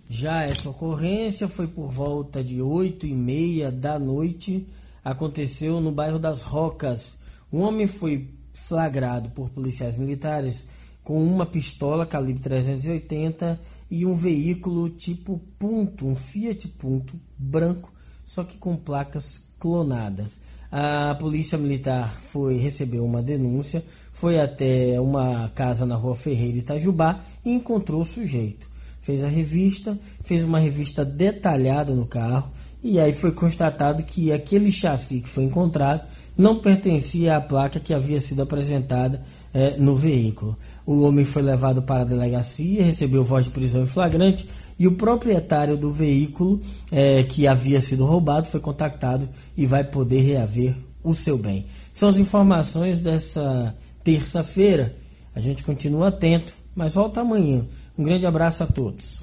Já 0.08 0.44
essa 0.44 0.70
ocorrência 0.70 1.48
foi 1.48 1.66
por 1.66 1.90
volta 1.90 2.42
de 2.44 2.62
oito 2.62 3.06
e 3.06 3.14
meia 3.14 3.72
da 3.72 3.98
noite. 3.98 4.66
Aconteceu 5.04 5.80
no 5.80 5.90
bairro 5.90 6.18
das 6.18 6.42
Rocas. 6.42 7.18
Um 7.52 7.60
homem 7.60 7.88
foi 7.88 8.28
flagrado 8.52 9.30
por 9.30 9.50
policiais 9.50 9.96
militares 9.96 10.68
com 11.06 11.22
uma 11.22 11.46
pistola 11.46 12.04
calibre 12.04 12.42
380 12.42 13.60
e 13.88 14.04
um 14.04 14.16
veículo 14.16 14.90
tipo 14.90 15.40
Punto, 15.56 16.04
um 16.04 16.16
Fiat 16.16 16.66
Punto 16.66 17.14
branco, 17.38 17.92
só 18.26 18.42
que 18.42 18.58
com 18.58 18.74
placas 18.74 19.40
clonadas. 19.56 20.40
A 20.70 21.14
polícia 21.14 21.56
militar 21.56 22.12
foi 22.12 22.56
recebeu 22.56 23.04
uma 23.04 23.22
denúncia, 23.22 23.84
foi 24.12 24.40
até 24.40 25.00
uma 25.00 25.48
casa 25.54 25.86
na 25.86 25.94
rua 25.94 26.16
Ferreira 26.16 26.58
Itajubá 26.58 27.20
e 27.44 27.52
encontrou 27.52 28.00
o 28.00 28.04
sujeito. 28.04 28.68
Fez 29.00 29.22
a 29.22 29.28
revista, 29.28 29.96
fez 30.24 30.42
uma 30.42 30.58
revista 30.58 31.04
detalhada 31.04 31.94
no 31.94 32.04
carro 32.04 32.50
e 32.82 32.98
aí 32.98 33.12
foi 33.12 33.30
constatado 33.30 34.02
que 34.02 34.32
aquele 34.32 34.72
chassi 34.72 35.20
que 35.20 35.28
foi 35.28 35.44
encontrado 35.44 36.04
não 36.36 36.58
pertencia 36.58 37.36
à 37.36 37.40
placa 37.40 37.78
que 37.78 37.94
havia 37.94 38.20
sido 38.20 38.42
apresentada 38.42 39.22
é, 39.56 39.74
no 39.78 39.96
veículo. 39.96 40.54
O 40.84 41.00
homem 41.00 41.24
foi 41.24 41.40
levado 41.40 41.80
para 41.80 42.02
a 42.02 42.04
delegacia, 42.04 42.84
recebeu 42.84 43.24
voz 43.24 43.46
de 43.46 43.50
prisão 43.50 43.84
em 43.84 43.86
flagrante 43.86 44.46
e 44.78 44.86
o 44.86 44.92
proprietário 44.92 45.78
do 45.78 45.90
veículo 45.90 46.60
é, 46.92 47.22
que 47.22 47.48
havia 47.48 47.80
sido 47.80 48.04
roubado 48.04 48.46
foi 48.46 48.60
contactado 48.60 49.26
e 49.56 49.64
vai 49.64 49.82
poder 49.82 50.20
reaver 50.20 50.76
o 51.02 51.14
seu 51.14 51.38
bem. 51.38 51.64
São 51.90 52.10
as 52.10 52.18
informações 52.18 53.00
dessa 53.00 53.74
terça-feira. 54.04 54.94
A 55.34 55.40
gente 55.40 55.64
continua 55.64 56.08
atento, 56.08 56.52
mas 56.74 56.92
volta 56.92 57.22
amanhã. 57.22 57.64
Um 57.96 58.04
grande 58.04 58.26
abraço 58.26 58.62
a 58.62 58.66
todos. 58.66 59.22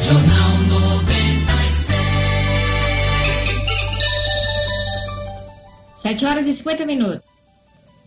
Jornal 0.00 0.58
96. 0.80 2.04
7 5.96 6.24
horas 6.24 6.46
e 6.46 6.54
50 6.54 6.86
minutos. 6.86 7.33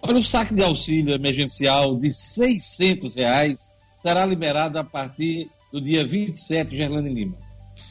Olha, 0.01 0.19
o 0.19 0.23
saque 0.23 0.53
de 0.53 0.63
auxílio 0.63 1.13
emergencial 1.13 1.95
de 1.97 2.11
600 2.11 3.15
reais 3.15 3.67
será 4.01 4.25
liberado 4.25 4.77
a 4.77 4.83
partir 4.83 5.49
do 5.71 5.81
dia 5.81 6.05
27, 6.05 6.75
Gerlane 6.75 7.13
Lima. 7.13 7.35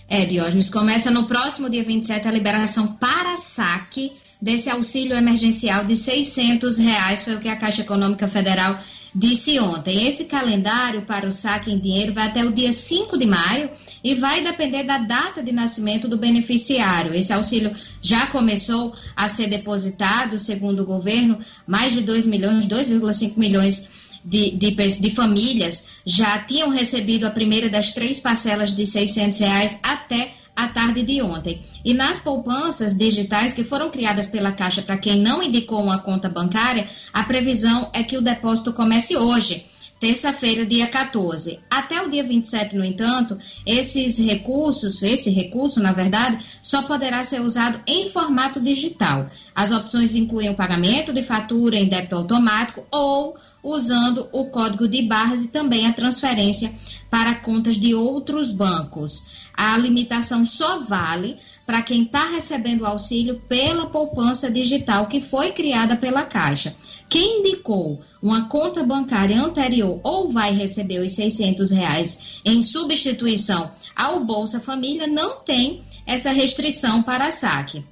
É, 0.09 0.25
Diógenes, 0.25 0.71
começa 0.71 1.11
no 1.11 1.27
próximo 1.27 1.69
dia 1.69 1.83
27 1.83 2.29
a 2.29 2.31
liberação 2.31 2.95
para 2.95 3.37
saque 3.39 4.13
desse 4.41 4.71
auxílio 4.71 5.17
emergencial 5.17 5.85
de 5.85 5.97
600 5.97 6.79
reais, 6.79 7.23
foi 7.23 7.35
o 7.35 7.41
que 7.41 7.49
a 7.49 7.57
Caixa 7.57 7.83
Econômica 7.83 8.29
Federal 8.29 8.79
disse 9.15 9.59
ontem. 9.59 10.07
Esse 10.07 10.27
calendário 10.27 11.03
para 11.03 11.27
o 11.27 11.33
saque 11.33 11.73
em 11.73 11.81
dinheiro 11.81 12.13
vai 12.13 12.27
até 12.27 12.45
o 12.45 12.53
dia 12.53 12.73
5 12.73 13.19
de 13.19 13.27
maio 13.27 13.71
e 14.07 14.15
vai 14.15 14.41
depender 14.41 14.85
da 14.85 14.99
data 14.99 15.43
de 15.43 15.51
nascimento 15.51 16.07
do 16.07 16.17
beneficiário. 16.17 17.13
Esse 17.13 17.33
auxílio 17.33 17.73
já 18.01 18.29
começou 18.29 18.95
a 19.17 19.27
ser 19.27 19.49
depositado, 19.49 20.39
segundo 20.39 20.85
o 20.85 20.87
governo, 20.87 21.37
mais 21.67 21.93
de 21.93 22.03
2 22.03 22.25
milhões, 22.25 22.69
2,5 22.69 23.37
milhões 23.37 23.89
de, 24.25 24.53
de, 24.53 24.71
de, 24.71 25.11
famílias 25.11 25.89
já 26.07 26.39
tinham 26.39 26.71
recebido 26.71 27.27
a 27.27 27.31
primeira 27.31 27.69
das 27.69 27.91
três 27.91 28.21
parcelas 28.21 28.73
de 28.77 28.87
600 28.87 29.41
reais 29.41 29.77
até 29.83 30.35
a 30.55 30.69
tarde 30.69 31.03
de 31.03 31.21
ontem. 31.21 31.61
E 31.85 31.93
nas 31.93 32.21
poupanças 32.21 32.97
digitais 32.97 33.55
que 33.55 33.65
foram 33.65 33.91
criadas 33.91 34.29
pela 34.29 34.53
Caixa 34.53 34.83
para 34.83 34.99
quem 34.99 35.19
não 35.19 35.43
indicou 35.43 35.83
uma 35.83 35.99
conta 35.99 36.29
bancária, 36.29 36.87
a 37.13 37.25
previsão 37.25 37.91
é 37.93 38.05
que 38.05 38.17
o 38.17 38.23
depósito 38.23 38.73
comece 38.73 39.17
hoje 39.17 39.67
terça-feira, 39.99 40.67
dia 40.67 40.87
14. 40.87 41.59
Até 41.71 42.03
o 42.03 42.11
dia 42.11 42.23
27, 42.23 42.77
no 42.77 42.85
entanto, 42.85 43.39
esses 43.65 44.19
recursos, 44.19 45.03
esse 45.03 45.31
recurso, 45.31 45.81
na 45.81 45.93
verdade, 45.93 46.39
só 46.61 46.83
poderá 46.83 47.23
ser 47.23 47.41
usado 47.41 47.81
em 47.87 48.11
formato 48.11 48.61
digital. 48.61 49.29
As 49.55 49.71
opções 49.71 50.15
incluem 50.15 50.51
o 50.51 50.57
pagamento 50.57 51.13
de 51.13 51.23
fatura 51.23 51.77
em 51.77 51.89
débito 51.89 52.17
automático 52.17 52.85
ou 52.91 53.37
usando 53.63 54.29
o 54.33 54.51
código 54.51 54.87
de 54.87 55.03
barras 55.03 55.43
e 55.43 55.49
também 55.49 55.87
a 55.87 55.93
transferência 55.93 56.73
para 57.11 57.35
contas 57.37 57.79
de 57.79 57.95
outros 57.95 58.51
bancos. 58.51 59.47
A 59.57 59.77
limitação 59.79 60.45
só 60.45 60.81
vale 60.81 61.39
para 61.67 61.83
quem 61.83 62.05
está 62.05 62.31
recebendo 62.31 62.83
o 62.83 62.87
auxílio 62.87 63.43
pela 63.49 63.87
poupança 63.87 64.49
digital 64.51 65.09
que 65.09 65.21
foi 65.21 65.51
criada 65.51 65.97
pela 65.97 66.23
Caixa. 66.23 66.75
Quem 67.09 67.41
indicou 67.41 68.01
uma 68.23 68.49
conta 68.49 68.85
bancária 68.85 69.41
anterior 69.41 70.01
ou 70.05 70.31
vai 70.31 70.53
receber 70.55 71.01
os 71.01 71.13
600 71.13 71.71
reais 71.71 72.41
em 72.45 72.63
substituição 72.63 73.71
ao 73.95 74.25
Bolsa 74.25 74.61
Família 74.61 75.07
não 75.07 75.41
tem 75.41 75.83
essa 76.07 76.31
restrição 76.31 77.03
para 77.03 77.33
saque. 77.33 77.85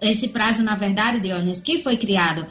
Esse 0.00 0.28
prazo, 0.28 0.62
na 0.62 0.76
verdade, 0.76 1.20
Diogenes, 1.20 1.60
que 1.60 1.82
foi 1.82 1.96
criado 1.96 2.46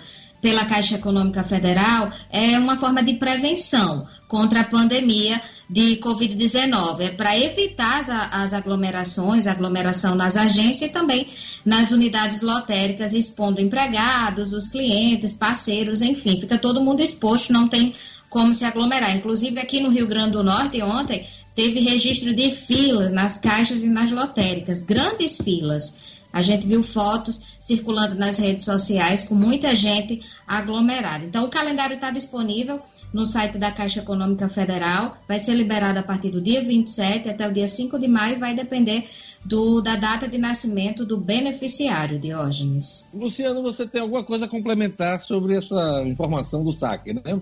pela 0.45 0.63
Caixa 0.63 0.93
Econômica 0.93 1.43
Federal, 1.43 2.07
é 2.29 2.55
uma 2.59 2.77
forma 2.77 3.01
de 3.01 3.15
prevenção 3.15 4.05
contra 4.27 4.59
a 4.59 4.63
pandemia 4.63 5.41
de 5.67 5.95
Covid-19. 5.95 6.99
É 6.99 7.09
para 7.09 7.35
evitar 7.35 8.01
as, 8.01 8.09
as 8.31 8.53
aglomerações, 8.53 9.47
aglomeração 9.47 10.13
nas 10.13 10.37
agências 10.37 10.91
e 10.91 10.93
também 10.93 11.25
nas 11.65 11.89
unidades 11.89 12.43
lotéricas, 12.43 13.11
expondo 13.11 13.59
empregados, 13.59 14.53
os 14.53 14.67
clientes, 14.69 15.33
parceiros, 15.33 16.03
enfim, 16.03 16.39
fica 16.39 16.59
todo 16.59 16.79
mundo 16.79 17.01
exposto, 17.01 17.51
não 17.51 17.67
tem 17.67 17.91
como 18.29 18.53
se 18.53 18.65
aglomerar. 18.65 19.17
Inclusive 19.17 19.59
aqui 19.59 19.79
no 19.79 19.89
Rio 19.89 20.05
Grande 20.05 20.33
do 20.33 20.43
Norte, 20.43 20.79
ontem, 20.83 21.25
teve 21.55 21.79
registro 21.79 22.35
de 22.35 22.51
filas 22.51 23.11
nas 23.11 23.35
caixas 23.35 23.81
e 23.81 23.89
nas 23.89 24.11
lotéricas, 24.11 24.79
grandes 24.79 25.37
filas. 25.37 26.14
A 26.35 26.41
gente 26.41 26.67
viu 26.67 26.83
fotos 26.83 27.55
circulando 27.61 28.13
nas 28.15 28.37
redes 28.37 28.65
sociais 28.65 29.23
com 29.23 29.33
muita 29.33 29.73
gente 29.73 30.19
aglomerada. 30.45 31.23
Então, 31.23 31.45
o 31.45 31.49
calendário 31.49 31.95
está 31.95 32.11
disponível 32.11 32.81
no 33.13 33.25
site 33.25 33.57
da 33.57 33.71
Caixa 33.71 34.01
Econômica 34.01 34.49
Federal. 34.49 35.15
Vai 35.29 35.39
ser 35.39 35.53
liberado 35.53 35.97
a 35.97 36.03
partir 36.03 36.31
do 36.31 36.41
dia 36.41 36.61
27 36.61 37.29
até 37.29 37.47
o 37.47 37.53
dia 37.53 37.69
5 37.69 37.97
de 37.97 38.09
maio, 38.09 38.37
vai 38.37 38.53
depender 38.53 39.07
do, 39.45 39.79
da 39.79 39.95
data 39.95 40.27
de 40.27 40.37
nascimento 40.37 41.05
do 41.05 41.17
beneficiário, 41.17 42.19
Diógenes. 42.19 43.09
Luciano, 43.13 43.63
você 43.63 43.87
tem 43.87 44.01
alguma 44.01 44.25
coisa 44.25 44.43
a 44.43 44.49
complementar 44.49 45.21
sobre 45.21 45.55
essa 45.55 46.03
informação 46.05 46.65
do 46.65 46.73
saque, 46.73 47.13
né? 47.13 47.39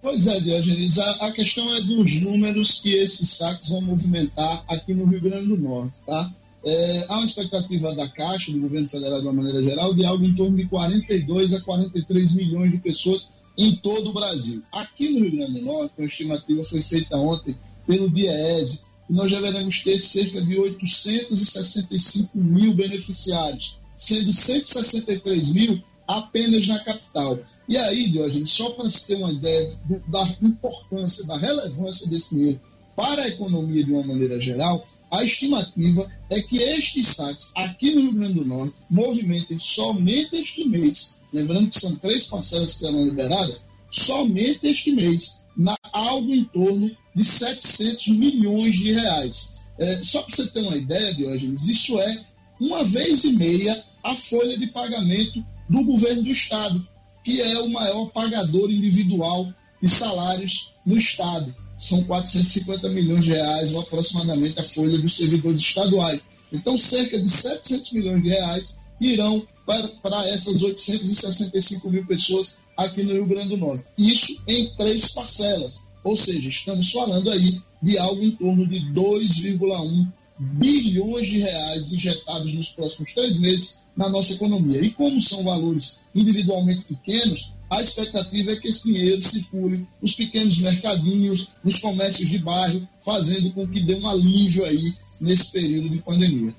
Pois 0.00 0.28
é, 0.28 0.38
Diógenes, 0.38 0.96
a, 0.96 1.26
a 1.26 1.32
questão 1.32 1.68
é 1.74 1.80
dos 1.80 2.20
números 2.20 2.80
que 2.80 2.94
esses 2.94 3.30
saques 3.30 3.70
vão 3.70 3.80
movimentar 3.80 4.62
aqui 4.70 4.94
no 4.94 5.06
Rio 5.06 5.20
Grande 5.20 5.48
do 5.48 5.56
Norte, 5.56 5.98
tá? 6.06 6.32
É, 6.62 7.06
há 7.08 7.16
uma 7.16 7.24
expectativa 7.24 7.94
da 7.94 8.06
Caixa, 8.08 8.52
do 8.52 8.60
governo 8.60 8.86
federal 8.86 9.20
de 9.20 9.26
uma 9.26 9.32
maneira 9.32 9.62
geral, 9.62 9.94
de 9.94 10.04
algo 10.04 10.24
em 10.24 10.34
torno 10.34 10.56
de 10.56 10.68
42 10.68 11.54
a 11.54 11.60
43 11.60 12.34
milhões 12.34 12.72
de 12.72 12.78
pessoas 12.78 13.32
em 13.56 13.74
todo 13.76 14.10
o 14.10 14.12
Brasil. 14.12 14.62
Aqui 14.72 15.08
no 15.10 15.20
Rio 15.20 15.32
Grande 15.32 15.60
do 15.60 15.66
Norte, 15.66 15.94
uma 15.98 16.06
estimativa 16.06 16.62
foi 16.62 16.82
feita 16.82 17.16
ontem 17.16 17.56
pelo 17.86 18.10
DIEESE, 18.10 18.84
e 19.08 19.12
nós 19.12 19.30
deveremos 19.30 19.82
ter 19.82 19.98
cerca 19.98 20.42
de 20.42 20.58
865 20.58 22.38
mil 22.38 22.74
beneficiários, 22.74 23.78
sendo 23.96 24.32
163 24.32 25.52
mil 25.52 25.82
apenas 26.06 26.66
na 26.66 26.78
capital. 26.80 27.38
E 27.68 27.76
aí, 27.76 28.08
Diógenes, 28.08 28.50
só 28.50 28.70
para 28.70 28.88
se 28.90 29.06
ter 29.06 29.14
uma 29.14 29.32
ideia 29.32 29.72
da 30.08 30.28
importância, 30.42 31.26
da 31.26 31.36
relevância 31.38 32.08
desse 32.08 32.34
dinheiro 32.34 32.60
para 33.00 33.22
a 33.22 33.28
economia 33.28 33.82
de 33.82 33.92
uma 33.92 34.02
maneira 34.02 34.38
geral, 34.38 34.84
a 35.10 35.24
estimativa 35.24 36.06
é 36.28 36.40
que 36.42 36.58
estes 36.58 37.06
sites 37.06 37.52
aqui 37.56 37.94
no 37.94 38.02
Rio 38.02 38.12
Grande 38.12 38.34
do 38.34 38.44
Norte 38.44 38.80
movimentem 38.90 39.58
somente 39.58 40.36
este 40.36 40.64
mês 40.68 41.20
lembrando 41.32 41.70
que 41.70 41.80
são 41.80 41.94
três 41.96 42.26
parcelas 42.26 42.74
que 42.74 42.80
serão 42.80 43.04
liberadas, 43.04 43.66
somente 43.90 44.66
este 44.66 44.92
mês, 44.92 45.44
na 45.56 45.76
algo 45.92 46.32
em 46.32 46.44
torno 46.44 46.90
de 47.14 47.24
700 47.24 48.08
milhões 48.08 48.76
de 48.76 48.92
reais. 48.92 49.60
É, 49.78 50.02
só 50.02 50.22
para 50.22 50.36
você 50.36 50.46
ter 50.48 50.60
uma 50.60 50.76
ideia, 50.76 51.14
Diógenes, 51.14 51.66
isso 51.66 51.98
é 51.98 52.24
uma 52.60 52.84
vez 52.84 53.24
e 53.24 53.32
meia 53.32 53.84
a 54.02 54.14
folha 54.14 54.58
de 54.58 54.66
pagamento 54.68 55.44
do 55.68 55.84
governo 55.84 56.22
do 56.22 56.30
Estado, 56.30 56.86
que 57.24 57.40
é 57.40 57.58
o 57.60 57.70
maior 57.70 58.06
pagador 58.10 58.70
individual 58.70 59.52
de 59.82 59.88
salários 59.88 60.74
no 60.84 60.96
Estado. 60.96 61.54
São 61.80 62.04
450 62.04 62.90
milhões 62.90 63.24
de 63.24 63.30
reais, 63.30 63.72
ou 63.72 63.80
aproximadamente, 63.80 64.60
a 64.60 64.62
folha 64.62 64.98
dos 64.98 65.16
servidores 65.16 65.60
estaduais. 65.60 66.28
Então, 66.52 66.76
cerca 66.76 67.18
de 67.18 67.28
700 67.28 67.92
milhões 67.92 68.22
de 68.22 68.28
reais 68.28 68.80
irão 69.00 69.42
para, 69.64 69.88
para 70.02 70.28
essas 70.28 70.62
865 70.62 71.90
mil 71.90 72.06
pessoas 72.06 72.58
aqui 72.76 73.02
no 73.02 73.14
Rio 73.14 73.26
Grande 73.26 73.48
do 73.48 73.56
Norte. 73.56 73.84
Isso 73.96 74.42
em 74.46 74.68
três 74.76 75.12
parcelas. 75.14 75.88
Ou 76.04 76.14
seja, 76.14 76.50
estamos 76.50 76.90
falando 76.90 77.30
aí 77.30 77.62
de 77.82 77.96
algo 77.96 78.22
em 78.22 78.32
torno 78.32 78.66
de 78.66 78.80
2,1 78.92 80.06
bilhões 80.38 81.26
de 81.26 81.38
reais 81.38 81.92
injetados 81.92 82.54
nos 82.54 82.70
próximos 82.70 83.12
três 83.14 83.38
meses 83.38 83.84
na 83.96 84.08
nossa 84.08 84.34
economia. 84.34 84.82
E 84.82 84.90
como 84.90 85.20
são 85.20 85.42
valores 85.44 86.06
individualmente 86.14 86.84
pequenos, 86.84 87.54
a 87.70 87.80
expectativa 87.80 88.52
é 88.52 88.56
que 88.56 88.68
esse 88.68 88.92
dinheiro 88.92 89.20
circule 89.20 89.86
nos 90.02 90.14
pequenos 90.14 90.58
mercadinhos, 90.58 91.52
nos 91.62 91.78
comércios 91.78 92.28
de 92.28 92.38
bairro, 92.38 92.86
fazendo 93.00 93.52
com 93.52 93.66
que 93.66 93.80
dê 93.80 93.94
um 93.94 94.08
alívio 94.08 94.64
aí 94.64 94.92
nesse 95.20 95.52
período 95.52 95.88
de 95.88 96.02
pandemia. 96.02 96.54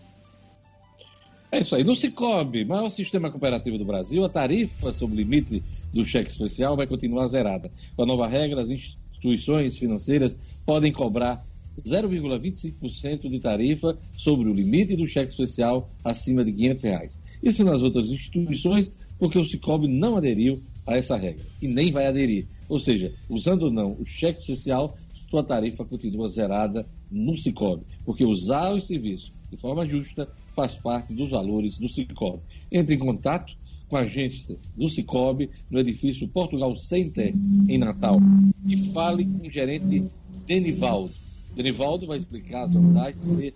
É 1.52 1.60
isso 1.60 1.76
aí. 1.76 1.84
No 1.84 1.98
Cicobi, 1.98 2.64
maior 2.64 2.88
sistema 2.88 3.30
cooperativo 3.30 3.78
do 3.78 3.84
Brasil, 3.84 4.24
a 4.24 4.30
tarifa 4.30 4.94
sobre 4.94 5.16
o 5.16 5.18
limite 5.18 5.62
do 5.94 6.06
cheque 6.06 6.32
especial 6.32 6.78
vai 6.78 6.88
continuar 6.88 7.28
zerada. 7.28 7.70
Com 7.98 8.04
a 8.04 8.06
nova 8.06 8.26
regra, 8.26 8.62
as 8.62 8.70
instituições 8.70 9.78
financeiras 9.78 10.38
podem 10.66 10.94
cobrar 10.94 11.46
0,25% 11.86 13.30
de 13.30 13.40
tarifa 13.40 13.98
sobre 14.18 14.48
o 14.48 14.54
limite 14.54 14.96
do 14.96 15.06
cheque 15.06 15.32
especial 15.32 15.90
acima 16.06 16.46
de 16.46 16.54
500 16.54 16.84
reais. 16.86 17.22
Isso 17.44 17.66
nas 17.66 17.82
outras 17.82 18.12
instituições, 18.12 18.90
porque 19.20 19.38
o 19.38 19.44
Cicobi 19.44 19.90
não 19.90 20.16
aderiu 20.16 20.62
a 20.86 20.96
essa 20.96 21.16
regra 21.16 21.46
e 21.62 21.68
nem 21.68 21.92
vai 21.92 22.08
aderir. 22.08 22.48
Ou 22.68 22.80
seja, 22.80 23.14
usando 23.30 23.64
ou 23.64 23.72
não 23.72 23.96
o 24.00 24.06
cheque 24.06 24.40
especial, 24.40 24.98
sua 25.30 25.44
tarifa 25.44 25.86
continua 25.86 26.28
zerada 26.28 26.86
no 27.10 27.38
Cicobi, 27.38 27.84
porque 28.06 28.26
usar 28.26 28.74
os 28.74 28.88
serviços 28.88 29.32
de 29.50 29.58
forma 29.58 29.86
justa 29.86 30.28
faz 30.54 30.76
parte 30.76 31.14
dos 31.14 31.30
valores 31.30 31.78
do 31.78 31.88
Cicobi. 31.88 32.42
Entre 32.72 32.96
em 32.96 33.00
contato 33.00 33.56
com 33.88 33.98
a 33.98 34.02
agência 34.02 34.58
do 34.76 34.88
Cicobi 34.88 35.50
no 35.70 35.80
edifício 35.80 36.28
Portugal 36.28 36.76
Center, 36.76 37.34
em 37.68 37.78
Natal, 37.78 38.20
e 38.66 38.78
fale 38.78 39.26
com 39.26 39.48
o 39.48 39.52
gerente 39.52 40.10
Denivaldo. 40.46 41.12
Denivaldo 41.54 42.08
vai 42.08 42.18
explicar 42.18 42.64
as 42.64 42.74
vantagens 42.74 43.22
de 43.22 43.30
ser 43.30 43.54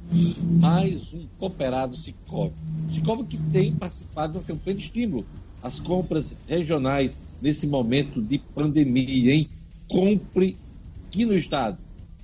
mais 0.59 1.13
um 1.13 1.25
cooperado 1.39 1.95
Cicobi. 1.95 2.53
Cicobi 2.89 3.23
que 3.23 3.37
tem 3.51 3.73
participado 3.73 4.33
de 4.33 4.39
uma 4.39 4.43
campanha 4.43 4.77
de 4.77 4.83
estímulo 4.83 5.25
às 5.65 5.79
compras 5.79 6.31
regionais 6.47 7.17
nesse 7.41 7.65
momento 7.65 8.21
de 8.21 8.37
pandemia, 8.37 9.33
hein? 9.33 9.49
Compre 9.87 10.55
aqui 11.07 11.25
no 11.25 11.35
estado. 11.35 11.79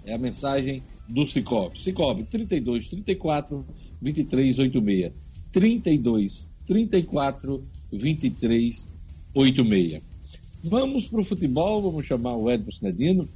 É 0.06 0.14
a 0.14 0.18
mensagem 0.18 0.84
do 1.10 1.28
Cicobi. 1.28 1.80
Cicobi 1.80 2.24
32 2.26 2.88
34 2.88 3.66
23 4.00 4.60
86. 4.60 5.14
32 5.52 6.52
34 6.68 7.64
23 7.92 8.88
86. 9.34 10.04
Vamos 10.64 11.08
para 11.08 11.22
o 11.22 11.24
futebol, 11.24 11.82
vamos 11.82 12.06
chamar 12.06 12.36
o 12.36 12.50
Edson 12.50 12.72
Sinedino. 12.72 13.28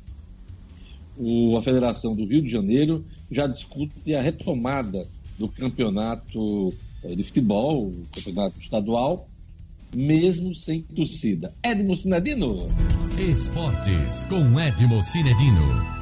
O, 1.18 1.58
a 1.58 1.64
Federação 1.64 2.16
do 2.16 2.26
Rio 2.26 2.44
de 2.44 2.52
Janeiro 2.52 3.04
já 3.32 3.48
discute 3.48 4.14
a 4.14 4.22
retomada 4.22 5.08
do 5.40 5.50
campeonato 5.50 6.72
eh, 7.04 7.16
de 7.16 7.24
futebol, 7.24 7.88
o 7.88 8.06
campeonato 8.14 8.60
estadual, 8.60 9.28
mesmo 9.96 10.54
sem 10.54 10.82
torcida. 10.82 11.54
Edmo 11.64 11.96
Sinedino. 11.96 12.68
Esportes 13.18 14.24
com 14.26 14.60
Edmo 14.60 15.02
Sinedino. 15.02 15.96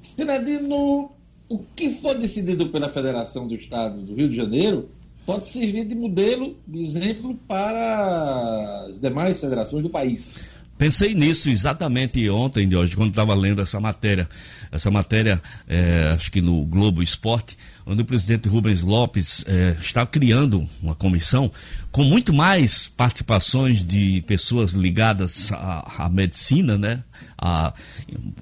Sinedino, 0.00 1.10
o 1.48 1.58
que 1.76 1.90
for 1.90 2.18
decidido 2.18 2.68
pela 2.68 2.88
Federação 2.88 3.46
do 3.46 3.54
Estado 3.54 4.02
do 4.02 4.14
Rio 4.14 4.28
de 4.28 4.36
Janeiro 4.36 4.88
pode 5.24 5.46
servir 5.46 5.84
de 5.84 5.94
modelo, 5.94 6.56
de 6.66 6.82
exemplo 6.82 7.34
para 7.46 8.86
as 8.90 8.98
demais 8.98 9.40
federações 9.40 9.82
do 9.82 9.90
país. 9.90 10.34
Pensei 10.76 11.14
nisso 11.14 11.48
exatamente 11.48 12.28
ontem, 12.28 12.68
de 12.68 12.74
hoje, 12.74 12.96
quando 12.96 13.10
estava 13.10 13.34
lendo 13.34 13.62
essa 13.62 13.78
matéria. 13.78 14.28
Essa 14.72 14.90
matéria, 14.90 15.40
é, 15.68 16.12
acho 16.16 16.32
que 16.32 16.40
no 16.40 16.64
Globo 16.66 17.02
Esporte, 17.02 17.56
onde 17.86 18.02
o 18.02 18.04
presidente 18.04 18.48
Rubens 18.48 18.82
Lopes 18.82 19.44
é, 19.46 19.76
está 19.80 20.06
criando 20.06 20.68
uma 20.82 20.94
comissão 20.94 21.50
com 21.90 22.04
muito 22.04 22.32
mais 22.32 22.88
participações 22.88 23.82
de 23.86 24.22
pessoas 24.26 24.72
ligadas 24.72 25.52
à, 25.52 26.04
à 26.04 26.08
medicina, 26.08 26.78
né? 26.78 27.02
A, 27.36 27.72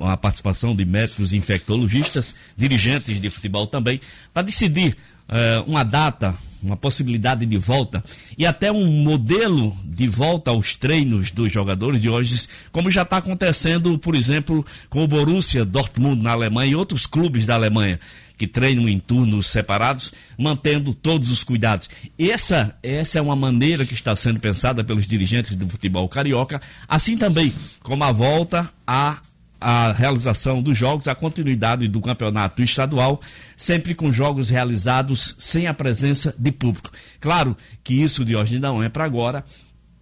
a 0.01 0.17
participação 0.17 0.77
de 0.77 0.85
médicos 0.85 1.33
infectologistas, 1.33 2.35
dirigentes 2.57 3.21
de 3.21 3.31
futebol 3.31 3.67
também, 3.67 4.01
para 4.33 4.43
decidir 4.43 4.97
é, 5.29 5.63
uma 5.67 5.85
data, 5.85 6.35
uma 6.63 6.77
possibilidade 6.77 7.47
de 7.47 7.57
volta 7.57 8.05
e 8.37 8.45
até 8.45 8.71
um 8.71 8.87
modelo 8.87 9.77
de 9.85 10.07
volta 10.07 10.51
aos 10.51 10.75
treinos 10.75 11.31
dos 11.31 11.51
jogadores 11.51 12.01
de 12.01 12.11
hoje, 12.11 12.47
como 12.71 12.91
já 12.91 13.03
está 13.03 13.19
acontecendo, 13.19 13.99
por 13.99 14.15
exemplo, 14.15 14.67
com 14.89 15.03
o 15.03 15.09
Borussia 15.09 15.65
Dortmund 15.65 16.23
na 16.23 16.33
Alemanha 16.33 16.73
e 16.73 16.77
outros 16.77 17.07
clubes 17.07 17.47
da 17.47 17.55
Alemanha 17.55 17.99
que 18.41 18.47
treinam 18.47 18.89
em 18.89 18.99
turnos 18.99 19.49
separados, 19.49 20.15
mantendo 20.39 20.95
todos 20.95 21.31
os 21.31 21.45
cuidados. 21.45 21.91
Essa, 22.19 22.75
essa 22.83 23.19
é 23.19 23.23
uma 23.23 23.37
maneira 23.37 23.85
que 23.85 23.93
está 23.93 24.17
sendo 24.17 24.41
pensada 24.41 24.83
pelos 24.83 25.07
dirigentes 25.07 25.55
do 25.55 25.69
futebol 25.69 26.09
carioca, 26.09 26.59
assim 26.89 27.19
também 27.19 27.53
como 27.83 28.03
a 28.03 28.11
volta 28.11 28.71
a 28.87 29.19
a 29.63 29.93
realização 29.93 30.63
dos 30.63 30.79
jogos, 30.79 31.07
a 31.07 31.15
continuidade 31.15 31.87
do 31.87 32.01
campeonato 32.01 32.63
estadual, 32.63 33.21
sempre 33.55 33.95
com 33.95 34.11
jogos 34.11 34.49
realizados 34.49 35.35
sem 35.39 35.67
a 35.67 35.75
presença 35.75 36.35
de 36.39 36.51
público. 36.51 36.91
Claro 37.21 37.55
que 37.85 37.93
isso 37.93 38.25
de 38.25 38.35
hoje 38.35 38.59
não 38.59 38.83
é 38.83 38.89
para 38.89 39.05
agora. 39.05 39.45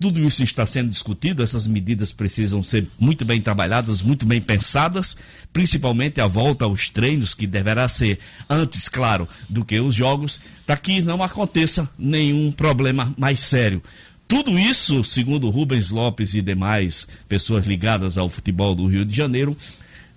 Tudo 0.00 0.20
isso 0.20 0.44
está 0.44 0.64
sendo 0.64 0.90
discutido, 0.90 1.42
essas 1.42 1.66
medidas 1.66 2.12
precisam 2.12 2.62
ser 2.62 2.86
muito 3.00 3.24
bem 3.24 3.40
trabalhadas, 3.40 4.00
muito 4.00 4.24
bem 4.24 4.40
pensadas, 4.40 5.16
principalmente 5.52 6.20
a 6.20 6.26
volta 6.28 6.64
aos 6.64 6.88
treinos, 6.88 7.34
que 7.34 7.48
deverá 7.48 7.88
ser 7.88 8.20
antes, 8.48 8.88
claro, 8.88 9.28
do 9.48 9.64
que 9.64 9.80
os 9.80 9.94
jogos, 9.94 10.40
para 10.64 10.76
que 10.76 11.00
não 11.00 11.20
aconteça 11.20 11.90
nenhum 11.98 12.52
problema 12.52 13.12
mais 13.18 13.40
sério. 13.40 13.82
Tudo 14.28 14.56
isso, 14.56 15.02
segundo 15.02 15.50
Rubens 15.50 15.90
Lopes 15.90 16.34
e 16.34 16.42
demais 16.42 17.08
pessoas 17.28 17.66
ligadas 17.66 18.16
ao 18.16 18.28
futebol 18.28 18.74
do 18.74 18.86
Rio 18.86 19.04
de 19.04 19.16
Janeiro, 19.16 19.56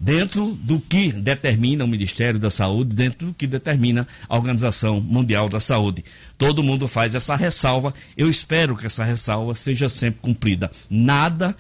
dentro 0.02 0.58
do 0.64 0.80
que 0.80 1.12
determina 1.12 1.86
o 1.86 1.88
Ministério 1.88 2.40
da 2.40 2.50
Saúde, 2.50 2.96
dentro 2.96 3.28
do 3.28 3.34
que 3.36 3.46
determina 3.46 4.08
a 4.28 4.36
Organização 4.36 5.00
Mundial 5.00 5.48
da 5.48 5.60
Saúde. 5.60 6.04
Todo 6.40 6.64
mundo 6.64 6.88
faz 6.88 7.14
essa 7.14 7.36
ressalva. 7.36 7.94
Eu 8.18 8.28
espero 8.28 8.76
que 8.76 8.88
essa 8.88 9.04
ressalva 9.04 9.54
seja 9.54 9.88
sempre 9.90 10.20
cumprida. 10.22 10.72
Nada 10.90 11.56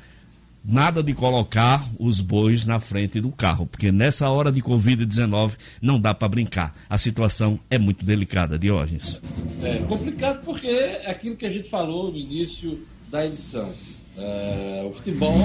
nada 0.64 1.02
de 1.02 1.12
colocar 1.14 1.84
os 2.00 2.22
bois 2.22 2.66
na 2.66 2.80
frente 2.80 3.20
do 3.20 3.32
carro, 3.32 3.66
porque 3.66 3.92
nessa 3.92 4.30
hora 4.30 4.52
de 4.52 4.62
Covid-19 4.62 5.54
não 5.82 6.00
dá 6.00 6.14
para 6.14 6.30
brincar. 6.30 6.76
A 6.88 7.00
situação 7.00 7.60
é 7.68 7.80
muito 7.80 8.06
delicada, 8.06 8.60
Diógenes. 8.60 9.20
É 9.64 9.80
complicado 9.80 10.44
porque 10.46 10.68
é 10.68 11.10
aquilo 11.10 11.36
que 11.36 11.48
a 11.48 11.50
gente 11.50 11.68
falou 11.68 12.12
no 12.12 12.18
início 12.18 12.80
da 13.10 13.26
edição. 13.26 13.74
É, 14.18 14.86
o 14.88 14.93
futebol 14.93 15.36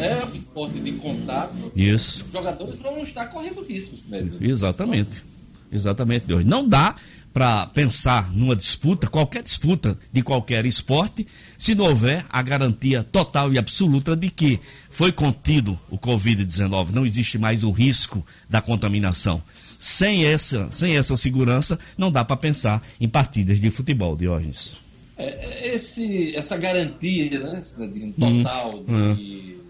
é 0.00 0.24
um 0.24 0.36
esporte 0.36 0.80
de 0.80 0.92
contato. 0.92 1.72
Isso. 1.76 2.24
Os 2.24 2.32
jogadores 2.32 2.78
vão 2.78 2.98
estar 3.02 3.26
correndo 3.26 3.62
riscos, 3.62 4.06
né? 4.06 4.26
Exatamente. 4.40 5.24
Exatamente, 5.70 6.26
Deus. 6.26 6.44
Não 6.44 6.66
dá 6.66 6.94
para 7.34 7.66
pensar 7.66 8.32
numa 8.32 8.54
disputa, 8.54 9.08
qualquer 9.08 9.42
disputa 9.42 9.98
de 10.12 10.22
qualquer 10.22 10.64
esporte, 10.64 11.26
se 11.58 11.74
não 11.74 11.86
houver 11.86 12.24
a 12.30 12.40
garantia 12.40 13.02
total 13.02 13.52
e 13.52 13.58
absoluta 13.58 14.14
de 14.14 14.30
que 14.30 14.60
foi 14.88 15.10
contido 15.10 15.76
o 15.90 15.98
Covid-19, 15.98 16.90
não 16.90 17.04
existe 17.04 17.36
mais 17.36 17.64
o 17.64 17.72
risco 17.72 18.24
da 18.48 18.60
contaminação. 18.60 19.42
Sem 19.52 20.24
essa, 20.24 20.68
sem 20.70 20.96
essa 20.96 21.16
segurança, 21.16 21.76
não 21.98 22.12
dá 22.12 22.24
para 22.24 22.36
pensar 22.36 22.80
em 23.00 23.08
partidas 23.08 23.60
de 23.60 23.68
futebol, 23.68 24.16
Diógenes. 24.16 24.83
É, 25.16 25.24
é 25.24 25.74
esse, 25.74 26.34
essa 26.34 26.56
garantia, 26.56 27.40
né, 27.40 27.62
total 28.18 28.82
hum, 28.86 29.14
de. 29.14 29.54
É 29.60 29.64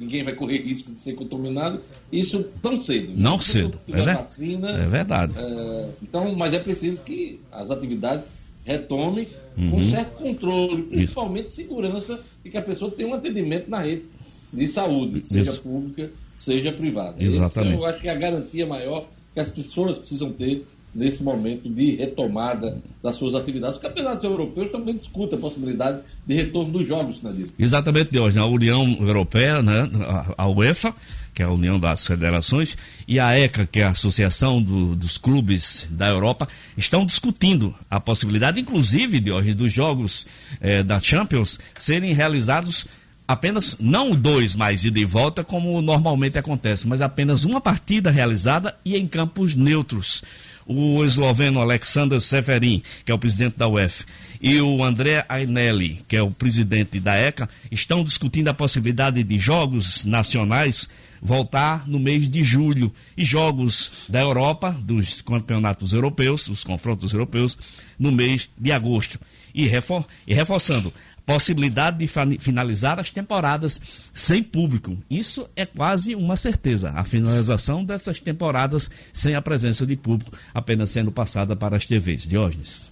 ninguém 0.00 0.24
vai 0.24 0.32
correr 0.32 0.62
risco 0.62 0.90
de 0.90 0.98
ser 0.98 1.12
contaminado, 1.12 1.80
isso 2.10 2.42
tão 2.62 2.80
cedo. 2.80 3.12
Não 3.14 3.40
cedo. 3.40 3.78
É, 3.92 4.02
vacina, 4.02 4.70
é 4.70 4.88
verdade. 4.88 5.34
É, 5.36 5.88
então, 6.02 6.34
mas 6.34 6.54
é 6.54 6.58
preciso 6.58 7.02
que 7.02 7.38
as 7.52 7.70
atividades 7.70 8.26
retomem 8.64 9.28
uhum. 9.56 9.70
com 9.70 9.76
um 9.78 9.90
certo 9.90 10.12
controle, 10.12 10.82
principalmente 10.84 11.46
isso. 11.48 11.56
segurança, 11.56 12.20
e 12.42 12.50
que 12.50 12.56
a 12.56 12.62
pessoa 12.62 12.90
tenha 12.90 13.08
um 13.08 13.14
atendimento 13.14 13.68
na 13.68 13.80
rede 13.80 14.04
de 14.52 14.66
saúde, 14.66 15.26
seja 15.26 15.50
isso. 15.50 15.60
pública, 15.60 16.10
seja 16.36 16.72
privada. 16.72 17.22
Exatamente. 17.22 17.74
Esse, 17.74 17.82
eu 17.82 17.86
acho 17.86 18.00
que 18.00 18.08
é 18.08 18.12
a 18.12 18.16
garantia 18.16 18.66
maior 18.66 19.06
que 19.34 19.40
as 19.40 19.50
pessoas 19.50 19.98
precisam 19.98 20.32
ter 20.32 20.66
nesse 20.94 21.22
momento 21.22 21.68
de 21.68 21.96
retomada 21.96 22.78
das 23.02 23.16
suas 23.16 23.34
atividades. 23.34 23.76
Os 23.76 23.82
campeonatos 23.82 24.24
europeus 24.24 24.70
também 24.70 24.96
discutem 24.96 25.38
a 25.38 25.40
possibilidade 25.40 26.00
de 26.26 26.34
retorno 26.34 26.72
dos 26.72 26.86
jogos, 26.86 27.22
né, 27.22 27.32
Dito? 27.34 27.52
Exatamente, 27.58 28.18
hoje 28.18 28.38
A 28.38 28.46
União 28.46 28.84
Europeia, 29.00 29.62
né, 29.62 29.88
a 30.36 30.48
UEFA, 30.48 30.94
que 31.32 31.42
é 31.42 31.46
a 31.46 31.50
União 31.50 31.78
das 31.78 32.06
Federações, 32.06 32.76
e 33.06 33.20
a 33.20 33.38
ECA, 33.38 33.66
que 33.66 33.80
é 33.80 33.84
a 33.84 33.90
Associação 33.90 34.60
do, 34.60 34.96
dos 34.96 35.16
Clubes 35.16 35.86
da 35.90 36.08
Europa, 36.08 36.48
estão 36.76 37.06
discutindo 37.06 37.74
a 37.88 38.00
possibilidade, 38.00 38.60
inclusive, 38.60 39.20
de 39.20 39.30
hoje, 39.30 39.54
dos 39.54 39.72
jogos 39.72 40.26
eh, 40.60 40.82
da 40.82 41.00
Champions 41.00 41.58
serem 41.78 42.12
realizados 42.12 42.86
apenas 43.30 43.76
não 43.78 44.10
dois 44.10 44.56
mais 44.56 44.84
ida 44.84 44.98
e 44.98 45.04
volta 45.04 45.44
como 45.44 45.80
normalmente 45.80 46.36
acontece, 46.36 46.88
mas 46.88 47.00
apenas 47.00 47.44
uma 47.44 47.60
partida 47.60 48.10
realizada 48.10 48.74
e 48.84 48.96
em 48.96 49.06
campos 49.06 49.54
neutros 49.54 50.24
o 50.66 51.04
esloveno 51.04 51.60
Alexander 51.60 52.20
Severin, 52.20 52.82
que 53.04 53.12
é 53.12 53.14
o 53.14 53.18
presidente 53.18 53.56
da 53.56 53.68
UF, 53.68 54.04
e 54.40 54.60
o 54.60 54.82
André 54.82 55.24
Ainelli, 55.28 56.00
que 56.08 56.16
é 56.16 56.22
o 56.22 56.30
presidente 56.30 56.98
da 56.98 57.16
ECA, 57.16 57.48
estão 57.70 58.02
discutindo 58.02 58.48
a 58.48 58.54
possibilidade 58.54 59.22
de 59.22 59.38
jogos 59.38 60.04
nacionais 60.04 60.88
voltar 61.20 61.86
no 61.86 61.98
mês 61.98 62.28
de 62.28 62.42
julho 62.42 62.92
e 63.16 63.24
jogos 63.24 64.06
da 64.08 64.20
Europa, 64.20 64.70
dos 64.70 65.20
campeonatos 65.20 65.92
europeus, 65.92 66.48
os 66.48 66.64
confrontos 66.64 67.12
europeus, 67.12 67.58
no 67.98 68.10
mês 68.10 68.48
de 68.56 68.72
agosto. 68.72 69.18
E, 69.52 69.66
refor 69.66 70.06
e 70.26 70.32
reforçando, 70.32 70.92
possibilidade 71.26 71.98
de 71.98 72.06
finalizar 72.38 72.98
as 72.98 73.10
temporadas 73.10 73.80
sem 74.12 74.42
público. 74.42 74.96
Isso 75.08 75.48
é 75.54 75.64
quase 75.64 76.14
uma 76.14 76.36
certeza. 76.36 76.90
A 76.90 77.04
finalização 77.04 77.84
dessas 77.84 78.20
temporadas 78.20 78.90
sem 79.12 79.34
a 79.34 79.42
presença 79.42 79.86
de 79.86 79.96
público, 79.96 80.36
apenas 80.52 80.90
sendo 80.90 81.12
passada 81.12 81.54
para 81.54 81.76
as 81.76 81.86
TVs. 81.86 82.26
Diógenes. 82.26 82.90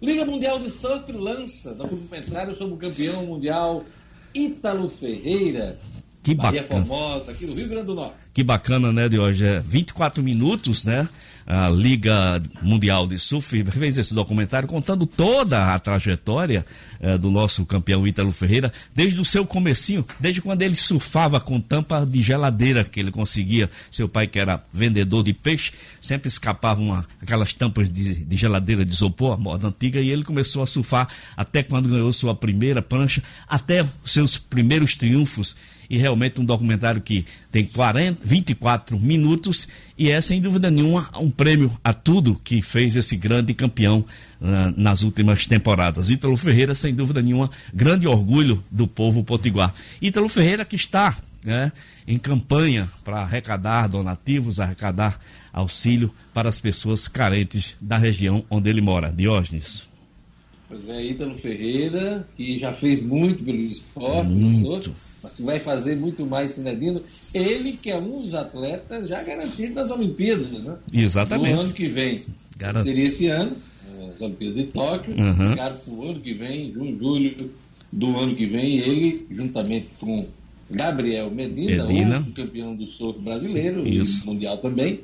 Liga 0.00 0.24
Mundial 0.24 0.58
de 0.58 0.70
Surf 0.70 1.10
lança 1.12 1.74
documentário 1.74 2.54
sobre 2.54 2.74
o 2.74 2.76
campeão 2.76 3.24
mundial 3.24 3.84
Ítalo 4.34 4.88
Ferreira. 4.88 5.78
Que 6.22 6.34
Bahia 6.34 6.62
bacana. 6.62 6.84
Formosa, 6.84 7.30
aqui 7.30 7.46
no 7.46 7.54
Rio 7.54 7.68
Grande 7.68 7.86
do 7.86 7.94
Norte. 7.94 8.25
Que 8.36 8.44
bacana, 8.44 8.92
né, 8.92 9.08
de 9.08 9.18
hoje? 9.18 9.46
É 9.46 9.60
24 9.60 10.22
minutos, 10.22 10.84
né? 10.84 11.08
A 11.46 11.70
Liga 11.70 12.42
Mundial 12.60 13.06
de 13.06 13.18
Surf 13.18 13.64
fez 13.70 13.96
esse 13.96 14.12
documentário 14.12 14.68
contando 14.68 15.06
toda 15.06 15.72
a 15.72 15.78
trajetória 15.78 16.66
eh, 17.00 17.16
do 17.16 17.30
nosso 17.30 17.64
campeão 17.64 18.06
Ítalo 18.06 18.30
Ferreira, 18.32 18.70
desde 18.94 19.18
o 19.22 19.24
seu 19.24 19.46
comecinho, 19.46 20.04
desde 20.20 20.42
quando 20.42 20.60
ele 20.60 20.76
surfava 20.76 21.40
com 21.40 21.58
tampa 21.58 22.04
de 22.04 22.20
geladeira 22.20 22.84
que 22.84 23.00
ele 23.00 23.10
conseguia. 23.10 23.70
Seu 23.90 24.06
pai, 24.06 24.26
que 24.26 24.38
era 24.38 24.62
vendedor 24.70 25.22
de 25.24 25.32
peixe, 25.32 25.72
sempre 25.98 26.28
escapavam 26.28 27.02
aquelas 27.22 27.54
tampas 27.54 27.88
de, 27.88 28.22
de 28.22 28.36
geladeira 28.36 28.84
de 28.84 28.92
isopor, 28.92 29.32
a 29.32 29.38
moda 29.38 29.68
antiga, 29.68 29.98
e 29.98 30.10
ele 30.10 30.24
começou 30.24 30.62
a 30.62 30.66
surfar 30.66 31.08
até 31.34 31.62
quando 31.62 31.88
ganhou 31.88 32.12
sua 32.12 32.34
primeira 32.34 32.82
prancha, 32.82 33.22
até 33.48 33.86
seus 34.04 34.36
primeiros 34.36 34.94
triunfos 34.94 35.56
e 35.88 35.98
realmente 35.98 36.40
um 36.40 36.44
documentário 36.44 37.00
que 37.00 37.24
tem 37.56 37.64
40, 37.64 38.20
24 38.22 39.00
minutos 39.00 39.66
e 39.96 40.12
é 40.12 40.20
sem 40.20 40.42
dúvida 40.42 40.70
nenhuma 40.70 41.08
um 41.16 41.30
prêmio 41.30 41.72
a 41.82 41.94
tudo 41.94 42.38
que 42.44 42.60
fez 42.60 42.96
esse 42.96 43.16
grande 43.16 43.54
campeão 43.54 44.04
uh, 44.42 44.74
nas 44.76 45.02
últimas 45.02 45.46
temporadas. 45.46 46.10
Ítalo 46.10 46.36
Ferreira, 46.36 46.74
sem 46.74 46.94
dúvida 46.94 47.22
nenhuma, 47.22 47.50
grande 47.72 48.06
orgulho 48.06 48.62
do 48.70 48.86
povo 48.86 49.24
potiguar. 49.24 49.72
Ítalo 50.02 50.28
Ferreira 50.28 50.66
que 50.66 50.76
está 50.76 51.16
né, 51.42 51.72
em 52.06 52.18
campanha 52.18 52.90
para 53.02 53.20
arrecadar 53.20 53.86
donativos, 53.86 54.60
arrecadar 54.60 55.18
auxílio 55.50 56.14
para 56.34 56.50
as 56.50 56.60
pessoas 56.60 57.08
carentes 57.08 57.74
da 57.80 57.96
região 57.96 58.44
onde 58.50 58.68
ele 58.68 58.82
mora. 58.82 59.10
Diógenes. 59.10 59.88
Pois 60.68 60.88
é, 60.88 61.04
Ítalo 61.04 61.38
Ferreira, 61.38 62.26
que 62.36 62.58
já 62.58 62.72
fez 62.72 63.00
muito 63.00 63.44
pelo 63.44 63.58
esporte, 63.58 64.28
muito. 64.28 64.92
mas 65.22 65.38
vai 65.38 65.60
fazer 65.60 65.96
muito 65.96 66.26
mais 66.26 66.52
Sinedino. 66.52 67.00
Ele 67.32 67.72
que 67.72 67.90
é 67.90 67.96
um 67.96 68.20
dos 68.20 68.34
atletas 68.34 69.08
já 69.08 69.22
garantido 69.22 69.74
nas 69.74 69.90
Olimpíadas, 69.90 70.50
né? 70.50 70.76
Exatamente. 70.92 71.54
No 71.54 71.60
ano 71.60 71.72
que 71.72 71.86
vem. 71.86 72.22
Garant... 72.56 72.82
Seria 72.82 73.04
esse 73.04 73.28
ano, 73.28 73.56
as 74.14 74.20
Olimpíadas 74.20 74.56
de 74.56 74.64
Tóquio, 74.64 75.14
uhum. 75.16 75.54
para 75.54 75.76
o 75.86 76.10
ano 76.10 76.20
que 76.20 76.34
vem, 76.34 76.72
junho, 76.72 76.98
julho 76.98 77.50
do 77.92 78.18
ano 78.18 78.34
que 78.34 78.46
vem, 78.46 78.78
ele, 78.78 79.26
juntamente 79.30 79.86
com 80.00 80.26
Gabriel 80.70 81.30
Medina, 81.30 81.86
Medina. 81.86 82.20
o 82.20 82.32
campeão 82.32 82.74
do 82.74 82.86
surf 82.88 83.20
brasileiro 83.20 83.86
Isso. 83.86 84.24
e 84.24 84.26
mundial 84.26 84.58
também, 84.58 85.00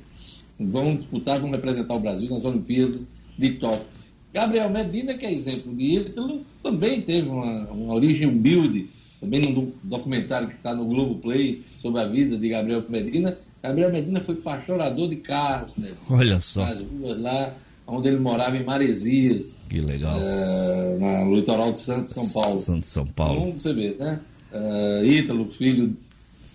vão 0.59 0.97
disputar, 0.97 1.41
vão 1.41 1.51
representar 1.51 1.95
o 1.95 2.01
Brasil 2.01 2.29
nas 2.29 2.45
Olimpíadas 2.45 3.01
de 3.39 3.51
Tóquio. 3.51 4.02
Gabriel 4.33 4.71
Medina, 4.71 5.15
que 5.15 5.27
é 5.27 5.33
exemplo 5.33 5.75
de 5.75 5.97
Ítalo, 5.97 6.43
também 6.63 7.01
teve 7.01 7.29
uma, 7.29 7.69
uma 7.71 7.95
origem 7.95 8.27
humilde, 8.27 8.89
também 9.21 9.41
num 9.41 9.73
documentário 9.83 10.49
que 10.49 10.55
está 10.55 10.75
no 10.75 10.87
Globo 10.87 11.17
Play 11.17 11.63
sobre 11.81 12.01
a 12.01 12.07
vida 12.07 12.37
de 12.37 12.49
Gabriel 12.49 12.85
Medina. 12.89 13.37
Gabriel 13.63 13.93
Medina 13.93 14.21
foi 14.21 14.35
pastorador 14.37 15.09
de 15.09 15.17
carros, 15.17 15.77
né? 15.77 15.91
Olha 16.09 16.41
só. 16.41 16.65
Nas 16.65 16.81
ruas 16.81 17.21
lá 17.21 17.55
onde 17.87 18.09
ele 18.09 18.19
morava 18.19 18.57
em 18.57 18.65
Maresias. 18.65 19.53
Que 19.69 19.81
legal. 19.81 20.19
Uh, 20.19 21.25
no 21.25 21.35
litoral 21.35 21.73
de 21.73 21.81
Santos, 21.81 22.11
São 22.11 22.29
Paulo. 22.29 22.59
Santos, 22.59 22.89
São 22.89 23.07
Paulo. 23.07 23.49
Então, 23.49 23.61
você 23.61 23.73
vê, 23.73 23.97
né? 23.99 24.21
Uh, 24.53 25.05
Ítalo, 25.05 25.49
filho 25.51 25.97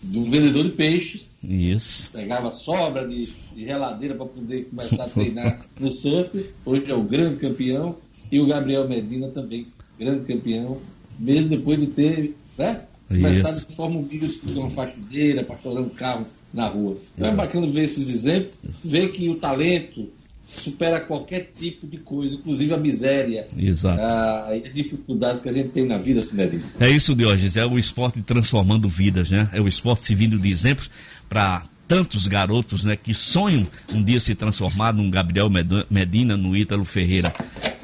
de 0.04 0.20
um 0.20 0.30
vendedor 0.30 0.64
de 0.64 0.72
peixe. 0.72 1.27
Isso. 1.48 2.10
Pegava 2.12 2.52
sobra 2.52 3.08
de, 3.08 3.24
de 3.56 3.66
geladeira 3.66 4.14
para 4.16 4.26
poder 4.26 4.66
começar 4.66 5.06
a 5.06 5.10
treinar 5.10 5.66
no 5.80 5.90
surf. 5.90 6.54
Hoje 6.66 6.92
é 6.92 6.94
o 6.94 7.04
grande 7.04 7.38
campeão. 7.38 7.96
E 8.30 8.42
o 8.42 8.46
Gabriel 8.46 8.90
Medina 8.90 9.30
também, 9.30 9.68
grande 9.98 10.26
campeão, 10.26 10.78
mesmo 11.18 11.48
depois 11.48 11.80
de 11.80 11.88
ter 11.88 12.36
né, 12.58 12.82
começado 13.08 13.66
de 13.66 13.74
forma 13.74 14.00
humilde 14.00 14.42
uma 14.54 14.70
faxineira, 14.70 15.44
pastorando 15.44 15.90
carro 15.92 16.26
na 16.54 16.68
rua. 16.68 16.98
Então 17.16 17.30
é 17.30 17.34
bacana 17.34 17.68
ver 17.68 17.84
esses 17.84 18.10
exemplos, 18.10 18.54
ver 18.84 19.14
que 19.14 19.30
o 19.30 19.36
talento 19.36 20.10
supera 20.48 21.02
qualquer 21.02 21.52
tipo 21.54 21.86
de 21.86 21.98
coisa, 21.98 22.36
inclusive 22.36 22.74
a 22.74 22.78
miséria 22.78 23.48
Exato. 23.58 24.02
A, 24.02 24.56
e 24.56 24.68
as 24.68 24.74
dificuldades 24.74 25.42
que 25.42 25.50
a 25.50 25.54
gente 25.54 25.70
tem 25.70 25.86
na 25.86 25.98
vida, 25.98 26.22
Cinedinho. 26.22 26.64
É 26.80 26.90
isso, 26.90 27.14
Diógenes, 27.14 27.58
é 27.58 27.66
o 27.66 27.78
esporte 27.78 28.22
transformando 28.22 28.88
vidas, 28.88 29.30
né? 29.30 29.50
É 29.52 29.60
o 29.60 29.68
esporte 29.68 30.06
servindo 30.06 30.40
de 30.40 30.50
exemplos 30.50 30.90
para 31.28 31.64
tantos 31.88 32.28
garotos 32.28 32.84
né, 32.84 32.96
que 32.96 33.14
sonham 33.14 33.66
um 33.94 34.04
dia 34.04 34.20
se 34.20 34.36
transformar 34.36 34.94
num 34.94 35.10
Gabriel 35.10 35.50
Medina, 35.90 36.36
no 36.36 36.56
Ítalo 36.56 36.84
Ferreira. 36.84 37.34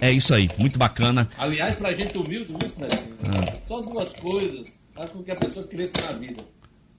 É 0.01 0.11
isso 0.11 0.33
aí, 0.33 0.49
muito 0.57 0.77
bacana. 0.77 1.29
Aliás, 1.37 1.75
para 1.75 1.89
a 1.89 1.93
gente 1.93 2.17
humilde, 2.17 2.53
isso, 2.65 2.79
né? 2.79 2.87
Ah. 3.25 3.53
Só 3.65 3.79
duas 3.79 4.11
coisas 4.13 4.73
fazem 4.93 5.13
com 5.13 5.23
que 5.23 5.31
a 5.31 5.35
pessoa 5.35 5.65
cresça 5.65 5.93
na 6.05 6.19
vida. 6.19 6.43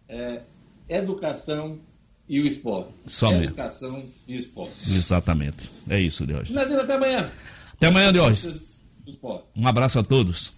É, 0.08 0.40
educação 0.88 1.78
e 2.28 2.40
o 2.40 2.46
esporte. 2.46 2.90
Só 3.06 3.32
Educação 3.32 4.04
e 4.26 4.36
esporte. 4.36 4.90
Exatamente. 4.90 5.70
É 5.88 6.00
isso, 6.00 6.26
de 6.26 6.34
hoje. 6.34 6.56
Até 6.58 6.94
amanhã. 6.94 7.30
Até 7.74 7.86
amanhã, 7.86 8.12
de 8.12 8.20
hoje. 8.20 8.60
Um 9.56 9.66
abraço 9.66 9.98
a 9.98 10.02
todos. 10.02 10.52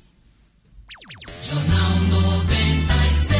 Jornal 1.42 2.00
96. 2.08 3.36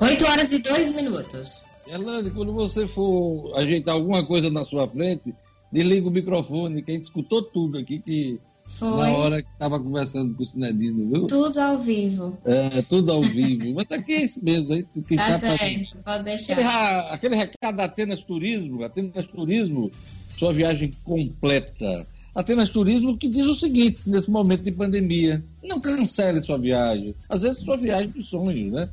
8 0.00 0.26
horas 0.26 0.52
e 0.52 0.58
2 0.60 0.94
minutos. 0.94 1.64
Erlande, 1.86 2.30
quando 2.30 2.52
você 2.52 2.86
for 2.86 3.52
ajeitar 3.56 3.94
alguma 3.94 4.24
coisa 4.24 4.50
na 4.50 4.64
sua 4.64 4.88
frente, 4.88 5.34
desliga 5.70 6.08
o 6.08 6.10
microfone, 6.10 6.82
que 6.82 6.90
a 6.90 6.94
gente 6.94 7.04
escutou 7.04 7.42
tudo 7.42 7.78
aqui 7.78 7.98
que 7.98 8.40
foi. 8.78 9.10
Na 9.10 9.16
hora 9.16 9.42
que 9.42 9.48
estava 9.50 9.78
conversando 9.78 10.34
com 10.34 10.42
o 10.42 10.44
Sinedino, 10.44 11.10
viu? 11.10 11.26
Tudo 11.26 11.58
ao 11.60 11.78
vivo. 11.78 12.36
É, 12.44 12.82
tudo 12.82 13.12
ao 13.12 13.22
vivo. 13.22 13.74
Mas 13.74 13.86
aqui 13.90 14.12
é 14.12 14.24
isso 14.24 14.42
mesmo. 14.42 14.72
Aí, 14.72 14.82
que 14.84 15.16
tá 15.16 15.38
certo, 15.38 15.96
pode 16.04 16.24
deixar. 16.24 16.52
Aquele, 16.52 16.68
aquele 17.14 17.36
recado 17.36 17.76
da 17.76 17.84
Atenas 17.84 18.22
Turismo, 18.22 18.82
Atenas 18.84 19.26
Turismo, 19.26 19.90
sua 20.38 20.52
viagem 20.52 20.90
completa. 21.04 22.06
Atenas 22.34 22.70
Turismo 22.70 23.16
que 23.16 23.28
diz 23.28 23.46
o 23.46 23.54
seguinte, 23.54 24.08
nesse 24.08 24.30
momento 24.30 24.62
de 24.62 24.72
pandemia, 24.72 25.44
não 25.62 25.80
cancele 25.80 26.40
sua 26.40 26.58
viagem. 26.58 27.14
Às 27.28 27.42
vezes 27.42 27.62
sua 27.62 27.76
viagem 27.76 28.08
de 28.08 28.22
sonhos, 28.22 28.72
né? 28.72 28.88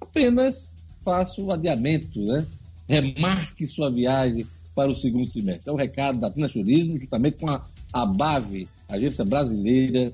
Apenas 0.00 0.74
faça 1.00 1.40
o 1.40 1.50
adiamento, 1.50 2.20
né? 2.20 2.46
Remarque 2.86 3.66
sua 3.66 3.90
viagem 3.90 4.46
para 4.74 4.90
o 4.90 4.94
segundo 4.94 5.24
semestre. 5.24 5.70
É 5.70 5.72
o 5.72 5.76
recado 5.76 6.20
da 6.20 6.26
Atenas 6.26 6.52
Turismo, 6.52 7.00
juntamente 7.00 7.38
com 7.38 7.48
a, 7.48 7.64
a 7.92 8.04
BAVE, 8.04 8.68
Agência 8.88 9.24
Brasileira 9.24 10.12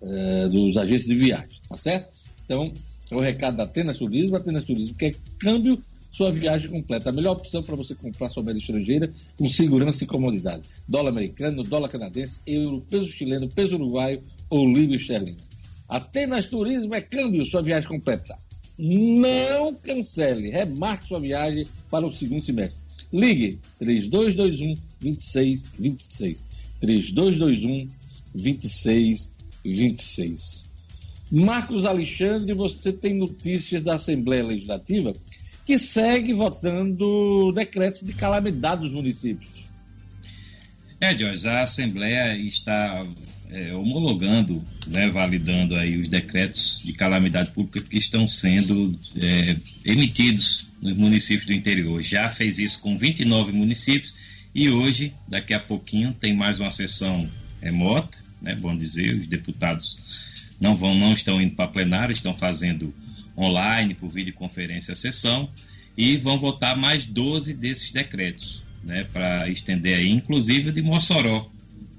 uh, 0.00 0.48
dos 0.48 0.76
Agentes 0.76 1.06
de 1.06 1.14
Viagem, 1.14 1.60
tá 1.68 1.76
certo? 1.76 2.08
Então, 2.44 2.72
é 3.10 3.14
o 3.14 3.20
recado 3.20 3.56
da 3.56 3.64
Atenas 3.64 3.98
Turismo, 3.98 4.36
Atenas 4.36 4.64
Turismo, 4.64 4.94
que 4.94 5.06
é 5.06 5.14
câmbio 5.38 5.82
sua 6.12 6.30
viagem 6.30 6.70
completa. 6.70 7.10
A 7.10 7.12
melhor 7.12 7.32
opção 7.32 7.62
para 7.62 7.74
você 7.74 7.94
comprar 7.94 8.28
sua 8.28 8.42
moeda 8.42 8.58
estrangeira 8.58 9.10
com 9.36 9.48
segurança 9.48 10.04
e 10.04 10.06
comodidade. 10.06 10.62
Dólar 10.86 11.10
americano, 11.10 11.64
dólar 11.64 11.88
canadense, 11.88 12.40
euro, 12.46 12.84
peso 12.88 13.08
chileno, 13.08 13.48
peso 13.48 13.76
uruguaio 13.76 14.22
ou 14.50 14.70
libra 14.70 14.96
esterlina. 14.96 15.40
Atenas 15.88 16.46
Turismo 16.46 16.94
é 16.94 17.00
câmbio 17.00 17.46
sua 17.46 17.62
viagem 17.62 17.88
completa. 17.88 18.36
Não 18.78 19.74
cancele, 19.74 20.50
remarque 20.50 21.08
sua 21.08 21.20
viagem 21.20 21.66
para 21.90 22.06
o 22.06 22.12
segundo 22.12 22.42
semestre. 22.42 22.78
Ligue 23.12 23.58
3221 23.78 24.76
2626. 25.00 26.44
3221 26.80 27.88
26 28.34 29.32
26. 29.64 30.66
Marcos 31.30 31.86
Alexandre, 31.86 32.52
você 32.52 32.92
tem 32.92 33.14
notícias 33.14 33.82
da 33.82 33.94
Assembleia 33.94 34.44
Legislativa 34.44 35.14
que 35.64 35.78
segue 35.78 36.34
votando 36.34 37.52
decretos 37.54 38.02
de 38.02 38.12
calamidade 38.12 38.82
dos 38.82 38.92
municípios. 38.92 39.62
É, 41.00 41.16
Jorge, 41.16 41.48
a 41.48 41.62
Assembleia 41.62 42.36
está 42.36 43.06
é, 43.50 43.72
homologando, 43.74 44.62
né, 44.86 45.08
validando 45.08 45.74
aí 45.76 46.00
os 46.00 46.08
decretos 46.08 46.82
de 46.84 46.92
calamidade 46.92 47.50
pública 47.52 47.80
que 47.80 47.96
estão 47.96 48.26
sendo 48.26 48.98
é, 49.16 49.56
emitidos 49.84 50.68
nos 50.80 50.96
municípios 50.96 51.46
do 51.46 51.52
interior. 51.52 52.02
Já 52.02 52.28
fez 52.28 52.58
isso 52.58 52.82
com 52.82 52.98
29 52.98 53.52
municípios 53.52 54.14
e 54.54 54.68
hoje, 54.68 55.14
daqui 55.26 55.54
a 55.54 55.60
pouquinho, 55.60 56.12
tem 56.12 56.34
mais 56.34 56.60
uma 56.60 56.70
sessão 56.70 57.28
remota, 57.60 58.21
né, 58.42 58.54
bom 58.56 58.76
dizer, 58.76 59.14
os 59.14 59.26
deputados 59.26 59.98
não 60.60 60.76
vão, 60.76 60.98
não 60.98 61.12
estão 61.12 61.40
indo 61.40 61.54
para 61.54 61.68
plenário, 61.68 62.12
estão 62.12 62.34
fazendo 62.34 62.94
online 63.36 63.94
por 63.94 64.10
videoconferência 64.10 64.92
a 64.92 64.96
sessão 64.96 65.48
e 65.96 66.16
vão 66.16 66.38
votar 66.38 66.76
mais 66.76 67.06
12 67.06 67.54
desses 67.54 67.92
decretos, 67.92 68.62
né, 68.82 69.04
para 69.12 69.48
estender 69.48 69.96
aí, 69.96 70.10
inclusive 70.10 70.72
de 70.72 70.82
Mossoró, 70.82 71.50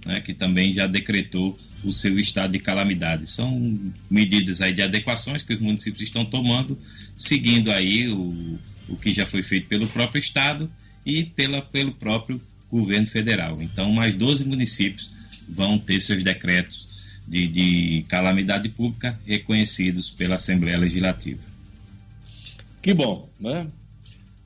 né, 0.05 0.19
que 0.19 0.33
também 0.33 0.73
já 0.73 0.85
decretou 0.85 1.57
o 1.83 1.91
seu 1.91 2.19
estado 2.19 2.51
de 2.51 2.59
calamidade. 2.59 3.29
São 3.29 3.79
medidas 4.09 4.61
aí 4.61 4.73
de 4.73 4.81
adequações 4.81 5.43
que 5.43 5.53
os 5.53 5.59
municípios 5.59 6.03
estão 6.03 6.25
tomando, 6.25 6.77
seguindo 7.15 7.71
aí 7.71 8.09
o, 8.09 8.59
o 8.89 8.95
que 8.97 9.13
já 9.13 9.25
foi 9.25 9.43
feito 9.43 9.67
pelo 9.67 9.87
próprio 9.87 10.19
estado 10.19 10.71
e 11.05 11.23
pela, 11.23 11.61
pelo 11.61 11.93
próprio 11.93 12.41
governo 12.69 13.07
federal. 13.07 13.61
Então, 13.61 13.91
mais 13.91 14.15
12 14.15 14.45
municípios 14.45 15.13
vão 15.47 15.77
ter 15.77 15.99
seus 15.99 16.23
decretos 16.23 16.87
de, 17.27 17.47
de 17.47 18.05
calamidade 18.07 18.69
pública 18.69 19.19
reconhecidos 19.25 20.09
pela 20.09 20.35
Assembleia 20.35 20.77
Legislativa. 20.77 21.41
Que 22.81 22.93
bom, 22.93 23.29
né? 23.39 23.67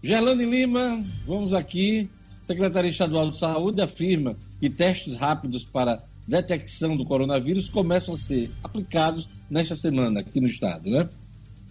Gerlane 0.04 0.46
Lima, 0.46 1.04
vamos 1.26 1.54
aqui. 1.54 2.10
Secretaria 2.44 2.92
Estadual 2.92 3.32
de 3.32 3.38
Saúde 3.38 3.82
afirma 3.82 4.38
que 4.60 4.70
testes 4.70 5.16
rápidos 5.16 5.66
para 5.66 6.04
detecção 6.28 6.96
do 6.96 7.06
coronavírus 7.06 7.68
começam 7.68 8.14
a 8.14 8.18
ser 8.18 8.52
aplicados 8.64 9.28
nesta 9.50 9.76
semana 9.76 10.20
aqui 10.20 10.40
no 10.40 10.48
estado, 10.48 10.90
né? 10.90 11.10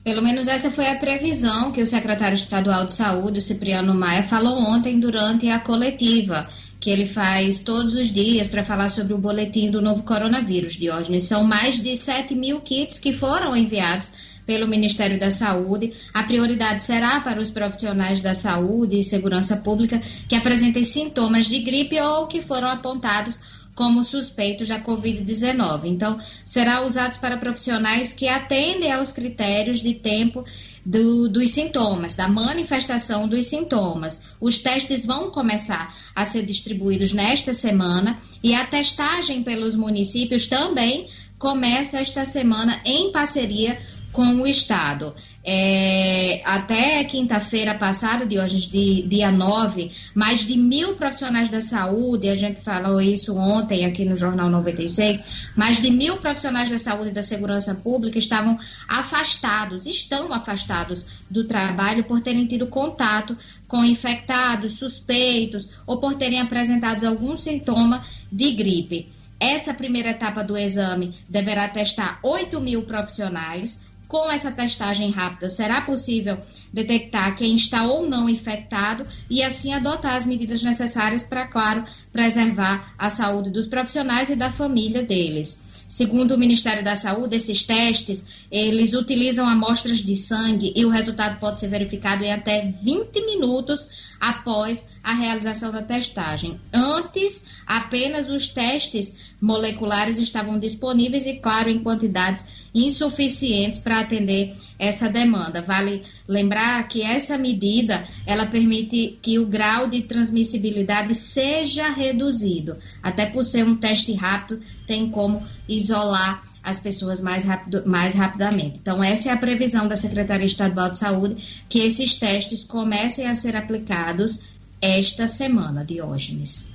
Pelo 0.03 0.23
menos 0.23 0.47
essa 0.47 0.71
foi 0.71 0.87
a 0.87 0.97
previsão 0.97 1.73
que 1.73 1.83
o 1.83 1.87
secretário 1.87 2.37
estadual 2.37 2.87
de 2.87 2.93
saúde, 2.93 3.41
o 3.41 3.43
Cipriano 3.43 3.93
Maia, 3.93 4.23
falou 4.23 4.57
ontem 4.59 5.01
durante 5.01 5.49
a 5.49 5.59
coletiva 5.59 6.49
que 6.87 6.91
ele 6.93 7.09
faz 7.09 7.59
todos 7.59 7.97
os 7.97 8.13
dias 8.13 8.47
para 8.47 8.63
falar 8.63 8.89
sobre 8.91 9.13
o 9.13 9.19
boletim 9.19 9.73
do 9.73 9.83
novo 9.83 10.05
coronavírus, 10.05 10.75
Diógenes. 10.75 11.25
São 11.25 11.43
mais 11.43 11.83
de 11.83 11.97
7 11.97 12.33
mil 12.33 12.61
kits 12.61 13.01
que 13.01 13.13
foram 13.13 13.57
enviados 13.57 14.13
pelo 14.47 14.69
Ministério 14.69 15.19
da 15.19 15.33
Saúde. 15.33 15.93
A 16.15 16.23
prioridade 16.23 16.85
será 16.85 17.21
para 17.23 17.41
os 17.41 17.51
profissionais 17.51 18.23
da 18.23 18.37
saúde 18.37 19.01
e 19.01 19.03
segurança 19.03 19.57
pública 19.57 20.01
que 20.29 20.37
apresentem 20.37 20.85
sintomas 20.85 21.47
de 21.47 21.59
gripe 21.59 21.99
ou 21.99 22.29
que 22.29 22.41
foram 22.41 22.69
apontados 22.69 23.41
como 23.75 24.05
suspeitos 24.05 24.69
da 24.69 24.79
Covid-19. 24.79 25.87
Então, 25.87 26.17
será 26.45 26.87
usado 26.87 27.19
para 27.19 27.37
profissionais 27.37 28.15
que 28.15 28.29
atendem 28.29 28.93
aos 28.93 29.11
critérios 29.11 29.81
de 29.81 29.95
tempo 29.95 30.45
do, 30.87 31.29
dos 31.29 31.51
sintomas, 31.51 32.15
da 32.15 32.29
manifestação 32.29 33.27
dos 33.27 33.47
sintomas. 33.47 34.37
Os 34.41 34.61
testes 34.61 35.05
vão 35.05 35.33
começar 35.33 35.93
a 36.15 36.25
ser 36.25 36.47
distribuídos 36.47 37.13
nesta 37.13 37.53
semana 37.53 38.17
e 38.41 38.55
a 38.55 38.65
testagem 38.65 39.43
pelos 39.43 39.75
municípios 39.75 40.47
também 40.47 41.09
começa 41.39 41.99
esta 41.99 42.25
semana 42.25 42.81
em 42.85 43.11
parceria 43.11 43.79
com 44.13 44.37
o 44.37 44.47
Estado. 44.47 45.13
É, 45.49 46.43
até 46.45 47.05
quinta-feira 47.05 47.73
passada, 47.73 48.27
de 48.27 48.37
hoje, 48.37 48.69
de, 48.69 49.03
dia 49.03 49.31
9, 49.31 49.93
mais 50.13 50.45
de 50.45 50.59
mil 50.59 50.97
profissionais 50.97 51.49
da 51.49 51.61
saúde, 51.61 52.29
a 52.29 52.35
gente 52.35 52.61
falou 52.61 53.01
isso 53.01 53.37
ontem 53.37 53.85
aqui 53.85 54.05
no 54.05 54.17
Jornal 54.17 54.51
96, 54.51 55.53
mais 55.55 55.81
de 55.81 55.93
mil 55.93 56.17
profissionais 56.17 56.69
da 56.69 56.79
saúde 56.79 57.11
e 57.11 57.13
da 57.13 57.23
segurança 57.23 57.77
pública 57.77 58.19
estavam 58.19 58.59
afastados, 58.89 59.87
estão 59.87 60.33
afastados 60.33 61.07
do 61.31 61.45
trabalho 61.45 62.03
por 62.03 62.21
terem 62.21 62.45
tido 62.49 62.67
contato 62.67 63.39
com 63.69 63.85
infectados, 63.85 64.73
suspeitos 64.73 65.69
ou 65.87 66.01
por 66.01 66.15
terem 66.15 66.41
apresentado 66.41 67.05
algum 67.05 67.37
sintoma 67.37 68.05
de 68.33 68.51
gripe. 68.51 69.09
Essa 69.39 69.73
primeira 69.73 70.11
etapa 70.11 70.43
do 70.43 70.57
exame 70.57 71.15
deverá 71.29 71.69
testar 71.69 72.19
8 72.25 72.61
mil 72.61 72.83
profissionais 72.83 73.87
com 74.09 74.31
essa 74.31 74.53
testagem 74.53 75.11
rápida, 75.11 75.51
será 75.51 75.81
possível 75.81 76.39
detectar 76.73 77.35
quem 77.37 77.57
está 77.57 77.85
ou 77.85 78.09
não 78.09 78.29
infectado 78.29 79.07
e 79.29 79.43
assim 79.43 79.73
adotar 79.73 80.15
as 80.15 80.27
medidas 80.27 80.63
necessárias 80.63 81.23
para, 81.23 81.47
claro, 81.47 81.85
preservar 82.13 82.95
a 82.97 83.11
saúde 83.11 83.51
dos 83.51 83.67
profissionais 83.67 84.31
e 84.31 84.37
da 84.37 84.51
família 84.51 85.03
deles. 85.03 85.67
Segundo 85.89 86.35
o 86.35 86.39
Ministério 86.39 86.83
da 86.83 86.97
Saúde, 86.97 87.37
esses 87.37 87.63
testes, 87.63 88.25
eles 88.51 88.93
utilizam 88.93 89.49
amostras 89.49 89.99
de 89.99 90.17
sangue 90.17 90.73
e 90.75 90.85
o 90.85 90.89
resultado 90.89 91.39
pode 91.39 91.61
ser 91.61 91.69
verificado 91.69 92.25
em 92.25 92.33
até 92.33 92.73
20 92.83 93.25
minutos 93.25 94.17
após 94.21 94.85
a 95.07 95.15
realização 95.15 95.71
da 95.71 95.83
testagem. 95.83 96.61
Antes, 96.73 97.47
apenas 97.65 98.29
os 98.29 98.49
testes 98.49 99.19
moleculares 99.41 100.19
estavam 100.19 100.59
disponíveis 100.59 101.27
e, 101.27 101.35
claro, 101.35 101.71
em 101.71 101.79
quantidades 101.79 102.45
insuficientes 102.75 103.79
para 103.79 104.01
atender 104.01 104.57
essa 104.77 105.09
demanda. 105.09 105.63
Vale 105.63 106.03
lembrar 106.27 106.89
que 106.89 107.03
essa 107.03 107.39
medida 107.39 108.05
ela 108.27 108.47
permite 108.47 109.17
que 109.23 109.39
o 109.39 109.47
grau 109.47 109.89
de 109.89 110.03
transmissibilidade 110.03 111.15
seja 111.15 111.89
reduzido. 111.89 112.77
Até 113.01 113.27
por 113.27 113.45
ser 113.45 113.65
um 113.65 113.77
teste 113.77 114.13
rápido, 114.13 114.61
tem 114.89 115.09
como 115.09 115.41
isolar 115.69 116.43
as 116.65 116.81
pessoas 116.81 117.21
mais, 117.21 117.45
rápido, 117.45 117.85
mais 117.87 118.17
rapidamente. 118.17 118.81
Então, 118.83 119.03
essa 119.03 119.29
é 119.29 119.33
a 119.33 119.37
previsão 119.37 119.87
da 119.87 119.95
Secretaria 119.95 120.47
Estadual 120.47 120.91
de 120.91 120.99
Saúde, 120.99 121.63
que 121.69 121.79
esses 121.79 122.19
testes 122.19 122.65
comecem 122.65 123.29
a 123.29 123.35
ser 123.35 123.55
aplicados 123.55 124.56
esta 124.81 125.29
semana, 125.29 125.85
Diógenes. 125.85 126.73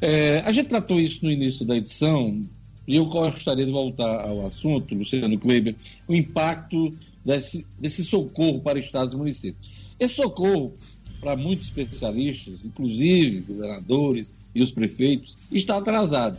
É, 0.00 0.40
a 0.40 0.52
gente 0.52 0.68
tratou 0.68 1.00
isso 1.00 1.24
no 1.24 1.30
início 1.30 1.64
da 1.64 1.76
edição, 1.76 2.44
e 2.86 2.96
eu 2.96 3.06
gostaria 3.06 3.64
de 3.64 3.72
voltar 3.72 4.26
ao 4.26 4.46
assunto, 4.46 4.94
Luciano 4.94 5.38
Kleber, 5.38 5.74
o 6.08 6.14
impacto 6.14 6.92
desse, 7.24 7.66
desse 7.78 8.04
socorro 8.04 8.60
para 8.60 8.78
estados 8.78 9.14
e 9.14 9.16
municípios. 9.16 9.70
Esse 9.98 10.14
socorro, 10.14 10.72
para 11.20 11.36
muitos 11.36 11.66
especialistas, 11.66 12.64
inclusive 12.64 13.40
governadores 13.40 14.30
e 14.54 14.62
os 14.62 14.72
prefeitos, 14.72 15.52
está 15.52 15.76
atrasado. 15.76 16.38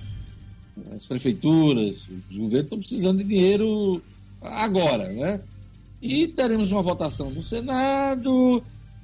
As 0.96 1.06
prefeituras, 1.06 2.04
os 2.30 2.38
governos 2.38 2.64
estão 2.64 2.80
precisando 2.80 3.20
de 3.20 3.24
dinheiro 3.24 4.02
agora, 4.42 5.08
né? 5.08 5.40
E 6.02 6.28
teremos 6.28 6.72
uma 6.72 6.82
votação 6.82 7.30
no 7.30 7.42
Senado 7.42 8.62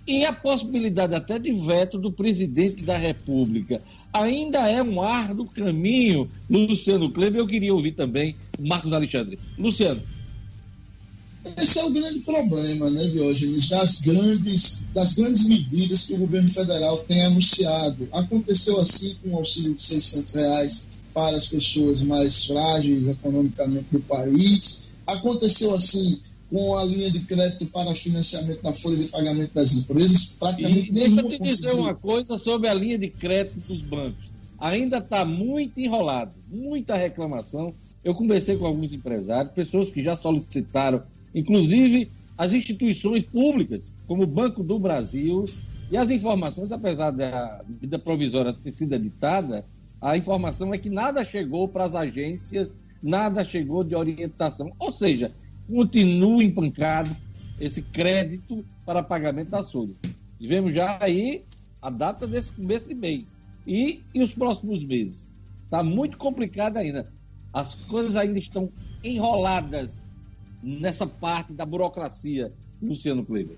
e 0.09 0.25
a 0.25 0.33
possibilidade 0.33 1.13
até 1.13 1.37
de 1.37 1.51
veto 1.51 1.99
do 1.99 2.11
presidente 2.11 2.81
da 2.81 2.97
República. 2.97 3.79
Ainda 4.11 4.67
é 4.67 4.81
um 4.81 4.99
árduo 5.03 5.45
caminho, 5.45 6.27
Luciano 6.49 7.11
Kleber. 7.11 7.39
Eu 7.39 7.45
queria 7.45 7.71
ouvir 7.71 7.91
também 7.91 8.35
Marcos 8.59 8.91
Alexandre. 8.91 9.37
Luciano. 9.55 10.01
Esse 11.55 11.77
é 11.77 11.85
o 11.85 11.91
grande 11.91 12.19
problema, 12.21 12.89
né, 12.89 13.03
Diógenes, 13.05 13.69
das 13.69 14.01
grandes, 14.01 14.87
das 14.95 15.13
grandes 15.13 15.47
medidas 15.47 16.05
que 16.05 16.15
o 16.15 16.17
governo 16.17 16.49
federal 16.49 16.97
tem 17.07 17.23
anunciado. 17.23 18.09
Aconteceu 18.11 18.79
assim 18.79 19.15
com 19.21 19.29
o 19.29 19.37
auxílio 19.37 19.75
de 19.75 19.81
600 19.81 20.33
reais 20.33 20.87
para 21.13 21.37
as 21.37 21.47
pessoas 21.47 22.01
mais 22.01 22.45
frágeis 22.45 23.07
economicamente 23.07 23.85
do 23.91 23.99
país. 23.99 24.97
Aconteceu 25.05 25.73
assim 25.75 26.19
com 26.49 26.77
a 26.77 26.83
linha 26.83 27.11
de 27.11 27.19
crédito 27.19 27.65
para 27.67 27.93
financiamento 27.93 28.61
da 28.61 28.73
folha 28.73 28.97
de 28.97 29.05
pagamento 29.05 29.53
das 29.53 29.73
empresas. 29.73 30.35
Praticamente 30.39 30.89
e 30.89 30.91
deixa 30.91 31.21
eu 31.21 31.29
te 31.29 31.39
dizer 31.39 31.75
uma 31.75 31.93
coisa 31.93 32.37
sobre 32.37 32.67
a 32.67 32.73
linha 32.73 32.97
de 32.97 33.07
crédito 33.07 33.59
dos 33.67 33.81
bancos. 33.81 34.29
Ainda 34.57 34.97
está 34.97 35.23
muito 35.23 35.79
enrolado, 35.79 36.31
muita 36.51 36.95
reclamação. 36.95 37.73
Eu 38.03 38.15
conversei 38.15 38.57
com 38.57 38.65
alguns 38.65 38.93
empresários, 38.93 39.53
pessoas 39.53 39.91
que 39.91 40.03
já 40.03 40.15
solicitaram, 40.15 41.03
inclusive 41.33 42.09
as 42.37 42.53
instituições 42.53 43.23
públicas, 43.25 43.91
como 44.07 44.23
o 44.23 44.27
Banco 44.27 44.63
do 44.63 44.79
Brasil, 44.79 45.45
e 45.91 45.97
as 45.97 46.09
informações, 46.09 46.71
apesar 46.71 47.11
da 47.11 47.61
medida 47.67 47.97
provisória 47.99 48.53
ter 48.53 48.71
sido 48.71 48.93
editada, 48.93 49.65
a 50.01 50.15
informação 50.17 50.73
é 50.73 50.77
que 50.77 50.89
nada 50.89 51.25
chegou 51.25 51.67
para 51.67 51.83
as 51.83 51.95
agências, 51.95 52.73
nada 53.01 53.43
chegou 53.43 53.83
de 53.83 53.95
orientação. 53.95 54.71
Ou 54.79 54.91
seja, 54.91 55.31
continua 55.69 56.43
empancado 56.43 57.15
esse 57.59 57.81
crédito 57.81 58.65
para 58.85 59.03
pagamento 59.03 59.49
das 59.49 59.71
folhas. 59.71 59.95
E 60.39 60.47
vemos 60.47 60.73
já 60.73 60.97
aí 61.01 61.43
a 61.81 61.89
data 61.89 62.27
desse 62.27 62.51
começo 62.51 62.87
de 62.87 62.95
mês. 62.95 63.35
E, 63.67 64.01
e 64.13 64.23
os 64.23 64.33
próximos 64.33 64.83
meses. 64.83 65.29
Está 65.65 65.83
muito 65.83 66.17
complicado 66.17 66.77
ainda. 66.77 67.11
As 67.53 67.75
coisas 67.75 68.15
ainda 68.15 68.39
estão 68.39 68.71
enroladas 69.03 70.01
nessa 70.63 71.05
parte 71.05 71.53
da 71.53 71.65
burocracia, 71.65 72.51
Luciano 72.81 73.23
Kleber. 73.25 73.57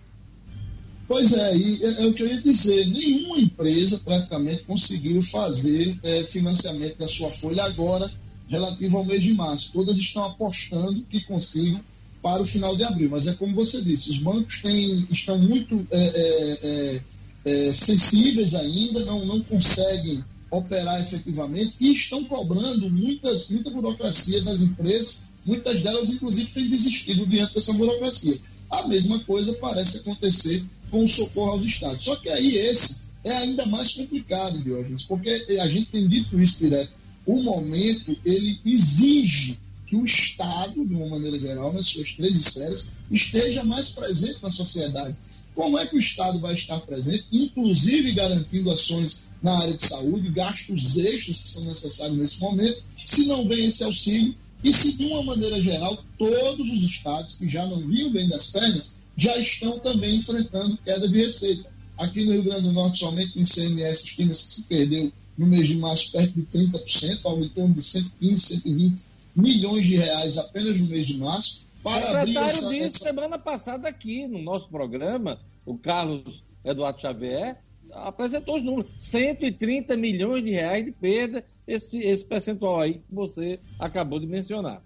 Pois 1.07 1.33
é, 1.33 1.57
e 1.57 1.83
é, 1.83 2.03
é, 2.03 2.07
o 2.07 2.13
que 2.13 2.23
eu 2.23 2.27
ia 2.27 2.41
dizer. 2.41 2.87
Nenhuma 2.87 3.37
empresa 3.39 3.99
praticamente 3.99 4.65
conseguiu 4.65 5.21
fazer 5.21 5.99
é, 6.03 6.23
financiamento 6.23 6.97
da 6.97 7.07
sua 7.07 7.29
folha 7.29 7.63
agora 7.63 8.11
relativo 8.47 8.97
ao 8.97 9.05
mês 9.05 9.23
de 9.23 9.33
março. 9.33 9.71
Todas 9.73 9.97
estão 9.97 10.23
apostando 10.23 11.03
que 11.03 11.21
consigam 11.21 11.81
para 12.21 12.41
o 12.41 12.45
final 12.45 12.75
de 12.75 12.83
abril. 12.83 13.09
Mas 13.09 13.27
é 13.27 13.33
como 13.33 13.55
você 13.55 13.81
disse, 13.81 14.09
os 14.09 14.17
bancos 14.19 14.61
têm, 14.61 15.07
estão 15.09 15.37
muito 15.37 15.85
é, 15.91 15.97
é, 15.97 16.59
é, 16.63 17.01
é 17.45 17.73
sensíveis 17.73 18.53
ainda, 18.53 19.03
não, 19.05 19.25
não 19.25 19.41
conseguem 19.41 20.23
operar 20.49 20.99
efetivamente 20.99 21.77
e 21.79 21.93
estão 21.93 22.25
cobrando 22.25 22.89
muitas, 22.89 23.49
muita 23.49 23.71
burocracia 23.71 24.41
das 24.41 24.61
empresas, 24.61 25.29
muitas 25.45 25.79
delas, 25.79 26.09
inclusive, 26.09 26.49
têm 26.51 26.69
desistido 26.69 27.25
diante 27.25 27.55
dessa 27.55 27.73
burocracia. 27.73 28.37
A 28.69 28.87
mesma 28.87 29.19
coisa 29.19 29.53
parece 29.53 29.99
acontecer 29.99 30.63
com 30.89 31.03
o 31.03 31.07
socorro 31.07 31.51
aos 31.51 31.63
estados. 31.63 32.03
Só 32.03 32.15
que 32.17 32.29
aí 32.29 32.57
esse 32.57 33.11
é 33.23 33.31
ainda 33.37 33.65
mais 33.65 33.93
complicado, 33.93 34.59
Diógenes, 34.59 35.03
porque 35.03 35.29
a 35.59 35.67
gente 35.67 35.91
tem 35.91 36.07
dito 36.07 36.39
isso 36.39 36.59
direto. 36.59 36.91
O 37.25 37.41
momento, 37.41 38.15
ele 38.25 38.59
exige 38.65 39.57
que 39.91 39.97
o 39.97 40.05
Estado, 40.05 40.85
de 40.85 40.95
uma 40.95 41.07
maneira 41.07 41.37
geral, 41.37 41.73
nas 41.73 41.87
suas 41.87 42.13
três 42.13 42.37
esferas, 42.37 42.93
esteja 43.11 43.61
mais 43.65 43.89
presente 43.89 44.37
na 44.41 44.49
sociedade. 44.49 45.17
Como 45.53 45.77
é 45.77 45.85
que 45.85 45.97
o 45.97 45.99
Estado 45.99 46.39
vai 46.39 46.53
estar 46.53 46.79
presente, 46.79 47.27
inclusive 47.29 48.13
garantindo 48.13 48.71
ações 48.71 49.31
na 49.43 49.51
área 49.59 49.73
de 49.73 49.85
saúde, 49.85 50.29
gastos 50.29 50.95
extras 50.95 51.41
que 51.41 51.49
são 51.49 51.65
necessários 51.65 52.17
nesse 52.17 52.39
momento, 52.39 52.81
se 53.03 53.25
não 53.25 53.45
vem 53.45 53.65
esse 53.65 53.83
auxílio 53.83 54.33
e 54.63 54.71
se, 54.71 54.93
de 54.93 55.07
uma 55.07 55.23
maneira 55.23 55.61
geral, 55.61 56.01
todos 56.17 56.69
os 56.69 56.83
estados 56.85 57.33
que 57.33 57.49
já 57.49 57.67
não 57.67 57.85
vinham 57.85 58.13
bem 58.13 58.29
das 58.29 58.49
pernas 58.49 59.01
já 59.17 59.37
estão 59.39 59.77
também 59.79 60.15
enfrentando 60.15 60.77
queda 60.85 61.09
de 61.09 61.17
receita. 61.17 61.69
Aqui 61.97 62.23
no 62.23 62.31
Rio 62.31 62.43
Grande 62.43 62.61
do 62.61 62.71
Norte, 62.71 62.99
somente 62.99 63.37
em 63.37 63.43
CMS, 63.43 64.05
estima-se 64.05 64.47
que 64.47 64.53
se 64.53 64.63
perdeu 64.63 65.11
no 65.37 65.45
mês 65.45 65.67
de 65.67 65.75
março 65.75 66.13
perto 66.13 66.33
de 66.33 66.43
30%, 66.43 67.19
ao 67.25 67.43
em 67.43 67.49
torno 67.49 67.73
de 67.73 67.83
115, 67.83 68.37
120 68.37 69.10
milhões 69.35 69.87
de 69.87 69.97
reais 69.97 70.37
apenas 70.37 70.79
no 70.81 70.87
mês 70.87 71.05
de 71.05 71.17
março. 71.17 71.63
Para 71.83 72.05
o 72.05 72.19
secretário 72.19 72.49
essa, 72.49 72.69
disse 72.69 72.83
essa... 72.83 72.99
semana 72.99 73.39
passada 73.39 73.87
aqui 73.87 74.27
no 74.27 74.41
nosso 74.41 74.69
programa, 74.69 75.39
o 75.65 75.77
Carlos 75.77 76.43
Eduardo 76.63 77.01
Xavier 77.01 77.57
apresentou 77.91 78.57
os 78.57 78.63
números. 78.63 78.91
130 78.99 79.97
milhões 79.97 80.43
de 80.43 80.51
reais 80.51 80.85
de 80.85 80.91
perda, 80.91 81.43
esse, 81.67 81.97
esse 81.99 82.23
percentual 82.23 82.79
aí 82.79 82.95
que 82.95 83.13
você 83.13 83.59
acabou 83.79 84.19
de 84.19 84.27
mencionar. 84.27 84.81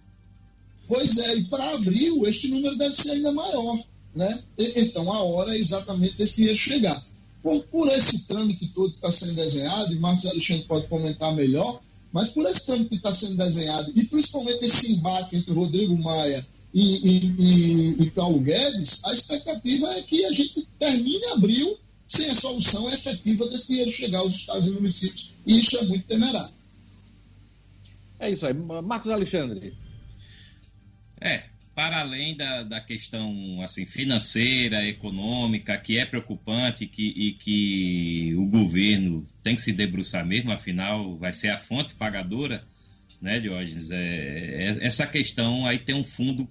Pois 0.87 1.17
é, 1.17 1.35
e 1.35 1.45
para 1.45 1.73
abril 1.73 2.25
este 2.27 2.47
número 2.47 2.77
deve 2.77 2.95
ser 2.95 3.11
ainda 3.11 3.31
maior. 3.31 3.77
Né? 4.13 4.43
E, 4.57 4.81
então 4.81 5.11
a 5.11 5.23
hora 5.23 5.53
é 5.53 5.59
exatamente 5.59 6.15
desse 6.15 6.37
dinheiro 6.37 6.57
chegar. 6.57 7.01
Por, 7.41 7.63
por 7.65 7.87
esse 7.89 8.27
trâmite 8.27 8.67
todo 8.69 8.91
que 8.91 8.97
está 8.97 9.11
sendo 9.11 9.35
desenhado, 9.35 9.93
e 9.93 9.99
Marcos 9.99 10.25
Alexandre 10.25 10.65
pode 10.65 10.87
comentar 10.87 11.33
melhor, 11.35 11.79
mas 12.16 12.30
por 12.30 12.49
esse 12.49 12.66
trâmite 12.66 12.91
que 12.91 12.95
está 12.95 13.11
sendo 13.11 13.36
desenhado, 13.36 13.91
e 13.93 14.05
principalmente 14.05 14.63
esse 14.63 14.93
embate 14.93 15.36
entre 15.36 15.53
Rodrigo 15.53 15.97
Maia 15.97 16.47
e, 16.74 16.82
e, 16.82 17.36
e, 17.38 18.03
e 18.03 18.11
Paulo 18.11 18.39
Guedes, 18.39 19.03
a 19.03 19.11
expectativa 19.11 19.86
é 19.97 20.01
que 20.01 20.24
a 20.24 20.32
gente 20.32 20.66
termine 20.80 21.26
abril 21.34 21.78
sem 22.07 22.30
a 22.30 22.36
solução 22.36 22.89
efetiva 22.89 23.45
desse 23.49 23.68
dinheiro 23.68 23.91
chegar 23.91 24.20
aos 24.20 24.34
estados 24.34 24.66
e 24.68 24.72
municípios. 24.72 25.34
E 25.45 25.59
isso 25.59 25.78
é 25.78 25.84
muito 25.88 26.07
temerário. 26.07 26.53
É 28.18 28.32
isso 28.32 28.47
aí. 28.47 28.53
Marcos 28.53 29.11
Alexandre. 29.11 29.78
É, 31.20 31.43
para 31.76 31.99
além 31.99 32.38
da, 32.38 32.63
da 32.63 32.80
questão 32.80 33.61
assim 33.61 33.86
financeira, 33.86 34.88
econômica, 34.88 35.78
que 35.78 35.97
é 35.97 36.05
preocupante 36.05 36.88
que, 36.88 37.13
e 37.15 37.34
que 37.34 38.34
o 38.38 38.45
governo 38.45 39.28
tem 39.43 39.57
que 39.57 39.61
se 39.61 39.73
debruçar 39.73 40.26
mesmo, 40.26 40.53
afinal 40.53 41.17
vai 41.17 41.34
ser 41.34 41.49
a 41.49 41.57
fonte 41.57 41.93
pagadora, 41.93 42.63
né, 43.21 43.41
Diógenes? 43.41 43.91
É, 43.91 43.97
é, 43.97 44.78
essa 44.88 45.05
questão 45.05 45.65
aí 45.65 45.78
tem 45.78 45.93
um 45.93 46.03
fundo 46.03 46.49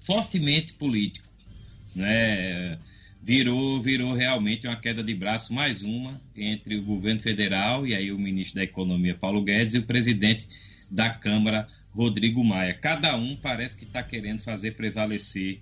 fortemente 0.00 0.74
político, 0.74 1.26
né? 1.96 2.78
Virou, 3.22 3.82
virou 3.82 4.14
realmente 4.14 4.66
uma 4.66 4.76
queda 4.76 5.02
de 5.02 5.14
braço, 5.14 5.52
mais 5.52 5.82
uma, 5.82 6.20
entre 6.36 6.76
o 6.76 6.84
governo 6.84 7.20
federal 7.20 7.86
e 7.86 7.94
aí 7.94 8.12
o 8.12 8.18
ministro 8.18 8.56
da 8.56 8.64
Economia, 8.64 9.14
Paulo 9.14 9.42
Guedes, 9.42 9.74
e 9.74 9.78
o 9.78 9.82
presidente 9.82 10.46
da 10.90 11.10
Câmara, 11.10 11.68
Rodrigo 11.92 12.44
Maia. 12.44 12.74
Cada 12.74 13.16
um 13.16 13.36
parece 13.36 13.78
que 13.78 13.84
está 13.84 14.02
querendo 14.02 14.40
fazer 14.40 14.72
prevalecer 14.72 15.60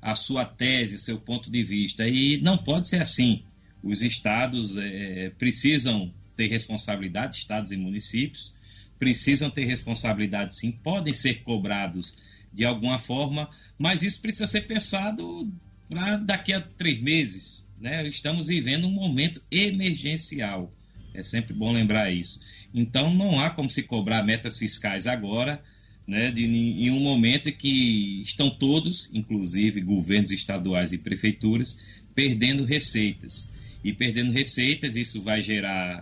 a 0.00 0.14
sua 0.14 0.44
tese, 0.44 0.98
seu 0.98 1.18
ponto 1.18 1.50
de 1.50 1.62
vista. 1.62 2.06
E 2.06 2.40
não 2.40 2.58
pode 2.58 2.88
ser 2.88 3.00
assim. 3.00 3.42
Os 3.82 4.02
estados 4.02 4.76
é, 4.76 5.30
precisam 5.38 6.12
ter 6.36 6.48
responsabilidade, 6.48 7.36
estados 7.36 7.70
e 7.70 7.76
municípios, 7.76 8.52
precisam 8.98 9.50
ter 9.50 9.64
responsabilidade 9.64 10.54
sim, 10.54 10.72
podem 10.72 11.12
ser 11.12 11.42
cobrados 11.42 12.16
de 12.52 12.64
alguma 12.64 12.98
forma, 12.98 13.50
mas 13.78 14.02
isso 14.02 14.20
precisa 14.20 14.46
ser 14.46 14.62
pensado 14.62 15.52
para 15.88 16.16
daqui 16.16 16.52
a 16.52 16.60
três 16.60 17.00
meses. 17.00 17.68
Né? 17.80 18.06
Estamos 18.06 18.46
vivendo 18.46 18.86
um 18.86 18.92
momento 18.92 19.42
emergencial. 19.50 20.72
É 21.12 21.22
sempre 21.22 21.52
bom 21.52 21.72
lembrar 21.72 22.10
isso. 22.10 22.40
Então, 22.74 23.14
não 23.14 23.40
há 23.40 23.50
como 23.50 23.70
se 23.70 23.84
cobrar 23.84 24.24
metas 24.24 24.58
fiscais 24.58 25.06
agora, 25.06 25.62
né, 26.06 26.30
de, 26.30 26.44
em 26.44 26.90
um 26.90 27.00
momento 27.00 27.50
que 27.52 28.20
estão 28.20 28.50
todos, 28.50 29.10
inclusive 29.14 29.80
governos 29.80 30.32
estaduais 30.32 30.92
e 30.92 30.98
prefeituras, 30.98 31.80
perdendo 32.14 32.64
receitas. 32.64 33.48
E 33.82 33.92
perdendo 33.92 34.32
receitas, 34.32 34.96
isso 34.96 35.22
vai 35.22 35.40
gerar 35.40 35.98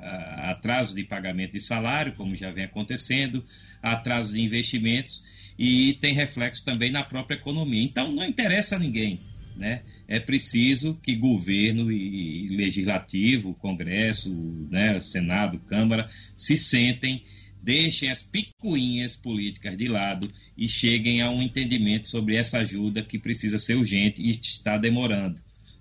atraso 0.50 0.94
de 0.94 1.04
pagamento 1.04 1.52
de 1.52 1.60
salário, 1.60 2.14
como 2.14 2.34
já 2.34 2.50
vem 2.50 2.64
acontecendo, 2.64 3.44
atraso 3.82 4.32
de 4.32 4.40
investimentos 4.40 5.22
e 5.58 5.94
tem 5.94 6.14
reflexo 6.14 6.64
também 6.64 6.90
na 6.90 7.02
própria 7.02 7.34
economia. 7.34 7.82
Então, 7.82 8.10
não 8.12 8.24
interessa 8.24 8.76
a 8.76 8.78
ninguém, 8.78 9.20
né? 9.56 9.82
É 10.08 10.20
preciso 10.20 10.98
que 11.02 11.14
governo 11.14 11.90
e 11.90 12.48
legislativo, 12.48 13.54
Congresso, 13.54 14.34
né, 14.70 15.00
Senado, 15.00 15.58
Câmara, 15.60 16.10
se 16.36 16.58
sentem, 16.58 17.24
deixem 17.62 18.10
as 18.10 18.22
picuinhas 18.22 19.14
políticas 19.14 19.76
de 19.76 19.88
lado 19.88 20.30
e 20.56 20.68
cheguem 20.68 21.22
a 21.22 21.30
um 21.30 21.40
entendimento 21.40 22.08
sobre 22.08 22.34
essa 22.36 22.58
ajuda 22.58 23.02
que 23.02 23.18
precisa 23.18 23.58
ser 23.58 23.76
urgente 23.76 24.20
e 24.20 24.30
está 24.30 24.76
demorando. 24.76 25.40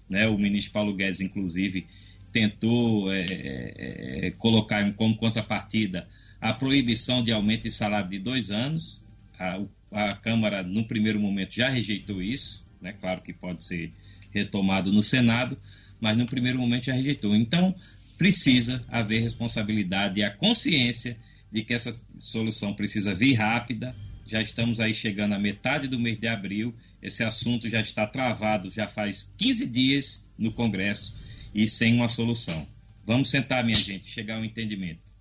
Né? 0.10 0.28
O 0.28 0.38
ministro 0.38 0.74
Paulo 0.74 0.94
Guedes, 0.94 1.22
inclusive, 1.22 1.88
tentou 2.32 3.12
é, 3.12 3.26
é, 3.28 4.28
é 4.28 4.32
colocar 4.32 4.94
como 4.94 5.16
contrapartida 5.16 6.08
a 6.40 6.54
proibição 6.54 7.24
de 7.24 7.32
aumento 7.32 7.64
de 7.64 7.72
salário 7.72 8.10
de 8.10 8.18
dois 8.18 8.50
anos, 8.50 9.06
a, 9.38 9.62
a 9.92 10.14
Câmara, 10.16 10.64
no 10.64 10.86
primeiro 10.86 11.20
momento, 11.20 11.56
já 11.56 11.70
rejeitou 11.70 12.22
isso, 12.22 12.66
né? 12.82 12.94
claro 12.94 13.22
que 13.22 13.32
pode 13.32 13.64
ser 13.64 13.92
retomado 14.32 14.92
no 14.92 15.04
Senado, 15.04 15.58
mas 16.00 16.18
no 16.18 16.26
primeiro 16.26 16.58
momento 16.60 16.86
já 16.86 16.94
rejeitou. 16.94 17.36
Então, 17.36 17.76
precisa 18.18 18.84
haver 18.88 19.22
responsabilidade 19.22 20.20
e 20.20 20.24
a 20.24 20.32
consciência 20.32 21.18
de 21.52 21.64
que 21.64 21.74
essa 21.74 22.00
solução 22.20 22.74
precisa 22.74 23.14
vir 23.14 23.34
rápida. 23.34 23.96
Já 24.26 24.42
estamos 24.42 24.80
aí 24.80 24.94
chegando 24.94 25.34
à 25.34 25.40
metade 25.40 25.88
do 25.88 26.00
mês 26.00 26.20
de 26.20 26.28
abril, 26.28 26.74
esse 27.02 27.24
assunto 27.24 27.68
já 27.68 27.82
está 27.82 28.06
travado 28.06 28.70
já 28.70 28.88
faz 28.88 29.34
15 29.38 29.68
dias 29.70 30.30
no 30.38 30.52
Congresso 30.52 31.16
e 31.54 31.68
sem 31.68 31.96
uma 31.96 32.08
solução. 32.08 32.68
Vamos 33.06 33.30
sentar, 33.30 33.64
minha 33.64 33.76
gente, 33.76 34.08
chegar 34.08 34.38
a 34.38 34.40
um 34.40 34.46
entendimento. 34.46 35.12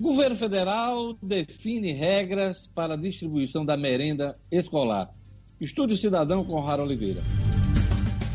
Governo 0.00 0.36
federal 0.36 1.16
define 1.22 1.92
regras 1.92 2.66
para 2.66 2.94
a 2.94 2.96
distribuição 2.96 3.64
da 3.64 3.76
merenda 3.76 4.38
escolar. 4.50 5.12
Estúdio 5.60 5.96
Cidadão 5.96 6.44
com 6.44 6.60
Rara 6.60 6.82
Oliveira. 6.82 7.22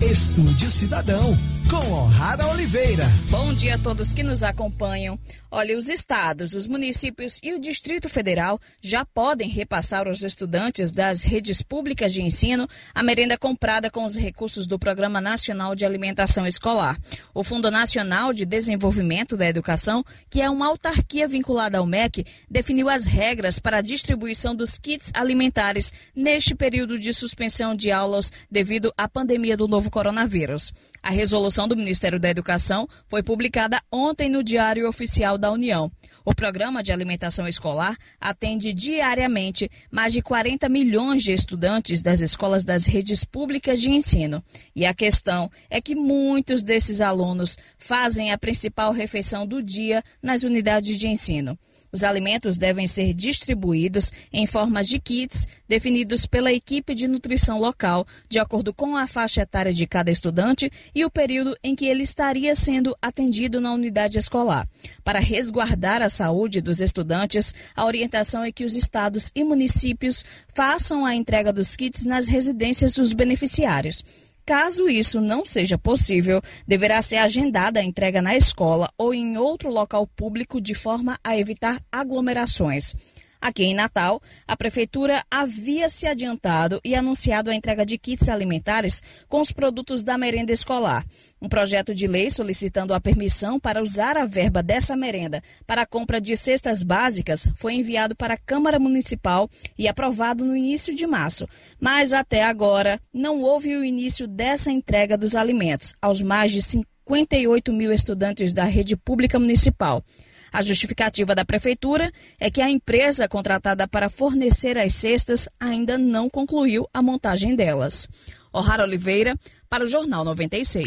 Estúdio 0.01 0.71
Cidadão, 0.71 1.37
com 1.69 1.77
O'Hara 1.77 2.47
Oliveira. 2.47 3.05
Bom 3.29 3.53
dia 3.53 3.75
a 3.75 3.77
todos 3.77 4.11
que 4.11 4.23
nos 4.23 4.41
acompanham. 4.41 5.19
Olha, 5.51 5.77
os 5.77 5.89
estados, 5.89 6.53
os 6.53 6.67
municípios 6.67 7.39
e 7.43 7.53
o 7.53 7.59
Distrito 7.59 8.07
Federal 8.07 8.59
já 8.81 9.03
podem 9.03 9.49
repassar 9.49 10.07
aos 10.07 10.21
estudantes 10.21 10.91
das 10.91 11.23
redes 11.23 11.61
públicas 11.61 12.13
de 12.13 12.21
ensino 12.21 12.67
a 12.93 13.01
merenda 13.03 13.37
comprada 13.37 13.89
com 13.89 14.05
os 14.05 14.15
recursos 14.15 14.67
do 14.67 14.77
Programa 14.77 15.19
Nacional 15.19 15.75
de 15.75 15.85
Alimentação 15.85 16.45
Escolar. 16.45 16.99
O 17.33 17.43
Fundo 17.43 17.71
Nacional 17.71 18.31
de 18.31 18.45
Desenvolvimento 18.45 19.35
da 19.35 19.47
Educação, 19.47 20.03
que 20.29 20.41
é 20.41 20.49
uma 20.49 20.67
autarquia 20.67 21.27
vinculada 21.27 21.79
ao 21.79 21.85
MEC, 21.85 22.25
definiu 22.49 22.87
as 22.87 23.05
regras 23.05 23.59
para 23.59 23.77
a 23.77 23.81
distribuição 23.81 24.55
dos 24.55 24.77
kits 24.77 25.11
alimentares 25.15 25.91
neste 26.15 26.53
período 26.53 26.97
de 26.99 27.13
suspensão 27.13 27.75
de 27.75 27.91
aulas 27.91 28.31
devido 28.51 28.93
à 28.97 29.07
pandemia 29.07 29.57
do 29.57 29.67
novo 29.67 29.89
coronavírus. 29.89 30.73
A 31.01 31.09
resolução 31.09 31.58
do 31.67 31.75
Ministério 31.75 32.19
da 32.19 32.29
Educação 32.29 32.87
foi 33.07 33.23
publicada 33.23 33.81
ontem 33.91 34.29
no 34.29 34.43
Diário 34.43 34.87
Oficial 34.87 35.37
da 35.37 35.51
União. 35.51 35.91
O 36.25 36.35
programa 36.35 36.83
de 36.83 36.91
alimentação 36.91 37.47
escolar 37.47 37.97
atende 38.19 38.73
diariamente 38.73 39.69
mais 39.89 40.13
de 40.13 40.21
40 40.21 40.69
milhões 40.69 41.23
de 41.23 41.31
estudantes 41.31 42.01
das 42.01 42.21
escolas 42.21 42.63
das 42.63 42.85
redes 42.85 43.23
públicas 43.23 43.81
de 43.81 43.89
ensino. 43.89 44.43
E 44.75 44.85
a 44.85 44.93
questão 44.93 45.49
é 45.69 45.81
que 45.81 45.95
muitos 45.95 46.61
desses 46.61 47.01
alunos 47.01 47.57
fazem 47.77 48.31
a 48.31 48.37
principal 48.37 48.91
refeição 48.91 49.45
do 49.45 49.63
dia 49.63 50.03
nas 50.21 50.43
unidades 50.43 50.99
de 50.99 51.07
ensino. 51.07 51.57
Os 51.91 52.03
alimentos 52.03 52.57
devem 52.57 52.87
ser 52.87 53.13
distribuídos 53.13 54.11
em 54.31 54.45
formas 54.45 54.87
de 54.87 54.99
kits 54.99 55.47
definidos 55.67 56.25
pela 56.25 56.51
equipe 56.51 56.93
de 56.93 57.07
nutrição 57.07 57.59
local, 57.59 58.05
de 58.27 58.39
acordo 58.39 58.73
com 58.73 58.95
a 58.95 59.07
faixa 59.07 59.41
etária 59.41 59.73
de 59.73 59.87
cada 59.87 60.11
estudante 60.11 60.71
e 60.93 61.03
o 61.03 61.09
período 61.09 61.55
em 61.63 61.75
que 61.75 61.85
ele 61.85 62.03
estaria 62.03 62.53
sendo 62.53 62.95
atendido 63.01 63.59
na 63.59 63.73
unidade 63.73 64.19
escolar. 64.19 64.67
Para 65.03 65.19
resguardar 65.19 66.01
a 66.01 66.09
saúde 66.09 66.61
dos 66.61 66.79
estudantes, 66.79 67.53
a 67.75 67.85
orientação 67.85 68.43
é 68.43 68.51
que 68.51 68.65
os 68.65 68.75
estados 68.75 69.31
e 69.33 69.43
municípios 69.43 70.23
façam 70.53 71.05
a 71.05 71.15
entrega 71.15 71.51
dos 71.51 71.75
kits 71.75 72.05
nas 72.05 72.27
residências 72.27 72.93
dos 72.93 73.13
beneficiários. 73.13 74.03
Caso 74.49 74.89
isso 74.89 75.21
não 75.21 75.45
seja 75.45 75.77
possível, 75.77 76.41
deverá 76.67 77.03
ser 77.03 77.17
agendada 77.17 77.79
a 77.79 77.83
entrega 77.83 78.19
na 78.19 78.35
escola 78.35 78.89
ou 78.97 79.13
em 79.13 79.37
outro 79.37 79.69
local 79.69 80.07
público 80.07 80.59
de 80.59 80.73
forma 80.73 81.19
a 81.23 81.37
evitar 81.37 81.79
aglomerações. 81.91 82.95
Aqui 83.41 83.63
em 83.63 83.73
Natal, 83.73 84.21
a 84.45 84.57
Prefeitura 84.57 85.23
havia 85.31 85.89
se 85.89 86.05
adiantado 86.05 86.81
e 86.83 86.93
anunciado 86.93 87.49
a 87.49 87.55
entrega 87.55 87.85
de 87.85 87.97
kits 87.97 88.27
alimentares 88.27 89.01
com 89.29 89.39
os 89.39 89.49
produtos 89.49 90.03
da 90.03 90.17
merenda 90.17 90.51
escolar. 90.51 91.05
Um 91.41 91.47
projeto 91.47 91.95
de 91.95 92.05
lei 92.05 92.29
solicitando 92.29 92.93
a 92.93 92.99
permissão 92.99 93.57
para 93.57 93.81
usar 93.81 94.17
a 94.17 94.25
verba 94.25 94.61
dessa 94.61 94.95
merenda 94.95 95.41
para 95.65 95.83
a 95.83 95.85
compra 95.85 96.19
de 96.19 96.35
cestas 96.35 96.83
básicas 96.83 97.49
foi 97.55 97.75
enviado 97.75 98.13
para 98.13 98.33
a 98.33 98.37
Câmara 98.37 98.77
Municipal 98.77 99.49
e 99.77 99.87
aprovado 99.87 100.43
no 100.43 100.55
início 100.55 100.93
de 100.93 101.07
março. 101.07 101.47
Mas 101.79 102.11
até 102.11 102.43
agora 102.43 102.99
não 103.13 103.41
houve 103.41 103.73
o 103.77 103.85
início 103.85 104.27
dessa 104.27 104.69
entrega 104.69 105.17
dos 105.17 105.33
alimentos 105.33 105.93
aos 106.01 106.21
mais 106.21 106.51
de 106.51 106.61
58 106.61 107.71
mil 107.71 107.93
estudantes 107.93 108.51
da 108.51 108.65
rede 108.65 108.97
pública 108.97 109.39
municipal. 109.39 110.03
A 110.51 110.61
justificativa 110.61 111.35
da 111.35 111.45
prefeitura 111.45 112.11
é 112.39 112.49
que 112.49 112.61
a 112.61 112.69
empresa 112.69 113.27
contratada 113.27 113.87
para 113.87 114.09
fornecer 114.09 114.77
as 114.77 114.93
cestas 114.93 115.47
ainda 115.59 115.97
não 115.97 116.29
concluiu 116.29 116.87
a 116.93 117.01
montagem 117.01 117.55
delas. 117.55 118.07
O'Hara 118.51 118.83
Oliveira, 118.83 119.35
para 119.69 119.83
o 119.83 119.87
Jornal 119.87 120.23
96. 120.23 120.85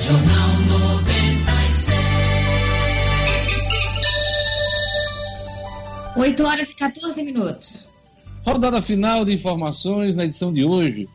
Jornal 0.00 0.60
96. 0.68 2.02
8 6.16 6.44
horas 6.44 6.70
e 6.70 6.76
14 6.76 7.22
minutos. 7.22 7.88
Rodada 8.44 8.82
final 8.82 9.24
de 9.24 9.32
informações 9.34 10.16
na 10.16 10.24
edição 10.24 10.52
de 10.52 10.64
hoje 10.64 11.08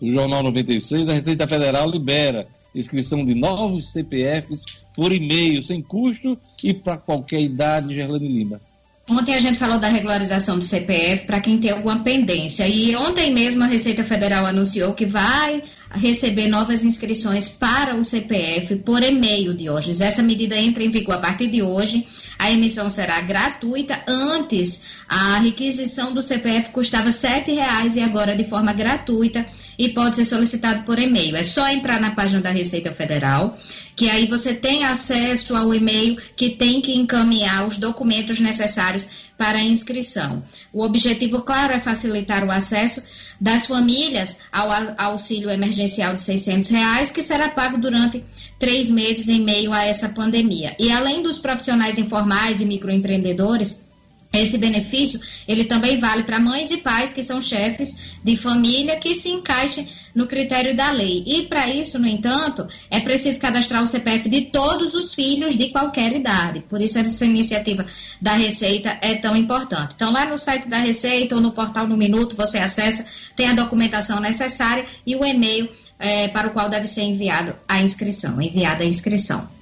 do 0.00 0.12
Jornal 0.12 0.42
96. 0.44 1.08
A 1.08 1.12
Receita 1.12 1.46
Federal 1.46 1.90
libera 1.90 2.46
inscrição 2.74 3.24
de 3.24 3.34
novos 3.34 3.92
CPFs 3.92 4.84
por 5.00 5.14
e-mail, 5.14 5.62
sem 5.62 5.80
custo 5.80 6.38
e 6.62 6.74
para 6.74 6.98
qualquer 6.98 7.40
idade, 7.40 7.94
Gerlane 7.94 8.28
Lima. 8.28 8.60
Ontem 9.08 9.34
a 9.34 9.40
gente 9.40 9.58
falou 9.58 9.78
da 9.78 9.88
regularização 9.88 10.58
do 10.58 10.64
CPF 10.64 11.24
para 11.24 11.40
quem 11.40 11.56
tem 11.56 11.70
alguma 11.70 12.00
pendência. 12.00 12.68
E 12.68 12.94
ontem 12.94 13.32
mesmo 13.32 13.64
a 13.64 13.66
Receita 13.66 14.04
Federal 14.04 14.44
anunciou 14.44 14.92
que 14.92 15.06
vai 15.06 15.62
receber 15.92 16.48
novas 16.48 16.84
inscrições 16.84 17.48
para 17.48 17.96
o 17.96 18.04
CPF 18.04 18.76
por 18.76 19.02
e-mail 19.02 19.54
de 19.54 19.70
hoje. 19.70 19.90
Essa 20.02 20.22
medida 20.22 20.54
entra 20.54 20.84
em 20.84 20.90
vigor 20.90 21.14
a 21.14 21.18
partir 21.18 21.46
de 21.46 21.62
hoje. 21.62 22.06
A 22.38 22.52
emissão 22.52 22.90
será 22.90 23.22
gratuita. 23.22 23.98
Antes, 24.06 24.82
a 25.08 25.38
requisição 25.38 26.12
do 26.12 26.20
CPF 26.20 26.72
custava 26.72 27.06
R$ 27.06 27.10
7,00 27.10 27.96
e 27.96 28.00
agora 28.00 28.36
de 28.36 28.44
forma 28.44 28.74
gratuita 28.74 29.46
e 29.80 29.88
pode 29.88 30.16
ser 30.16 30.26
solicitado 30.26 30.84
por 30.84 30.98
e-mail. 30.98 31.34
É 31.34 31.42
só 31.42 31.66
entrar 31.70 31.98
na 31.98 32.10
página 32.10 32.42
da 32.42 32.50
Receita 32.50 32.92
Federal, 32.92 33.58
que 34.00 34.08
aí 34.08 34.24
você 34.24 34.54
tem 34.54 34.82
acesso 34.82 35.54
ao 35.54 35.74
e-mail 35.74 36.16
que 36.34 36.48
tem 36.48 36.80
que 36.80 36.96
encaminhar 36.96 37.66
os 37.66 37.76
documentos 37.76 38.40
necessários 38.40 39.06
para 39.36 39.58
a 39.58 39.62
inscrição. 39.62 40.42
O 40.72 40.82
objetivo, 40.82 41.42
claro, 41.42 41.74
é 41.74 41.78
facilitar 41.78 42.42
o 42.42 42.50
acesso 42.50 43.02
das 43.38 43.66
famílias 43.66 44.38
ao 44.50 44.70
auxílio 44.96 45.50
emergencial 45.50 46.14
de 46.14 46.22
600 46.22 46.70
reais, 46.70 47.10
que 47.10 47.20
será 47.20 47.50
pago 47.50 47.76
durante 47.76 48.24
três 48.58 48.90
meses 48.90 49.28
em 49.28 49.42
meio 49.42 49.70
a 49.70 49.84
essa 49.84 50.08
pandemia. 50.08 50.74
E 50.78 50.90
além 50.90 51.22
dos 51.22 51.36
profissionais 51.36 51.98
informais 51.98 52.62
e 52.62 52.64
microempreendedores, 52.64 53.84
esse 54.32 54.56
benefício, 54.58 55.20
ele 55.48 55.64
também 55.64 55.98
vale 55.98 56.22
para 56.22 56.38
mães 56.38 56.70
e 56.70 56.78
pais 56.78 57.12
que 57.12 57.22
são 57.22 57.42
chefes 57.42 58.18
de 58.22 58.36
família 58.36 58.96
que 58.96 59.14
se 59.14 59.28
encaixem 59.28 59.88
no 60.14 60.26
critério 60.26 60.76
da 60.76 60.90
lei. 60.90 61.24
E 61.26 61.46
para 61.46 61.68
isso, 61.68 61.98
no 61.98 62.06
entanto, 62.06 62.66
é 62.88 63.00
preciso 63.00 63.40
cadastrar 63.40 63.82
o 63.82 63.86
CPF 63.86 64.28
de 64.28 64.42
todos 64.42 64.94
os 64.94 65.14
filhos 65.14 65.56
de 65.56 65.70
qualquer 65.70 66.14
idade. 66.14 66.60
Por 66.68 66.80
isso 66.80 66.98
essa 66.98 67.24
iniciativa 67.24 67.84
da 68.20 68.34
Receita 68.34 68.96
é 69.00 69.16
tão 69.16 69.36
importante. 69.36 69.94
Então 69.96 70.12
lá 70.12 70.24
no 70.24 70.38
site 70.38 70.68
da 70.68 70.78
Receita 70.78 71.34
ou 71.34 71.40
no 71.40 71.50
portal 71.50 71.86
no 71.88 71.96
Minuto 71.96 72.36
você 72.36 72.58
acessa, 72.58 73.04
tem 73.34 73.48
a 73.48 73.54
documentação 73.54 74.20
necessária 74.20 74.84
e 75.04 75.16
o 75.16 75.24
e-mail 75.24 75.68
é, 75.98 76.28
para 76.28 76.48
o 76.48 76.50
qual 76.52 76.68
deve 76.68 76.86
ser 76.86 77.02
enviado 77.02 77.54
a 77.68 77.82
inscrição, 77.82 78.40
enviada 78.40 78.84
a 78.84 78.86
inscrição. 78.86 79.59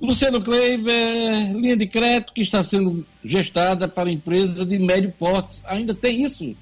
Luciano 0.00 0.40
Kleiber, 0.40 1.52
linha 1.54 1.76
de 1.76 1.86
crédito 1.86 2.32
que 2.32 2.42
está 2.42 2.62
sendo 2.62 3.04
gestada 3.24 3.88
para 3.88 4.10
empresas 4.10 4.64
de 4.64 4.78
médio 4.78 5.12
porte. 5.18 5.60
Ainda 5.66 5.92
tem 5.92 6.22
isso? 6.24 6.54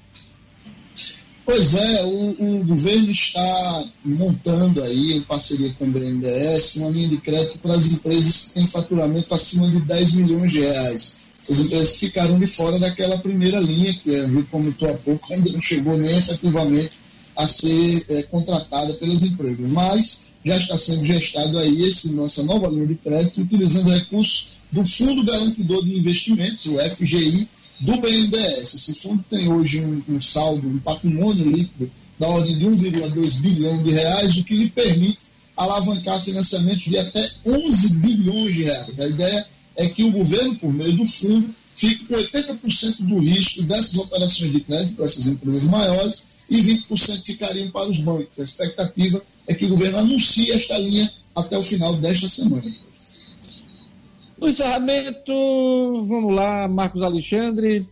Pois 1.45 1.75
é, 1.75 2.03
o, 2.03 2.35
o, 2.39 2.65
governo 2.65 3.09
está 3.09 3.85
montando 4.03 4.83
aí, 4.83 5.13
em 5.13 5.21
parceria 5.21 5.73
com 5.79 5.85
o 5.85 5.87
BNDES, 5.87 6.75
uma 6.75 6.89
linha 6.89 7.07
de 7.07 7.17
crédito 7.19 7.59
para 7.59 7.73
as 7.75 7.85
empresas 7.85 8.47
que 8.47 8.53
têm 8.55 8.67
faturamento 8.67 9.33
acima 9.33 9.69
de 9.69 9.79
10 9.79 10.11
milhões 10.13 10.51
de 10.51 10.59
reais. 10.59 11.27
Essas 11.41 11.59
empresas 11.59 11.99
ficaram 11.99 12.37
de 12.37 12.47
fora 12.47 12.77
daquela 12.79 13.17
primeira 13.19 13.61
linha, 13.61 13.93
que 13.93 14.13
a 14.13 14.25
gente 14.25 14.43
comentou 14.49 14.89
há 14.89 14.93
pouco, 14.95 15.33
ainda 15.33 15.49
não 15.51 15.61
chegou 15.61 15.97
nem 15.97 16.17
efetivamente 16.17 16.99
a 17.37 17.47
ser 17.47 18.05
é, 18.09 18.23
contratada 18.23 18.91
pelas 18.95 19.23
empresas. 19.23 19.71
Mas 19.71 20.27
já 20.47 20.57
está 20.57 20.77
sendo 20.77 21.05
gestado 21.05 21.57
aí 21.57 21.83
esse, 21.83 22.13
nossa 22.13 22.43
nova 22.43 22.67
linha 22.67 22.87
de 22.87 22.95
crédito, 22.95 23.41
utilizando 23.41 23.89
recursos 23.89 24.47
do 24.71 24.85
Fundo 24.85 25.23
Garantidor 25.23 25.83
de 25.83 25.97
Investimentos, 25.97 26.65
o 26.67 26.79
FGI, 26.79 27.47
do 27.81 27.97
BNDES. 27.97 28.73
Esse 28.73 28.93
fundo 28.95 29.23
tem 29.29 29.51
hoje 29.51 29.81
um, 29.81 30.01
um 30.09 30.21
saldo, 30.21 30.67
um 30.67 30.79
patrimônio 30.79 31.51
líquido 31.51 31.91
da 32.17 32.27
ordem 32.27 32.57
de 32.57 32.65
1,2 32.65 33.41
bilhão 33.41 33.83
de 33.83 33.91
reais, 33.91 34.37
o 34.37 34.43
que 34.43 34.55
lhe 34.55 34.69
permite 34.69 35.27
alavancar 35.55 36.19
financiamentos 36.23 36.83
de 36.83 36.97
até 36.97 37.29
11 37.45 37.93
bilhões 37.99 38.55
de 38.55 38.63
reais. 38.63 38.99
A 38.99 39.07
ideia 39.07 39.45
é 39.75 39.87
que 39.87 40.03
o 40.03 40.11
governo, 40.11 40.55
por 40.55 40.73
meio 40.73 40.95
do 40.95 41.05
fundo, 41.05 41.53
fique 41.75 42.05
com 42.05 42.15
80% 42.15 42.97
do 43.01 43.19
risco 43.19 43.63
dessas 43.63 43.97
operações 43.97 44.51
de 44.51 44.61
crédito 44.61 44.95
para 44.95 45.05
essas 45.05 45.27
empresas 45.27 45.69
maiores 45.69 46.36
e 46.49 46.61
20% 46.61 47.23
ficariam 47.23 47.69
para 47.71 47.89
os 47.89 47.99
bancos. 47.99 48.39
A 48.39 48.43
expectativa 48.43 49.21
é 49.47 49.53
que 49.53 49.65
o 49.65 49.69
governo 49.69 49.99
anuncie 49.99 50.51
esta 50.51 50.77
linha 50.77 51.11
até 51.35 51.57
o 51.57 51.61
final 51.61 51.95
desta 51.97 52.27
semana. 52.27 52.73
No 54.39 54.47
encerramento, 54.47 55.33
vamos 56.05 56.35
lá, 56.35 56.67
Marcos 56.67 57.01
Alexandre, 57.01 57.87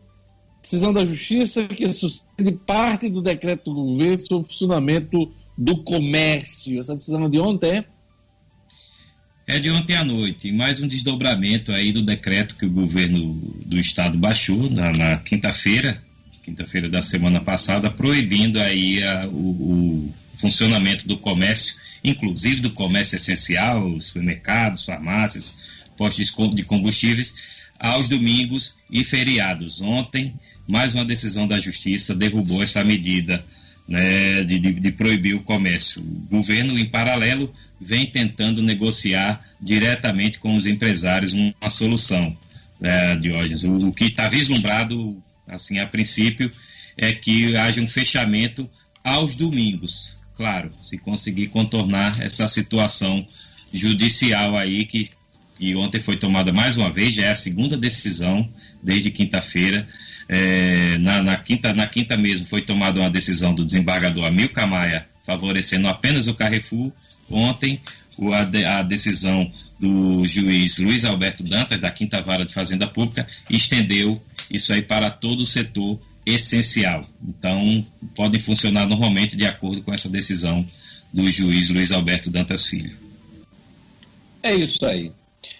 decisão 0.62 0.94
da 0.94 1.06
Justiça 1.06 1.68
que 1.68 1.92
suspende 1.92 2.52
parte 2.52 3.10
do 3.10 3.22
decreto 3.22 3.74
do 3.74 3.84
governo 3.84 4.22
sobre 4.22 4.48
o 4.48 4.52
funcionamento 4.52 5.32
do 5.58 5.84
comércio. 5.84 6.80
Essa 6.80 6.96
decisão 6.96 7.26
é 7.26 7.30
de 7.30 7.40
ontem 7.40 7.78
é? 7.78 7.86
É 9.48 9.60
de 9.60 9.70
ontem 9.70 9.96
à 9.96 10.04
noite. 10.04 10.52
Mais 10.52 10.82
um 10.82 10.88
desdobramento 10.88 11.72
aí 11.72 11.92
do 11.92 12.02
decreto 12.02 12.56
que 12.56 12.66
o 12.66 12.72
governo 12.72 13.20
do 13.66 13.80
estado 13.80 14.18
baixou 14.18 14.70
na, 14.70 14.92
na 14.92 15.18
quinta-feira, 15.18 16.02
quinta-feira 16.46 16.88
da 16.88 17.02
semana 17.02 17.42
passada, 17.42 17.90
proibindo 17.90 18.62
aí 18.62 19.04
a, 19.04 19.28
o, 19.28 19.32
o, 19.32 20.14
funcionamento 20.36 21.08
do 21.08 21.18
comércio, 21.18 21.76
inclusive 22.04 22.62
do 22.62 22.70
comércio 22.70 23.16
essencial, 23.16 24.00
supermercados, 24.00 24.86
farmácias, 24.86 25.58
postos 25.98 26.32
de 26.54 26.64
combustíveis, 26.64 27.36
aos 27.80 28.08
domingos 28.08 28.76
e 28.92 29.04
feriados. 29.04 29.82
Ontem, 29.82 30.34
mais 30.68 30.94
uma 30.94 31.04
decisão 31.04 31.48
da 31.48 31.60
Justiça 31.60 32.14
derrubou 32.14 32.62
essa 32.62 32.84
medida 32.84 33.44
né, 33.88 34.44
de, 34.44 34.60
de, 34.60 34.74
de 34.74 34.92
proibir 34.92 35.34
o 35.36 35.42
comércio. 35.42 36.02
O 36.02 36.38
governo, 36.38 36.78
em 36.78 36.86
paralelo, 36.86 37.52
vem 37.82 38.06
tentando 38.06 38.62
negociar 38.62 39.44
diretamente 39.60 40.38
com 40.38 40.54
os 40.54 40.68
empresários 40.68 41.34
uma 41.34 41.70
solução, 41.70 42.38
é, 42.82 43.16
Diógenes. 43.16 43.64
O, 43.64 43.88
o 43.88 43.94
que 43.94 44.06
está 44.06 44.28
vislumbrado 44.28 45.24
assim, 45.48 45.80
a 45.80 45.86
princípio, 45.86 46.52
é 46.98 47.14
que 47.14 47.56
haja 47.56 47.82
um 47.82 47.88
fechamento 47.88 48.70
aos 49.04 49.36
domingos. 49.36 50.18
Claro, 50.36 50.72
se 50.82 50.98
conseguir 50.98 51.48
contornar 51.48 52.20
essa 52.22 52.48
situação 52.48 53.26
judicial 53.72 54.58
aí 54.58 54.86
que, 54.86 55.10
que 55.58 55.76
ontem 55.76 56.00
foi 56.00 56.18
tomada 56.18 56.52
mais 56.52 56.76
uma 56.76 56.92
vez, 56.92 57.14
já 57.14 57.26
é 57.26 57.32
a 57.32 57.36
segunda 57.36 57.78
decisão 57.78 58.48
desde 58.82 59.12
quinta-feira. 59.12 59.88
É, 60.28 60.98
na, 60.98 61.22
na, 61.22 61.38
quinta, 61.38 61.74
na 61.74 61.88
quinta 61.88 62.18
mesmo 62.18 62.48
foi 62.48 62.62
tomada 62.62 63.00
uma 63.00 63.10
decisão 63.10 63.54
do 63.54 63.64
desembargador 63.64 64.26
Amilcar 64.26 64.68
Maia 64.68 65.08
favorecendo 65.26 65.88
apenas 65.88 66.28
o 66.28 66.36
Carrefour. 66.36 66.92
Ontem 67.30 67.82
a 68.68 68.84
decisão 68.84 69.52
do 69.80 70.26
juiz 70.26 70.78
Luiz 70.78 71.06
Alberto 71.06 71.44
Dantas, 71.44 71.80
da 71.80 71.92
Quinta 71.92 72.22
Vara 72.22 72.46
de 72.46 72.54
Fazenda 72.54 72.88
Pública, 72.88 73.28
estendeu 73.50 74.22
isso 74.50 74.74
aí 74.74 74.82
para 74.82 75.10
todo 75.10 75.42
o 75.42 75.46
setor 75.46 76.00
essencial. 76.26 77.06
Então, 77.22 77.86
podem 78.16 78.40
funcionar 78.40 78.88
normalmente 78.88 79.36
de 79.36 79.46
acordo 79.46 79.82
com 79.82 79.94
essa 79.94 80.10
decisão 80.10 80.66
do 81.14 81.30
juiz 81.30 81.70
Luiz 81.70 81.92
Alberto 81.92 82.30
Dantas 82.30 82.68
Filho. 82.68 82.92
É 84.42 84.56
isso 84.56 84.86
aí. 84.86 85.12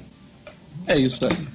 É 0.86 0.98
isso 0.98 1.24
aí. 1.26 1.46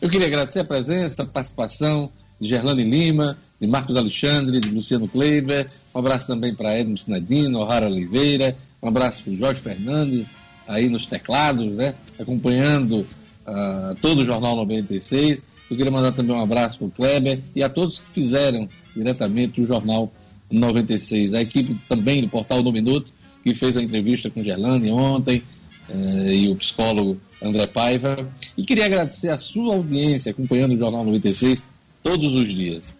Eu 0.00 0.08
queria 0.08 0.26
agradecer 0.26 0.60
a 0.60 0.64
presença, 0.64 1.22
a 1.22 1.26
participação 1.26 2.10
de 2.40 2.48
Gerlane 2.48 2.84
Lima, 2.84 3.36
de 3.60 3.66
Marcos 3.66 3.94
Alexandre, 3.94 4.58
de 4.60 4.70
Luciano 4.70 5.06
Kleiber. 5.06 5.66
Um 5.94 5.98
abraço 5.98 6.26
também 6.26 6.54
para 6.54 6.78
Edmo 6.78 6.96
Sinadino, 6.96 7.58
O'Hara 7.58 7.86
Oliveira. 7.86 8.56
Um 8.82 8.88
abraço 8.88 9.22
para 9.22 9.32
o 9.32 9.36
Jorge 9.36 9.60
Fernandes, 9.60 10.26
aí 10.70 10.88
nos 10.88 11.04
teclados, 11.04 11.66
né? 11.72 11.94
Acompanhando 12.18 13.00
uh, 13.46 13.94
todo 14.00 14.22
o 14.22 14.24
Jornal 14.24 14.56
96. 14.56 15.42
Eu 15.70 15.76
queria 15.76 15.90
mandar 15.90 16.12
também 16.12 16.34
um 16.34 16.40
abraço 16.40 16.78
para 16.78 16.86
o 16.86 16.90
Kleber 16.90 17.42
e 17.54 17.62
a 17.62 17.68
todos 17.68 17.98
que 17.98 18.10
fizeram 18.12 18.68
diretamente 18.94 19.60
o 19.60 19.66
Jornal 19.66 20.12
96. 20.50 21.34
A 21.34 21.42
equipe 21.42 21.76
também 21.88 22.22
do 22.22 22.28
Portal 22.28 22.62
do 22.62 22.72
Minuto, 22.72 23.12
que 23.42 23.54
fez 23.54 23.76
a 23.76 23.82
entrevista 23.82 24.30
com 24.30 24.42
Gerlane 24.42 24.90
ontem, 24.90 25.42
uh, 25.88 26.28
e 26.28 26.48
o 26.48 26.56
psicólogo 26.56 27.20
André 27.42 27.66
Paiva. 27.66 28.28
E 28.56 28.62
queria 28.64 28.86
agradecer 28.86 29.28
a 29.28 29.38
sua 29.38 29.74
audiência 29.74 30.30
acompanhando 30.30 30.74
o 30.74 30.78
Jornal 30.78 31.04
96 31.04 31.66
todos 32.02 32.34
os 32.34 32.48
dias. 32.48 32.92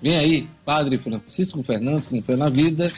Vem 0.00 0.16
aí, 0.16 0.48
Padre 0.64 0.98
Francisco 0.98 1.62
Fernandes 1.64 2.06
com 2.06 2.22
Fé 2.22 2.36
na 2.36 2.48
Vida. 2.48 2.90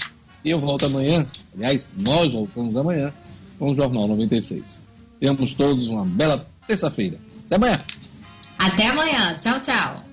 E 0.44 0.50
eu 0.50 0.58
volto 0.58 0.86
amanhã. 0.86 1.26
Aliás, 1.54 1.88
nós 1.98 2.32
voltamos 2.32 2.76
amanhã 2.76 3.12
com 3.60 3.70
o 3.70 3.76
Jornal 3.76 4.08
96. 4.08 4.82
Tenhamos 5.20 5.52
todos 5.52 5.86
uma 5.86 6.04
bela 6.04 6.48
terça-feira. 6.66 7.18
Até 7.46 7.56
amanhã. 7.56 7.80
Até 8.58 8.86
amanhã. 8.88 9.38
Tchau, 9.38 9.60
tchau. 9.60 10.09